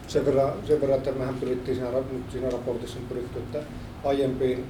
Sen 0.08 0.26
verran, 0.26 0.52
sen 0.66 0.80
verran, 0.80 0.98
että 0.98 1.12
mehän 1.12 1.34
pyrittiin 1.34 1.76
siinä, 1.76 1.90
nyt 1.90 2.30
siinä 2.32 2.50
raportissa 2.50 2.98
on 2.98 3.06
pyritty, 3.06 3.38
että 3.38 3.58
aiempiin 4.04 4.64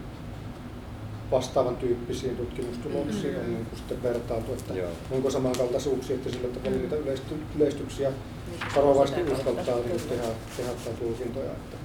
vastaavan 1.31 1.77
tyyppisiin 1.77 2.37
tutkimustuloksiin 2.37 3.37
on 3.37 3.47
niin 3.47 3.67
kuin 3.67 3.79
sitten 3.79 4.03
vertailtu, 4.03 4.53
että 4.53 4.75
Joo. 4.75 4.91
onko 5.11 5.31
samankaltaisuuksia, 5.31 6.17
että 6.17 6.31
sillä 6.31 6.49
tavalla 6.49 6.77
niitä 6.77 6.97
yleisty, 6.97 7.35
yleistyksiä 7.57 8.11
Niin, 8.11 8.61
varovasti 8.77 9.23
uskaltaa 9.33 9.75
niin 9.75 10.01
tehdä, 10.09 10.23
tehdä 10.57 10.71
tai 10.85 10.93
tulkintoja, 10.93 11.51
että 11.51 11.77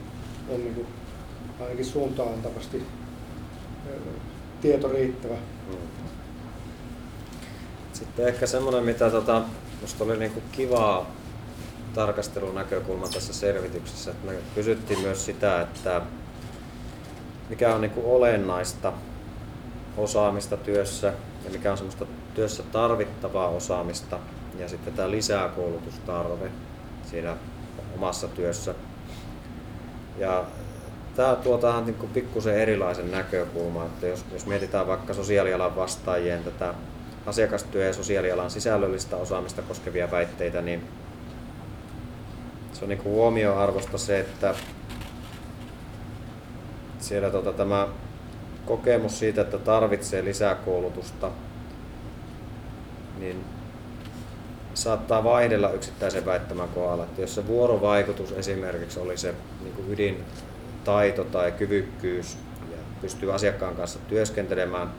on 0.50 0.60
niin 0.60 0.76
kuin 0.76 0.88
ainakin 1.60 1.86
suuntaan 1.86 2.34
antavasti 2.34 2.84
tieto 4.62 4.88
riittävä. 4.88 5.34
Mm. 5.34 5.78
Sitten 7.94 8.28
ehkä 8.28 8.48
semmoinen, 8.48 8.84
mitä 8.84 9.10
tota, 9.10 9.42
musta 9.82 10.04
oli 10.04 10.18
niinku 10.18 10.42
kivaa 10.52 11.12
tarkastelun 11.94 12.56
näkökulma 12.56 13.08
tässä 13.08 13.34
selvityksessä, 13.34 14.12
me 14.24 14.34
kysyttiin 14.56 15.00
myös 15.00 15.26
sitä, 15.26 15.62
että 15.62 16.02
mikä 17.50 17.76
on 17.76 17.82
niinku 17.82 18.16
olennaista 18.16 18.94
osaamista 19.98 20.58
työssä 20.58 21.14
ja 21.46 21.50
mikä 21.52 21.72
on 21.72 21.78
semmoista 21.78 22.06
työssä 22.34 22.64
tarvittavaa 22.64 23.48
osaamista. 23.48 24.20
ja 24.60 24.70
sitten 24.70 24.94
tämä 24.94 25.12
lisää 25.12 25.50
koulutustarve 25.50 26.52
siinä 27.10 27.36
omassa 27.96 28.28
työssä. 28.28 28.76
Ja 30.18 30.44
tämä 31.16 31.36
tuo 31.36 31.58
tähän 31.58 31.86
niin 31.86 31.96
kuin 31.96 32.12
pikkusen 32.12 32.56
erilaisen 32.56 33.12
näkökulman, 33.12 33.86
että 33.86 34.08
jos, 34.08 34.26
jos 34.34 34.46
mietitään 34.46 34.88
vaikka 34.88 35.14
sosiaalialan 35.14 35.76
vastaajien 35.76 36.44
tätä 36.44 36.74
asiakastyö- 37.26 37.86
ja 37.86 37.94
sosiaalialan 37.94 38.52
sisällöllistä 38.52 39.18
osaamista 39.18 39.62
koskevia 39.62 40.12
väitteitä, 40.12 40.62
niin 40.62 40.88
se 42.80 42.86
on 42.86 42.90
niin 42.90 43.04
huomioarvosta 43.04 43.98
se, 43.98 44.20
että 44.20 44.56
siellä 47.00 47.30
tota, 47.30 47.54
tämä 47.54 47.88
kokemus 48.66 49.20
siitä, 49.20 49.42
että 49.42 49.58
tarvitsee 49.58 50.24
lisäkoulutusta, 50.24 51.32
niin 53.20 53.44
saattaa 54.74 55.24
vaihdella 55.24 55.70
yksittäisen 55.70 56.26
väittämän 56.26 56.70
kohdalla. 56.70 57.04
Että 57.04 57.22
jos 57.22 57.36
se 57.36 57.48
vuorovaikutus 57.48 58.32
esimerkiksi 58.32 59.00
oli 59.00 59.18
se 59.18 59.34
niin 59.64 59.74
kuin 59.74 59.92
ydintaito 59.92 61.24
tai 61.24 61.52
kyvykkyys 61.52 62.38
ja 62.72 62.78
pystyy 63.02 63.34
asiakkaan 63.34 63.76
kanssa 63.76 64.00
työskentelemään 64.08 64.92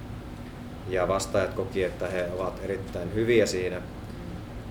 ja 0.89 1.09
vastaajat 1.09 1.55
koki, 1.55 1.85
että 1.85 2.07
he 2.07 2.29
ovat 2.39 2.61
erittäin 2.63 3.15
hyviä 3.15 3.47
siinä, 3.47 3.83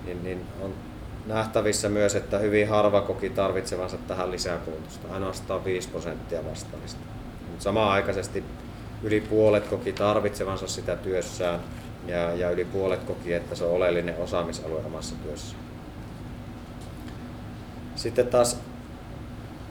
niin, 0.05 0.23
niin 0.23 0.45
on 0.61 0.88
nähtävissä 1.29 1.89
myös, 1.89 2.15
että 2.15 2.37
hyvin 2.37 2.69
harva 2.69 3.01
koki 3.01 3.29
tarvitsevansa 3.29 3.97
tähän 4.07 4.31
lisäkoulutusta, 4.31 5.13
ainoastaan 5.13 5.65
5 5.65 5.89
prosenttia 5.89 6.45
vastaavista. 6.45 6.99
Mutta 7.49 7.63
samaan 7.63 7.91
aikaisesti 7.91 8.43
yli 9.03 9.21
puolet 9.21 9.67
koki 9.67 9.93
tarvitsevansa 9.93 10.67
sitä 10.67 10.95
työssään 10.95 11.59
ja, 12.07 12.33
ja 12.33 12.49
yli 12.49 12.65
puolet 12.65 13.03
koki, 13.03 13.33
että 13.33 13.55
se 13.55 13.63
on 13.63 13.71
oleellinen 13.71 14.15
osaamisalue 14.17 14.81
omassa 14.85 15.15
työssä. 15.23 15.55
Sitten 17.95 18.27
taas 18.27 18.59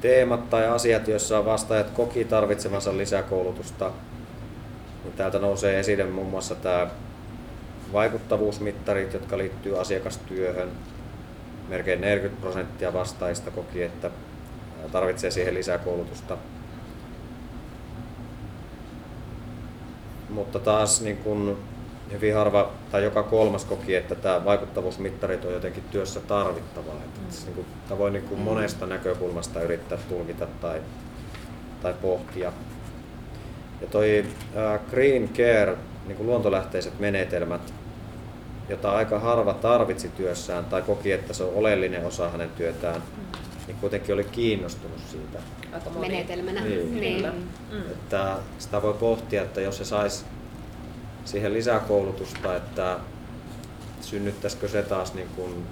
teemat 0.00 0.50
tai 0.50 0.66
asiat, 0.66 1.08
joissa 1.08 1.44
vastaajat 1.44 1.90
koki 1.90 2.24
tarvitsevansa 2.24 2.98
lisäkoulutusta, 2.98 3.90
niin 5.04 5.14
täältä 5.16 5.38
nousee 5.38 5.80
esille 5.80 6.04
muun 6.04 6.30
muassa 6.30 6.54
tämä 6.54 6.86
vaikuttavuusmittarit, 7.92 9.12
jotka 9.12 9.38
liittyy 9.38 9.80
asiakastyöhön. 9.80 10.68
Melkein 11.68 12.00
40 12.00 12.40
prosenttia 12.40 12.92
vastaajista 12.92 13.50
koki, 13.50 13.82
että 13.82 14.10
tarvitsee 14.92 15.30
siihen 15.30 15.54
lisäkoulutusta. 15.54 16.36
Mutta 20.28 20.58
taas 20.58 21.00
niin 21.00 21.16
kun 21.16 21.58
hyvin 22.12 22.34
harva 22.34 22.70
tai 22.90 23.04
joka 23.04 23.22
kolmas 23.22 23.64
koki, 23.64 23.94
että 23.94 24.14
tämä 24.14 24.44
vaikuttavuusmittarit 24.44 25.44
on 25.44 25.52
jotenkin 25.52 25.82
työssä 25.90 26.20
tarvittavaa. 26.20 26.94
Että 26.94 27.20
mm. 27.20 27.44
niin 27.44 27.54
kuin, 27.54 27.66
tämä 27.88 27.98
voi 27.98 28.10
niin 28.10 28.24
kuin 28.24 28.40
monesta 28.40 28.86
näkökulmasta 28.86 29.62
yrittää 29.62 29.98
tulkita 30.08 30.46
tai, 30.60 30.80
tai 31.82 31.94
pohtia. 32.02 32.52
Ja 33.80 33.86
toi 33.86 34.24
Green 34.90 35.28
Care, 35.28 35.76
niin 36.06 36.16
kuin 36.16 36.26
luontolähteiset 36.26 36.98
menetelmät, 37.00 37.74
jota 38.68 38.90
aika 38.92 39.18
harva 39.18 39.54
tarvitsi 39.54 40.08
työssään 40.08 40.64
tai 40.64 40.82
koki, 40.82 41.12
että 41.12 41.32
se 41.32 41.44
on 41.44 41.54
oleellinen 41.54 42.06
osa 42.06 42.28
hänen 42.30 42.50
työtään, 42.50 42.96
mm. 43.16 43.38
niin 43.66 43.76
kuitenkin 43.80 44.14
oli 44.14 44.24
kiinnostunut 44.24 44.98
siitä. 45.10 45.38
Aika 45.72 45.90
moni. 45.90 46.08
menetelmänä. 46.08 46.60
Niin, 46.60 47.00
Niin. 47.00 47.26
Mm. 47.72 47.80
Että 47.80 48.36
sitä 48.58 48.82
voi 48.82 48.94
pohtia, 48.94 49.42
että 49.42 49.60
jos 49.60 49.78
se 49.78 49.84
saisi 49.84 50.24
siihen 51.24 51.52
lisäkoulutusta, 51.54 52.56
että 52.56 52.98
synnyttäisikö 54.00 54.68
se 54.68 54.82
taas 54.82 55.14
niin 55.14 55.28
kuin 55.36 55.66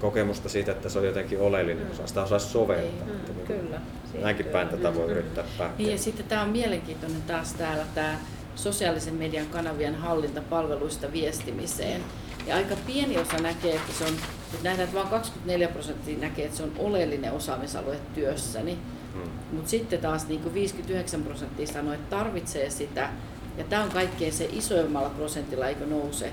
kokemusta 0.00 0.48
siitä, 0.48 0.72
että 0.72 0.88
se 0.88 0.98
on 0.98 1.06
jotenkin 1.06 1.40
oleellinen 1.40 1.90
osa. 1.90 2.06
Sitä 2.06 2.22
osaisi 2.22 2.46
soveltaa. 2.46 3.06
Mm, 3.06 3.12
Että 3.16 3.32
niin 3.32 3.46
kyllä. 3.60 3.80
Näinkin 4.22 4.46
päin 4.46 4.68
tätä 4.68 4.94
voi 4.94 5.06
Mm. 5.06 5.12
yrittää 5.12 5.44
Niin 5.44 5.58
pähkiä. 5.58 5.90
ja 5.90 5.98
sitten 5.98 6.26
tämä 6.26 6.42
on 6.42 6.48
mielenkiintoinen 6.48 7.22
taas 7.22 7.52
täällä 7.52 7.84
tämä 7.94 8.18
sosiaalisen 8.58 9.14
median 9.14 9.46
kanavien 9.46 9.94
hallinta 9.94 10.40
palveluista 10.40 11.12
viestimiseen. 11.12 12.04
Ja 12.46 12.56
aika 12.56 12.74
pieni 12.86 13.18
osa 13.18 13.36
näkee, 13.36 13.76
että 13.76 13.92
se 13.92 14.04
on, 14.04 14.10
että 14.54 14.68
nähdään, 14.68 14.88
että 14.88 14.98
vain 14.98 15.08
24 15.08 15.68
prosenttia 15.68 16.18
näkee, 16.18 16.44
että 16.44 16.56
se 16.56 16.62
on 16.62 16.72
oleellinen 16.78 17.32
osaamisalue 17.32 17.96
työssäni. 18.14 18.78
Mm. 19.14 19.30
Mutta 19.52 19.70
sitten 19.70 20.00
taas 20.00 20.28
niin 20.28 20.40
kuin 20.40 20.54
59 20.54 21.22
prosenttia 21.22 21.66
sanoo, 21.66 21.94
että 21.94 22.16
tarvitsee 22.16 22.70
sitä. 22.70 23.10
Ja 23.58 23.64
tämä 23.64 23.82
on 23.82 23.90
kaikkein 23.90 24.32
se 24.32 24.48
isoimmalla 24.52 25.10
prosentilla, 25.10 25.68
eikö 25.68 25.86
nouse, 25.86 26.32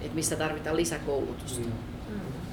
että 0.00 0.14
missä 0.14 0.36
tarvitaan 0.36 0.76
lisäkoulutusta. 0.76 1.60
Mm. 1.60 1.72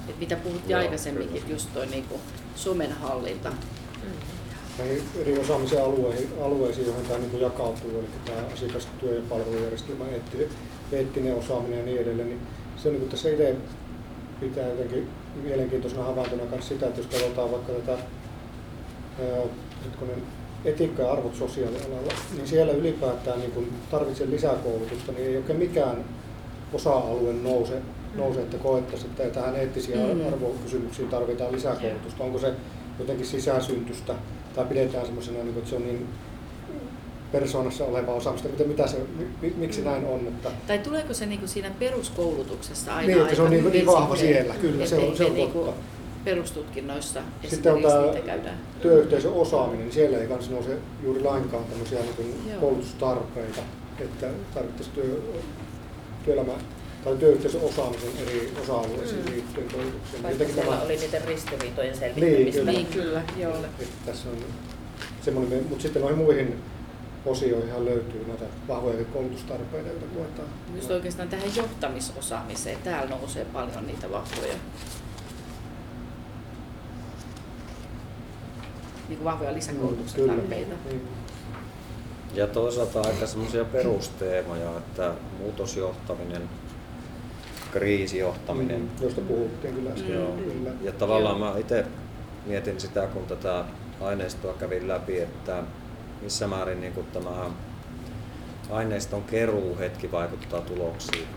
Et 0.10 0.20
mitä 0.20 0.36
puhuttiin 0.36 0.70
Joo, 0.70 0.80
aikaisemminkin, 0.80 1.30
kyllä. 1.30 1.42
että 1.42 1.54
just 1.54 1.74
toi 1.74 1.86
niin 1.86 2.04
kuin 2.04 2.22
somen 2.56 2.92
hallinta. 2.92 3.50
Mm. 3.50 4.39
Näihin 4.80 5.02
eri 5.22 5.40
osaamisen 5.40 5.84
alueihin, 5.84 6.30
alueisiin, 6.42 6.88
joihin 6.88 7.06
tämä 7.06 7.20
niin 7.20 7.42
jakautuu, 7.42 7.90
eli 8.00 8.08
tämä 8.26 8.38
asiakastyö- 8.54 9.16
ja 9.16 9.22
palvelujärjestelmä, 9.30 10.06
eettinen, 10.08 10.48
eettinen 10.92 11.36
osaaminen 11.36 11.80
ja 11.80 11.86
niin 11.86 12.02
edelleen, 12.02 12.28
niin 12.28 12.40
se 12.78 12.90
on 12.90 12.94
niin 12.96 13.10
tässä 13.10 13.30
itse 13.30 13.56
pitää 14.40 14.68
jotenkin 14.68 15.08
mielenkiintoisena 15.44 16.04
havaintona 16.04 16.44
myös 16.52 16.68
sitä, 16.68 16.88
että 16.88 17.00
jos 17.00 17.08
katsotaan 17.08 17.52
vaikka 17.52 17.74
tätä 17.74 17.92
ää, 17.92 19.42
etiikka 20.66 21.02
ja 21.02 21.12
arvot 21.12 21.36
sosiaalialalla, 21.36 22.14
niin 22.36 22.48
siellä 22.48 22.72
ylipäätään 22.72 23.40
niin 23.40 23.52
kun 23.52 23.68
tarvitsee 23.92 24.30
lisäkoulutusta, 24.30 25.12
niin 25.12 25.28
ei 25.28 25.38
oikein 25.38 25.60
mikään 25.60 26.06
osa-alue 26.74 27.34
nouse, 27.34 27.82
nouse 28.16 28.40
että 28.42 28.58
koettaisiin, 28.58 29.12
että 29.12 29.30
tähän 29.30 29.56
eettisiin 29.56 30.00
Mm. 30.00 30.28
arvokysymyksiin 30.28 31.10
tarvitaan 31.10 31.52
lisäkoulutusta. 31.52 32.24
Onko 32.24 32.40
se 32.40 32.54
jotenkin 33.00 33.26
sisäsyntystä 33.26 34.16
tai 34.56 34.66
pidetään 34.66 35.06
semmoisena, 35.06 35.44
niin 35.44 35.58
että 35.58 35.70
se 35.70 35.76
on 35.76 35.84
niin 35.84 36.08
persoonassa 37.32 37.86
olevaa 37.86 38.16
osaamista, 38.16 38.48
mitä, 38.50 38.64
mitä 38.64 38.88
se, 38.88 38.98
mi, 39.42 39.54
miksi 39.58 39.82
näin 39.82 40.06
on, 40.06 40.24
mutta 40.24 40.50
Tai 40.68 40.80
tuleeko 40.80 41.14
se 41.14 41.26
niin 41.26 41.40
kuin 41.40 41.50
siinä 41.50 41.72
peruskoulutuksessa 41.80 42.96
aina 42.96 43.08
Niin, 43.08 43.22
että 43.22 43.36
se 43.36 43.42
on 43.42 43.50
niin- 43.50 43.72
niin 43.72 43.86
vahva 43.86 44.16
sitten, 44.16 44.36
siellä, 44.36 44.54
kyllä, 44.62 44.86
se 44.86 44.96
on- 44.98 45.18
se 45.18 45.26
on 45.26 45.32
ne 45.34 45.38
niinku 45.38 45.60
totta. 45.60 45.82
perustutkinnoissa 46.26 47.20
Sitten 47.50 47.74
on 47.74 47.82
tämä 47.82 48.52
työyhteisön 48.82 49.34
osaaminen, 49.34 49.80
niin 49.80 49.94
siellä 49.94 50.18
ei 50.18 50.28
kanssa 50.28 50.52
nouse 50.52 50.78
juuri 51.04 51.24
lainkaan 51.24 51.64
tämmöisiä 51.66 52.00
niin 52.00 52.60
koulutustarpeita, 52.60 53.62
että 54.00 54.28
tarvittaisiin 54.54 54.96
työ, 54.96 55.22
työelämä 56.26 56.52
tai 57.04 57.16
työyhteisön 57.16 57.62
osaamisen 57.62 58.10
eri 58.28 58.54
osa-alueisiin 58.64 59.26
Mm. 59.26 59.32
liittyen 59.32 59.68
koulutukseen. 59.72 60.24
Vaikka 60.24 60.30
Jotenkin 60.30 60.56
siellä 60.56 60.72
tämä- 60.72 60.86
oli 60.86 60.96
niiden 60.98 61.24
ristiriitojen 61.26 61.98
selvittämistä. 61.98 62.60
kyllä. 62.60 62.72
Niin 62.72 62.86
kyllä, 62.88 63.22
joo. 63.38 63.56
että 63.56 63.86
tässä 64.06 64.30
on 64.30 64.36
semmoinen, 65.22 65.66
mutta 65.70 65.82
sitten 65.82 66.02
noihin 66.02 66.18
muihin 66.18 66.56
osioihin 67.26 67.86
löytyy 67.86 68.26
näitä 68.28 68.46
vahvoja 68.68 69.06
koulutustarpeita, 69.06 69.88
joita 69.90 70.06
koetaan. 70.16 70.48
Just 70.76 70.92
oikeastaan 70.92 71.30
tähän 71.30 71.56
johtamisosaamiseen, 71.56 72.78
täällä 72.84 73.10
nousee 73.10 73.46
paljon 73.46 73.88
niitä 73.88 74.12
vahvoja, 74.12 74.54
niin 79.10 79.18
kuin 79.18 79.24
vahvoja 79.24 79.54
lisäkoulutuksen 79.54 80.22
Kyllä. 80.22 80.34
tarpeita. 80.34 80.76
Niin. 80.90 81.02
Ja 82.34 82.48
toisaalta 82.48 83.02
aika 83.02 83.28
semmoisia 83.28 83.66
perusteemoja, 83.66 84.78
että 84.78 85.14
muutosjohtaminen, 85.40 86.50
kriisijohtaminen. 87.72 88.82
Mm, 88.82 88.90
josta 89.02 89.22
puhuttiin 89.22 89.74
kyllä 89.76 89.90
äsken. 89.90 90.12
Mm. 90.12 90.16
Joo. 90.18 90.32
Kyllä. 90.32 90.70
Ja 90.82 90.92
tavallaan 90.92 91.40
mä 91.40 91.54
itse 91.58 91.86
mietin 92.46 92.80
sitä, 92.80 93.08
kun 93.08 93.24
tätä 93.26 93.64
aineistoa 94.02 94.54
kävin 94.54 94.88
läpi, 94.88 95.20
että 95.20 95.64
missä 96.22 96.48
määrin 96.48 96.82
niin 96.82 96.94
tämä 97.14 97.50
aineiston 98.72 99.24
keruu 99.24 99.78
hetki 99.80 100.12
vaikuttaa 100.12 100.62
tuloksiin. 100.62 101.28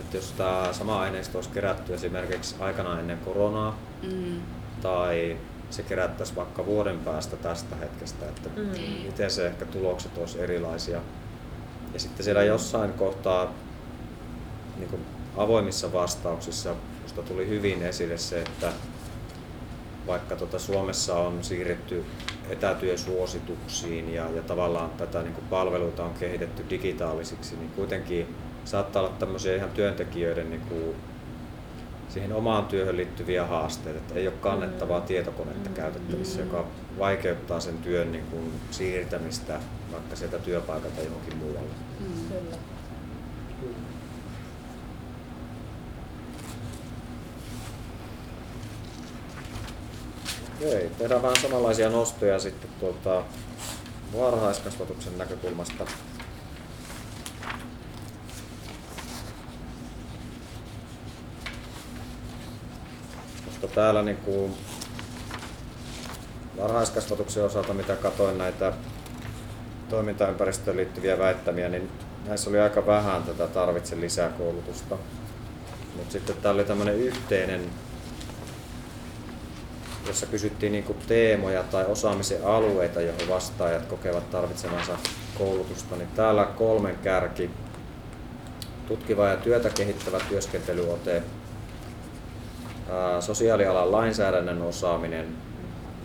Että 0.00 0.16
jos 0.16 0.32
tämä 0.32 0.68
sama 0.72 1.00
aineisto 1.00 1.38
olisi 1.38 1.50
kerätty 1.50 1.94
esimerkiksi 1.94 2.54
aikana 2.60 3.00
ennen 3.00 3.18
koronaa, 3.18 3.78
Mm. 4.02 4.40
tai 4.82 5.36
se 5.70 5.82
kerättäisiin 5.82 6.36
vaikka 6.36 6.66
vuoden 6.66 6.98
päästä 6.98 7.36
tästä 7.36 7.76
hetkestä, 7.76 8.26
että 8.28 8.48
Mm. 8.56 8.66
miten 9.06 9.30
se 9.30 9.46
ehkä 9.46 9.64
tulokset 9.64 10.18
olisi 10.18 10.40
erilaisia. 10.40 11.00
Ja 11.94 12.00
sitten 12.00 12.24
siellä 12.24 12.42
jossain 12.42 12.92
kohtaa 12.92 13.52
niin 14.78 14.88
kuin 14.88 15.02
avoimissa 15.36 15.92
vastauksissa 15.92 16.74
musta 17.02 17.22
tuli 17.22 17.48
hyvin 17.48 17.82
esille 17.82 18.18
se, 18.18 18.42
että 18.42 18.72
vaikka 20.06 20.36
tota 20.36 20.58
Suomessa 20.58 21.14
on 21.16 21.44
siirretty 21.44 22.04
etätyösuosituksiin 22.50 24.14
ja, 24.14 24.30
ja 24.30 24.42
tavallaan 24.42 24.90
tätä 24.90 25.22
niin 25.22 25.34
kuin 25.34 25.44
palveluita 25.50 26.04
on 26.04 26.14
kehitetty 26.14 26.64
digitaalisiksi, 26.70 27.56
niin 27.56 27.70
kuitenkin 27.70 28.34
saattaa 28.64 29.02
olla 29.02 29.14
tämmöisiä 29.18 29.56
ihan 29.56 29.70
työntekijöiden 29.70 30.50
niin 30.50 30.60
kuin 30.60 30.94
siihen 32.08 32.32
omaan 32.32 32.64
työhön 32.66 32.96
liittyviä 32.96 33.46
haasteita, 33.46 33.98
että 33.98 34.14
ei 34.14 34.26
ole 34.26 34.34
kannettavaa 34.40 35.00
Mm. 35.00 35.06
tietokonetta 35.06 35.68
Mm. 35.68 35.74
käytettävissä, 35.74 36.40
Mm. 36.40 36.46
joka 36.46 36.64
vaikeuttaa 36.98 37.60
sen 37.60 37.78
työn 37.78 38.12
niin 38.12 38.24
kuin 38.30 38.52
siirtämistä 38.70 39.60
vaikka 39.92 40.16
sieltä 40.16 40.38
työpaikalta 40.38 41.00
johonkin 41.02 41.36
muualle. 41.36 41.70
Mm. 42.00 42.28
Kyllä. 42.28 42.56
Okei, 50.66 50.90
tehdään 50.98 51.22
vähän 51.22 51.36
samanlaisia 51.42 51.90
nostoja 51.90 52.38
sitten 52.38 52.70
tuolta 52.80 53.22
varhaiskasvatuksen 54.18 55.18
näkökulmasta. 55.18 55.86
Koska 63.44 63.68
täällä 63.74 64.02
niin 64.02 64.16
kuin 64.16 64.54
varhaiskasvatuksen 66.58 67.44
osalta, 67.44 67.74
mitä 67.74 67.96
katoin 67.96 68.38
näitä 68.38 68.72
toimintaympäristöön 69.88 70.76
liittyviä 70.76 71.18
väittämiä, 71.18 71.68
niin 71.68 71.90
näissä 72.26 72.50
oli 72.50 72.60
aika 72.60 72.86
vähän 72.86 73.22
tätä 73.22 73.46
tarvitse 73.46 74.00
lisää 74.00 74.28
koulutusta. 74.28 74.98
Mutta 75.96 76.12
sitten 76.12 76.36
täällä 76.36 76.58
oli 76.58 76.68
tämmöinen 76.68 76.96
yhteinen, 76.96 77.70
jossa 80.06 80.26
kysyttiin 80.26 80.72
niinku 80.72 80.96
teemoja 81.08 81.62
tai 81.62 81.84
osaamisen 81.84 82.44
alueita, 82.46 83.00
johon 83.00 83.28
vastaajat 83.28 83.86
kokevat 83.86 84.30
tarvitsemansa 84.30 84.98
koulutusta. 85.38 85.96
Niin 85.96 86.08
täällä 86.16 86.44
kolmen 86.44 86.98
kärki, 87.02 87.50
tutkiva 88.88 89.28
ja 89.28 89.36
työtä 89.36 89.70
kehittävä 89.70 90.20
työskentelyote, 90.28 91.22
sosiaalialan 93.20 93.92
lainsäädännön 93.92 94.62
osaaminen 94.62 95.26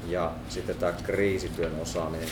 ja 0.08 0.32
sitten 0.50 0.76
tämä 0.76 0.92
kriisityön 0.92 1.72
osaaminen. 1.82 2.30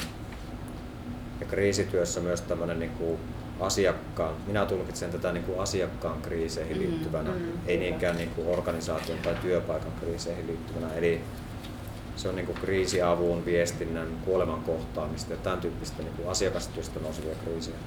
Ja 1.40 1.46
kriisityössä 1.46 2.20
myös 2.20 2.42
tämmöinen 2.42 2.80
niin 2.80 2.92
kuin 2.92 3.20
asiakkaan, 3.60 4.34
minä 4.48 4.66
tulkitsen 4.66 5.12
tätä 5.12 5.32
niin 5.32 5.44
kuin 5.44 5.60
asiakkaan 5.60 6.22
kriiseihin 6.22 6.78
Mm, 6.78 6.84
liittyvänä, 6.84 7.30
mm, 7.30 7.36
ei 7.38 7.78
kyllä. 7.78 7.90
niinkään 7.90 8.18
niin 8.18 8.30
kuin 8.30 8.48
organisaation 8.48 9.18
tai 9.18 9.36
työpaikan 9.42 9.92
kriiseihin 10.00 10.48
liittyvänä. 10.48 10.94
Eli 10.94 11.22
se 12.16 12.30
on 12.30 12.36
niin 12.36 12.46
kuin 12.46 12.58
kriisiavun, 12.58 13.46
viestinnän, 13.46 14.08
kuoleman 14.26 14.62
kohtaamista 14.62 15.34
ja 15.34 15.40
tämän 15.44 15.62
tyyppistä 15.62 16.04
niin 16.04 16.14
kuin 16.14 16.30
asiakastyöstä 16.30 17.00
nousevia 17.00 17.36
kriisejä. 17.44 17.78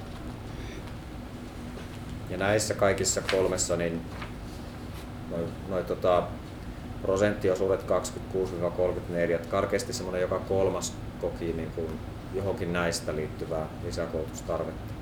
Ja 2.30 2.36
näissä 2.36 2.74
kaikissa 2.74 3.20
kolmessa 3.30 3.76
niin 3.76 4.00
noi, 5.30 5.44
noi 5.68 5.84
tota, 5.84 6.22
prosenttiosuudet 7.02 7.80
26-34, 7.82 9.34
että 9.34 9.48
karkeasti 9.48 9.92
semmoinen 9.92 10.22
joka 10.22 10.38
kolmas 10.38 10.94
koki 11.20 11.52
niin 11.52 11.70
kuin 11.70 12.00
johonkin 12.34 12.72
näistä 12.72 13.16
liittyvää 13.16 13.66
lisäkoulutustarvetta. 13.84 14.97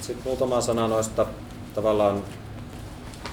Sitten 0.00 0.24
muutama 0.24 0.60
sana 0.60 0.88
noista 0.88 1.26
tavallaan, 1.74 2.22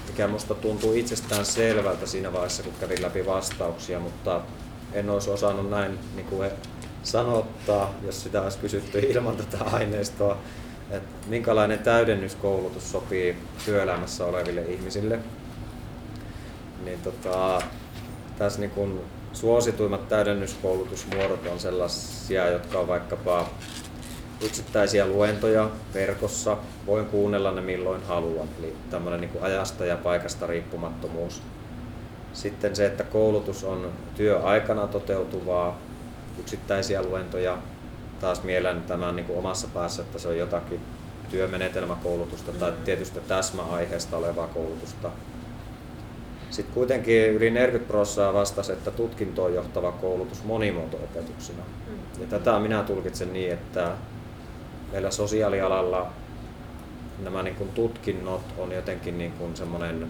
mikä 0.08 0.28
musta 0.28 0.54
tuntuu 0.54 0.94
itsestään 0.94 1.44
selvältä 1.44 2.06
siinä 2.06 2.32
vaiheessa, 2.32 2.62
kun 2.62 2.72
kävin 2.80 3.02
läpi 3.02 3.26
vastauksia, 3.26 4.00
mutta 4.00 4.40
en 4.92 5.10
olisi 5.10 5.30
osannut 5.30 5.70
näin 5.70 5.98
niin 6.16 6.26
kuin 6.26 6.50
sanottaa, 7.02 7.94
jos 8.06 8.22
sitä 8.22 8.42
olisi 8.42 8.58
kysytty 8.58 8.98
ilman 8.98 9.36
tätä 9.36 9.64
aineistoa, 9.64 10.38
että 10.90 11.28
minkälainen 11.28 11.78
täydennyskoulutus 11.78 12.92
sopii 12.92 13.36
työelämässä 13.64 14.24
oleville 14.24 14.62
ihmisille. 14.62 15.18
Niin 16.84 16.98
tota, 17.02 17.62
tässä 18.38 18.60
niin 18.60 18.70
kuin 18.70 19.00
suosituimmat 19.32 20.08
täydennyskoulutusmuodot 20.08 21.46
on 21.46 21.60
sellaisia, 21.60 22.50
jotka 22.50 22.78
on 22.78 22.88
vaikkapa 22.88 23.50
yksittäisiä 24.42 25.06
luentoja 25.06 25.70
verkossa. 25.94 26.56
Voin 26.86 27.06
kuunnella 27.06 27.52
ne 27.52 27.60
milloin 27.60 28.02
haluan, 28.02 28.48
eli 28.58 28.76
tämmöinen 28.90 29.20
niin 29.20 29.30
kuin 29.30 29.44
ajasta 29.44 29.84
ja 29.84 29.96
paikasta 29.96 30.46
riippumattomuus. 30.46 31.42
Sitten 32.32 32.76
se, 32.76 32.86
että 32.86 33.04
koulutus 33.04 33.64
on 33.64 33.92
työaikana 34.14 34.86
toteutuvaa, 34.86 35.78
yksittäisiä 36.40 37.02
luentoja. 37.02 37.58
Taas 38.20 38.42
mielen 38.42 38.82
tämän 38.82 39.16
niin 39.16 39.26
kuin 39.26 39.38
omassa 39.38 39.68
päässä, 39.74 40.02
että 40.02 40.18
se 40.18 40.28
on 40.28 40.38
jotakin 40.38 40.80
työmenetelmäkoulutusta 41.30 42.52
tai 42.52 42.72
tietystä 42.84 43.20
täsmäaiheesta 43.20 44.16
olevaa 44.16 44.46
koulutusta. 44.46 45.10
Sitten 46.50 46.74
kuitenkin 46.74 47.28
yli 47.28 47.50
40 47.50 47.92
prosenttia 47.92 48.34
vastasi, 48.34 48.72
että 48.72 48.90
tutkintoon 48.90 49.54
johtava 49.54 49.92
koulutus 49.92 50.44
monimuoto-opetuksena. 50.44 51.62
Ja 52.20 52.26
tätä 52.26 52.58
minä 52.58 52.82
tulkitsen 52.82 53.32
niin, 53.32 53.52
että 53.52 53.92
meillä 54.92 55.10
sosiaalialalla 55.10 56.12
nämä 57.22 57.42
niin 57.42 57.56
kuin 57.56 57.68
tutkinnot 57.68 58.42
on 58.58 58.72
jotenkin 58.72 59.18
niin 59.18 59.32
kuin 59.32 59.56
semmoinen 59.56 60.08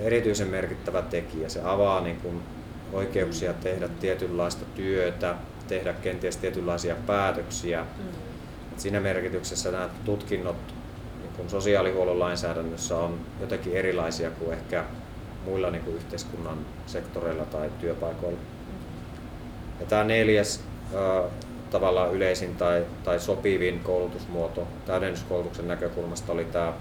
erityisen 0.00 0.48
merkittävä 0.48 1.02
tekijä. 1.02 1.48
Se 1.48 1.60
avaa 1.64 2.00
niin 2.00 2.16
kuin 2.16 2.42
oikeuksia 2.92 3.52
tehdä 3.52 3.88
tietynlaista 3.88 4.64
työtä, 4.74 5.34
tehdä 5.68 5.92
kenties 5.92 6.36
tietynlaisia 6.36 6.96
päätöksiä. 7.06 7.80
Mm. 7.80 8.08
Et 8.72 8.80
siinä 8.80 9.00
merkityksessä 9.00 9.70
nämä 9.70 9.88
tutkinnot 10.04 10.56
niin 11.22 11.32
kuin 11.36 11.50
sosiaalihuollon 11.50 12.18
lainsäädännössä 12.18 12.96
on 12.96 13.20
jotenkin 13.40 13.72
erilaisia 13.72 14.30
kuin 14.30 14.52
ehkä 14.52 14.84
muilla 15.44 15.70
niin 15.70 15.84
kuin 15.84 15.96
yhteiskunnan 15.96 16.58
sektoreilla 16.86 17.44
tai 17.44 17.70
työpaikoilla. 17.80 18.38
Ja 19.80 19.86
tämä 19.86 20.04
neljäs 20.04 20.64
tavallaan 21.72 22.12
yleisin 22.12 22.56
tai, 22.56 22.84
tai 23.04 23.20
sopivin 23.20 23.80
koulutusmuoto 23.80 24.66
täydennyskoulutuksen 24.86 25.68
näkökulmasta 25.68 26.32
oli 26.32 26.44
tämä 26.44 26.72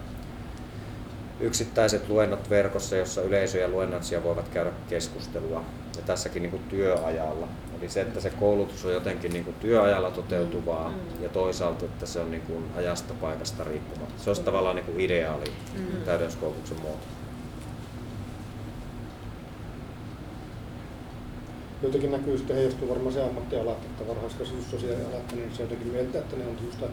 yksittäiset 1.40 2.10
luennot 2.10 2.50
verkossa, 2.50 2.96
jossa 2.96 3.22
yleisö 3.22 3.58
ja 3.60 3.68
luennoitsija 3.68 4.24
voivat 4.24 4.48
käydä 4.50 4.72
keskustelua. 4.90 5.64
Ja 5.98 6.02
tässäkin 6.06 6.42
niin 6.42 6.52
kuin 6.52 6.64
työajalla. 6.70 7.48
Eli 7.80 7.90
se, 7.90 8.02
että 8.02 8.20
se 8.20 8.30
koulutus 8.30 8.86
on 8.86 8.94
jotenkin 8.94 9.34
niin 9.34 9.44
kuin 9.46 9.56
työajalla 9.60 10.12
toteutuvaa 10.12 10.90
Mm. 10.90 11.24
ja 11.24 11.30
toisaalta, 11.30 11.86
että 11.86 12.06
se 12.06 12.20
on 12.20 12.32
niin 12.32 12.42
kuin 12.44 12.64
ajasta 12.78 13.14
paikasta 13.22 13.64
riippumatta. 13.64 14.24
Se 14.24 14.30
olisi 14.30 14.44
tavallaan 14.44 14.76
niin 14.76 14.86
kuin 14.86 15.00
ideaali 15.00 15.46
Mm. 15.78 16.02
täydennyskoulutuksen 16.06 16.80
muoto. 16.82 17.06
Jotenkin 21.84 22.12
näkyy 22.12 22.38
sitten 22.38 22.56
heijastuu 22.56 22.90
varmaan 22.90 23.14
se 23.14 23.24
ammattiala, 23.24 23.72
että 23.72 24.08
varhaiskasvatus, 24.08 24.72
sosiaalialat, 24.72 25.36
niin 25.36 25.52
se 25.54 25.64
jotenkin 25.64 25.88
mieltä, 25.88 26.20
että 26.20 26.36
ne 26.36 26.48
on 26.48 26.56
tämmöistä 26.56 26.86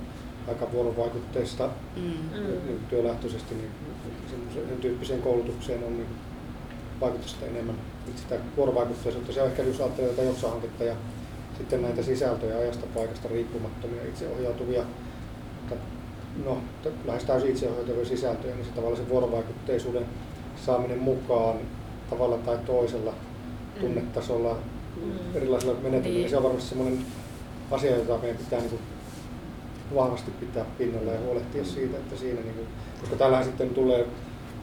aika 0.48 0.72
vuorovaikutteista 0.72 1.70
Mm. 1.96 2.02
Mm. 2.02 2.66
niin 2.66 2.80
työlähtöisesti, 2.90 3.54
niin 3.54 3.70
sen 4.54 4.78
tyyppiseen 4.80 5.22
koulutukseen 5.22 5.84
on 5.84 5.96
niin 5.96 6.08
vaikutusta 7.00 7.46
enemmän. 7.46 7.76
Nyt 8.06 8.18
sitä 8.18 8.36
vuorovaikutteisuutta, 8.56 9.32
se 9.32 9.42
on 9.42 9.48
ehkä 9.48 9.62
jos 9.62 9.80
ajattelee 9.80 10.10
tätä 10.10 10.22
jossahanketta 10.22 10.84
ja 10.84 10.94
sitten 11.58 11.82
näitä 11.82 12.02
sisältöjä 12.02 12.58
ajasta 12.58 12.86
paikasta 12.94 13.28
riippumattomia 13.28 14.02
itseohjautuvia, 14.02 14.84
no, 16.44 16.58
lähes 17.04 17.24
täysin 17.24 17.50
itseohjautuvia 17.50 18.04
sisältöjä, 18.04 18.54
niin 18.54 18.64
se 18.64 18.70
tavallaan 18.70 19.02
se 19.02 19.08
vuorovaikutteisuuden 19.08 20.06
saaminen 20.66 20.98
mukaan 20.98 21.56
tavalla 22.10 22.38
tai 22.38 22.58
toisella 22.66 23.14
tunnetasolla, 23.80 24.58
Mm. 25.04 25.36
erilaisilla 25.36 25.74
menetelmillä, 25.74 26.18
Niin. 26.20 26.30
se 26.30 26.36
on 26.36 26.42
varmasti 26.42 26.68
semmoinen 26.68 26.98
asia, 27.70 27.96
jota 27.96 28.18
meidän 28.18 28.36
pitää 28.38 28.58
niin 28.60 28.70
kuin 28.70 28.80
vahvasti 29.94 30.30
pitää 30.30 30.64
pinnalla 30.78 31.12
ja 31.12 31.20
huolehtia 31.20 31.64
siitä, 31.64 31.96
että 31.96 32.16
siinä, 32.16 32.40
niin 32.40 32.54
kuin, 32.54 32.66
koska 33.00 33.16
täällähän 33.16 33.44
sitten 33.46 33.70
tulee, 33.70 34.06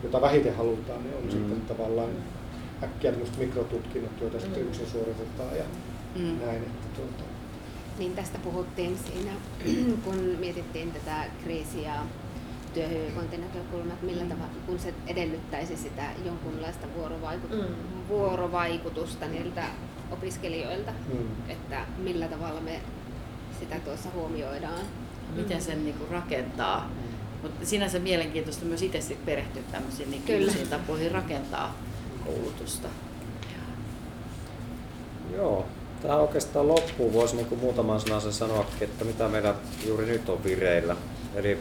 jota 0.03 0.21
vähiten 0.21 0.55
halutaan, 0.55 1.03
niin 1.03 1.15
on 1.17 1.23
Mm. 1.23 1.29
sitten 1.31 1.61
tavallaan 1.61 2.09
äkkiä 2.83 3.11
tämmöiset 3.11 3.37
mikrotutkinnot, 3.37 4.11
joita 4.21 4.39
sitten 4.39 4.61
Mm. 4.63 4.67
yksin 4.67 4.87
suoritetaan 4.87 5.57
ja 5.57 5.63
Mm. 6.15 6.39
näin. 6.45 6.57
Että 6.63 6.87
tuota, 6.95 7.23
Niin 7.99 8.15
tästä 8.15 8.37
puhuttiin 8.43 8.97
siinä, 8.97 9.31
kun 10.05 10.15
mietittiin 10.39 10.91
tätä 10.91 11.25
kriisi- 11.43 11.83
ja 11.83 11.93
työhyvinvointinäkökulmaa, 12.73 13.93
että 13.93 14.05
millä 14.05 14.23
Mm. 14.23 14.29
tavalla, 14.29 14.53
kun 14.65 14.79
se 14.79 14.93
edellyttäisi 15.07 15.77
sitä 15.77 16.01
jonkunlaista 16.25 16.87
vuorovaikutusta, 16.97 17.65
Mm. 17.65 18.07
vuorovaikutusta 18.09 19.27
niiltä 19.27 19.63
opiskelijoilta, 20.11 20.91
mm. 20.91 21.27
että 21.49 21.85
millä 21.97 22.27
tavalla 22.27 22.61
me 22.61 22.81
sitä 23.59 23.75
tuossa 23.79 24.09
huomioidaan. 24.13 24.85
Miten 25.35 25.61
sen 25.61 25.85
niin 25.85 25.97
kuin 25.97 26.09
rakentaa. 26.09 26.89
Mutta 27.41 27.65
sinänsä 27.65 27.99
mielenkiintoista 27.99 28.65
myös 28.65 28.81
itse 28.81 29.01
sit 29.01 29.25
perehtyä 29.25 29.61
tämmöisiin 29.71 30.11
niin 30.11 30.23
Kyllä. 30.23 30.45
uusiin 30.45 30.67
tapoihin 30.67 31.11
rakentaa 31.11 31.75
koulutusta. 32.25 32.87
Joo, 35.35 35.65
tämä 36.01 36.15
oikeastaan 36.15 36.67
loppuun 36.67 37.13
voisi 37.13 37.35
niin 37.35 37.59
muutaman 37.59 37.99
sanan 37.99 38.21
sanoa, 38.33 38.65
että 38.81 39.05
mitä 39.05 39.27
meillä 39.27 39.55
juuri 39.87 40.05
nyt 40.05 40.29
on 40.29 40.43
vireillä. 40.43 40.95
Eli 41.35 41.57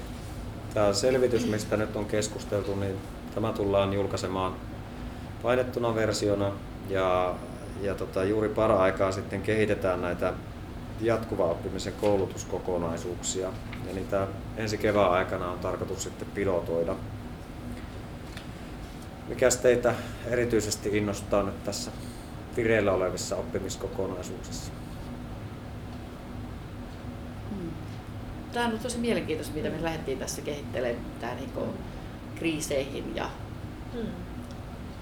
tämä 0.74 0.92
selvitys, 0.92 1.46
mistä 1.46 1.76
nyt 1.76 1.96
on 1.96 2.04
keskusteltu, 2.04 2.74
niin 2.74 2.96
tämä 3.34 3.52
tullaan 3.52 3.92
julkaisemaan 3.92 4.54
painettuna 5.42 5.94
versiona 5.94 6.52
ja, 6.90 7.34
ja 7.80 7.94
tota, 7.94 8.24
juuri 8.24 8.48
para-aikaa 8.48 9.12
sitten 9.12 9.42
kehitetään 9.42 10.02
näitä 10.02 10.32
jatkuvan 11.00 11.50
oppimisen 11.50 11.92
koulutuskokonaisuuksia. 12.00 13.52
Ja 13.88 13.94
niitä 13.94 14.26
ensi 14.56 14.78
kevään 14.78 15.10
aikana 15.10 15.50
on 15.50 15.58
tarkoitus 15.58 16.02
sitten 16.02 16.28
pilotoida. 16.34 16.96
Mikäs 19.28 19.56
teitä 19.56 19.94
erityisesti 20.26 20.98
innostaa 20.98 21.42
nyt 21.42 21.64
tässä 21.64 21.90
vireillä 22.56 22.92
olevissa 22.92 23.36
oppimiskokonaisuuksissa? 23.36 24.72
Hmm. 27.50 27.70
Tämä 28.52 28.64
on 28.64 28.70
ollut 28.70 28.82
tosi 28.82 28.98
mielenkiintoista, 28.98 29.54
mitä 29.54 29.70
me 29.70 29.82
lähdettiin 29.82 30.18
tässä 30.18 30.42
kehittelemään 30.42 31.04
tämä 31.20 31.34
niin 31.34 31.50
kriiseihin 32.34 33.16
ja, 33.16 33.30
Mm. 33.94 34.06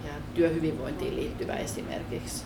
ja 0.06 0.12
työhyvinvointiin 0.34 1.16
liittyvä 1.16 1.56
esimerkiksi. 1.56 2.44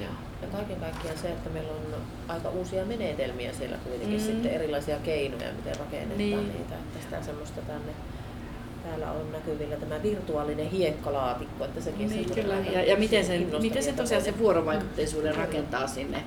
Ja, 0.00 0.08
ja 0.42 0.48
kaiken 0.52 0.76
kaikkiaan 0.80 1.18
se, 1.18 1.28
että 1.28 1.50
meillä 1.50 1.72
on 1.72 2.00
aika 2.28 2.48
uusia 2.48 2.84
menetelmiä 2.84 3.52
siellä 3.52 3.76
kuitenkin, 3.76 4.20
Mm. 4.20 4.26
sitten 4.26 4.50
erilaisia 4.52 4.96
keinoja, 4.98 5.52
miten 5.56 5.76
rakennetaan 5.78 6.18
Niin. 6.18 6.38
niitä. 6.38 6.74
Että 6.74 7.00
sitä 7.04 7.22
semmoista 7.22 7.60
tänne, 7.60 7.92
täällä 8.84 9.12
on 9.12 9.32
näkyvillä 9.32 9.76
tämä 9.76 10.02
virtuaalinen 10.02 10.70
hiekkalaatikko, 10.70 11.64
että 11.64 11.80
sekin 11.80 12.08
Niin, 12.10 12.30
kyllä. 12.34 12.54
Ja, 12.72 12.84
ja 12.84 12.96
miten, 12.96 13.24
sen, 13.24 13.46
miten 13.60 13.82
se 13.82 13.92
tosiaan 13.92 14.24
se 14.24 14.38
vuorovaikutteisuuden 14.38 15.32
Kyllä. 15.32 15.46
rakentaa 15.46 15.86
sinne 15.86 16.22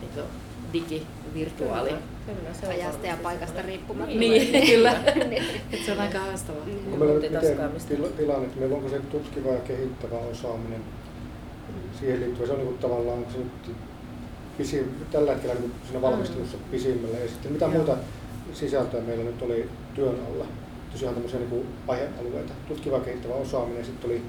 niin 0.00 0.24
digi, 0.72 1.06
virtuaali. 1.34 1.88
Kyllä, 1.88 2.00
kyllä, 2.26 2.54
se 2.60 2.66
on 2.66 2.72
Ajasta 2.72 3.06
ja 3.06 3.16
paikasta 3.22 3.62
riippumatta. 3.62 4.14
Niin, 4.14 4.66
kyllä. 4.70 4.94
Niin. 5.30 5.44
Et 5.72 5.80
se 5.86 5.92
on 5.92 6.00
aika 6.00 6.18
haastavaa. 6.18 6.64
Niin. 6.64 6.78
Onko 6.86 6.96
meillä 6.96 7.14
nyt 7.14 7.24
miten 7.32 8.08
tilanne, 8.16 8.46
että 8.46 8.58
meillä 8.60 8.76
onko 8.76 8.88
se 8.88 8.98
tutkiva 9.00 9.48
ja 9.48 9.60
kehittävä 9.60 10.16
osaaminen 10.18 10.80
siihen 12.00 12.20
liittyvä, 12.20 12.46
se 12.46 12.52
on 12.52 12.58
niin 12.58 12.78
tavallaan 12.78 13.26
se 13.32 13.38
nyt 13.38 13.76
pisin, 14.58 14.94
tällä 15.12 15.32
hetkellä 15.32 15.54
niin 15.54 15.72
siinä 15.86 16.02
valmistelussa 16.02 16.56
pisimmällä. 16.70 17.18
Ja 17.18 17.28
sitten 17.28 17.52
mitä 17.52 17.66
Mm. 17.66 17.72
Joo. 17.74 17.82
muuta 17.84 17.98
sisältöä 18.52 19.00
meillä 19.00 19.24
nyt 19.24 19.42
oli 19.42 19.68
työn 19.94 20.16
alla? 20.32 20.46
Tosiaan 20.92 21.14
tämmöisiä 21.14 21.40
niin 21.40 21.66
aihealueita. 21.88 22.52
Tutkiva 22.68 23.00
kehittävä 23.00 23.34
osaaminen, 23.34 23.84
sitten 23.84 24.10
oli 24.10 24.22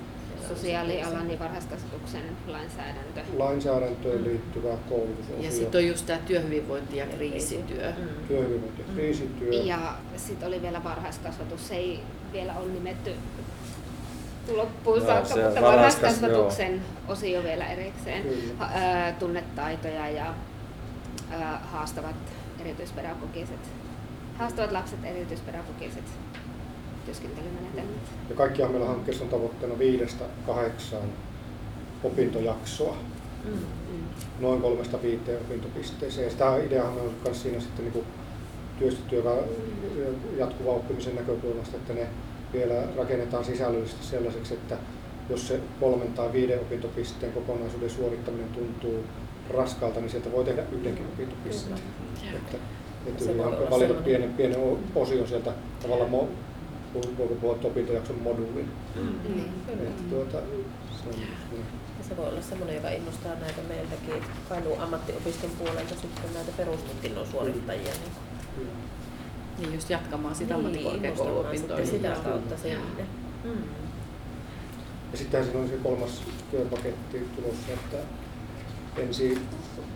Sosiaalialan 0.47 1.32
ja 1.32 1.39
varhaiskasvatuksen 1.39 2.22
lainsäädäntö. 2.47 3.22
lainsäädäntöön 3.38 4.24
liittyvä 4.24 4.70
koulutusosio, 4.89 5.41
Ja 5.41 5.51
sitten 5.51 5.82
on 5.82 5.88
just 5.88 6.05
tämä 6.05 6.20
työhyvinvointi 6.20 6.97
ja 6.97 7.05
kriisityö. 7.07 7.91
Mm. 7.97 8.28
työhyvinvointi 8.28 8.82
ja 8.82 8.88
Mm. 8.88 8.93
kriisityö. 8.93 9.51
Ja 9.64 9.95
sitten 10.18 10.47
oli 10.47 10.62
vielä 10.62 10.84
varhaiskasvatus. 10.84 11.68
Se 11.68 11.76
ei 11.76 11.99
vielä 12.34 12.53
ole 12.57 12.68
nimetty 12.72 13.12
loppuun 14.58 14.97
Joo, 14.97 15.08
saakka, 15.08 15.28
se 15.34 15.43
mutta 15.43 15.62
varhaiskas- 15.62 16.02
varhaiskasvatuksen 16.02 16.82
osio 17.08 17.43
vielä 17.43 17.66
erikseen. 17.68 18.22
Kyllä. 18.24 18.54
Ha- 18.60 18.70
ää, 18.74 19.12
Tunnetaitoja 19.12 20.10
ja 20.10 20.34
haastavat 21.72 22.16
erityispedagogiset, 22.62 23.60
haastavat 24.38 24.72
lapset 24.72 25.00
erityispedagogiset 25.06 26.04
työskentelymenetelmät. 27.06 27.95
Ja 28.30 28.36
kaikkiaan 28.36 28.72
meillä 28.72 28.88
hankkeessa 28.88 29.24
on 29.24 29.30
tavoitteena 29.30 29.80
viidestä 29.80 30.26
kahdeksaan 30.45 31.10
opintojaksoa. 32.04 32.97
Mm. 33.45 33.52
Mm. 33.52 33.60
noin 34.39 34.62
kolmesta 34.62 35.02
viiteen 35.02 35.41
opintopisteeseen. 35.41 36.26
Ja 36.26 36.32
sitä 36.32 36.58
ideahan 36.58 36.93
on 36.93 37.12
myös 37.24 37.41
siinä 37.41 37.60
sitten 37.60 37.86
niin 37.93 38.06
työstötyövä 38.80 39.30
jatkuva 40.38 40.72
oppimisen 40.72 41.16
näkökulmasta, 41.16 41.78
että 41.78 41.93
ne 41.93 42.08
vielä 42.54 42.84
rakennetaan 42.97 43.45
sisällöllisesti 43.45 44.06
sellaiseksi, 44.06 44.54
että 44.54 44.78
jos 45.30 45.47
se 45.47 45.60
kolmen 45.80 46.14
tai 46.14 46.34
viiden 46.34 46.60
opintopisteen 46.60 47.32
kokonaisuuden 47.34 47.89
suorittaminen 47.89 48.50
tuntuu 48.50 49.04
raskalta, 49.50 50.00
niin 50.00 50.10
sieltä 50.10 50.32
voi 50.32 50.43
tehdä 50.45 50.64
yhdenkin 50.72 51.06
opintopisteen. 51.14 51.80
Että, 52.36 52.58
että 53.08 53.24
Se 53.24 53.38
voi 53.38 53.45
valita 53.45 53.70
sellainen- 53.70 54.04
pienen, 54.04 54.34
pienen 54.34 54.60
osion 54.95 55.28
sieltä 55.28 55.52
tavallaan, 55.82 56.10
mo, 56.10 56.28
voiko 56.93 57.36
puhua 57.36 57.58
opintojakson 57.64 58.22
moduulin. 58.24 58.70
Mm. 58.95 59.39
Että, 59.70 60.04
tuota, 60.10 60.38
se 61.04 61.10
on, 61.10 61.16
niin. 61.16 61.66
Se 62.10 62.18
voi 62.18 62.28
olla 62.28 62.41
semmoinen, 62.41 62.76
joka 62.76 62.89
innostaa 62.89 63.36
näitä 63.36 63.62
meiltäkin 63.68 64.24
Kainuun 64.50 64.80
ammattiopiston 64.80 65.50
puolelta 65.50 65.89
sitten 66.02 66.34
näitä 66.34 66.52
perustutkinnon 66.58 67.28
suorittajia. 67.28 67.84
Niin, 67.84 68.12
Kyllä. 68.56 68.70
Niin 69.60 69.74
just 69.74 69.89
jatkamaan 69.89 70.36
sitä 70.36 70.53
niin, 70.53 70.66
ammattikorkeakouluopintoja. 70.66 71.80
innostamaan 71.80 71.88
sitten 71.88 72.16
sitä 72.16 72.30
kautta 72.30 72.57
sinne. 72.57 73.03
Mm. 73.43 73.64
Ja 75.12 75.18
sittenhän 75.18 75.45
siinä 75.45 75.64
on 75.64 75.70
se 75.70 75.78
kolmas 75.84 76.22
työpaketti 76.51 77.20
tulossa, 77.36 77.74
että 77.74 77.97
ensi, 78.97 79.41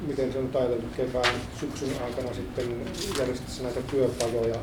miten 0.07 0.33
se 0.33 0.39
on 0.39 0.49
ajateltu 0.53 0.87
kevään, 0.97 1.35
syksyn 1.59 2.03
aikana 2.05 2.33
sitten 2.33 2.65
järjestetään 3.19 3.63
näitä 3.63 3.81
työpajoja 3.81 4.59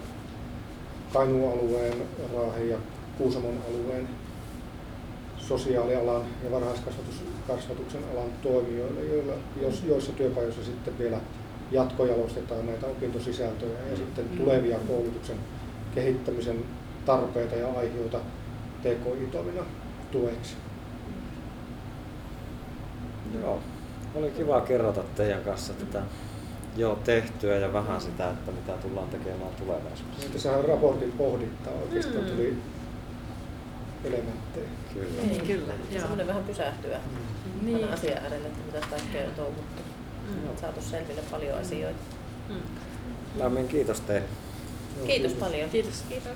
Kainuun 1.12 1.53
alueen, 1.53 2.03
Raahen 2.34 2.68
ja 2.68 2.78
Kuusamon 3.18 3.59
alueen 3.68 4.09
sosiaalialan 5.38 6.22
ja 6.44 6.51
varhaiskasvatuksen 6.51 8.05
alan 8.12 8.30
toimijoille, 8.42 9.01
joilla, 9.01 9.32
jos, 9.62 9.82
joissa 9.86 10.12
työpajoissa 10.12 10.64
sitten 10.64 10.98
vielä 10.98 11.20
jatkojalostetaan 11.71 12.66
näitä 12.66 12.87
opintosisältöjä 12.87 13.79
ja 13.91 13.97
sitten 13.97 14.25
Mm. 14.31 14.39
tulevia 14.39 14.79
koulutuksen 14.89 15.37
kehittämisen 15.95 16.64
tarpeita 17.07 17.55
ja 17.57 17.66
aiheita 17.66 18.18
TKI-toiminnan 18.83 19.66
tueksi. 20.12 20.55
Joo. 23.43 23.59
Oli 24.14 24.31
kiva 24.31 24.61
kerrota 24.61 25.03
teidän 25.16 25.43
kanssa 25.45 25.73
tätä 25.73 26.03
jo 26.77 26.99
tehtyä 27.05 27.57
ja 27.57 27.73
vähän 27.73 28.01
sitä, 28.01 28.31
että 28.31 28.53
mitä 28.53 28.73
tullaan 28.73 29.09
tekemään 29.09 29.55
tulevaisuudessa. 29.59 30.21
Sitten 30.21 30.41
sehän 30.41 30.64
raportin 30.64 31.12
pohdittaa 31.12 31.73
oikeastaan 31.83 32.25
Mm. 32.25 32.31
tuli 32.31 32.57
elementtejä. 34.05 34.68
Kyllä. 34.95 35.23
Niin, 35.23 35.47
kyllä, 35.47 35.73
joo. 35.91 36.01
Semmoinen 36.01 36.27
vähän 36.27 36.45
pysähtyä 36.45 36.99
Niin. 37.62 37.77
niin. 37.77 37.89
asian 37.93 38.18
äärelle, 38.18 38.49
että 38.49 38.61
mitä 38.75 38.87
kaikkea 38.91 39.25
on 39.29 39.35
touhuttu. 39.37 39.83
Mm. 40.31 40.57
Saatu 40.61 40.81
selville 40.83 41.22
paljon 41.31 41.59
asioita. 41.59 42.01
Mm. 42.49 42.55
Lämmin 43.37 43.68
kiitos 43.68 44.01
teille. 44.01 44.28
Joo, 44.97 45.07
Kiitos 45.07 45.33
paljon. 45.33 45.70
Kiitos. 45.70 46.05
Kiitos. 46.09 46.33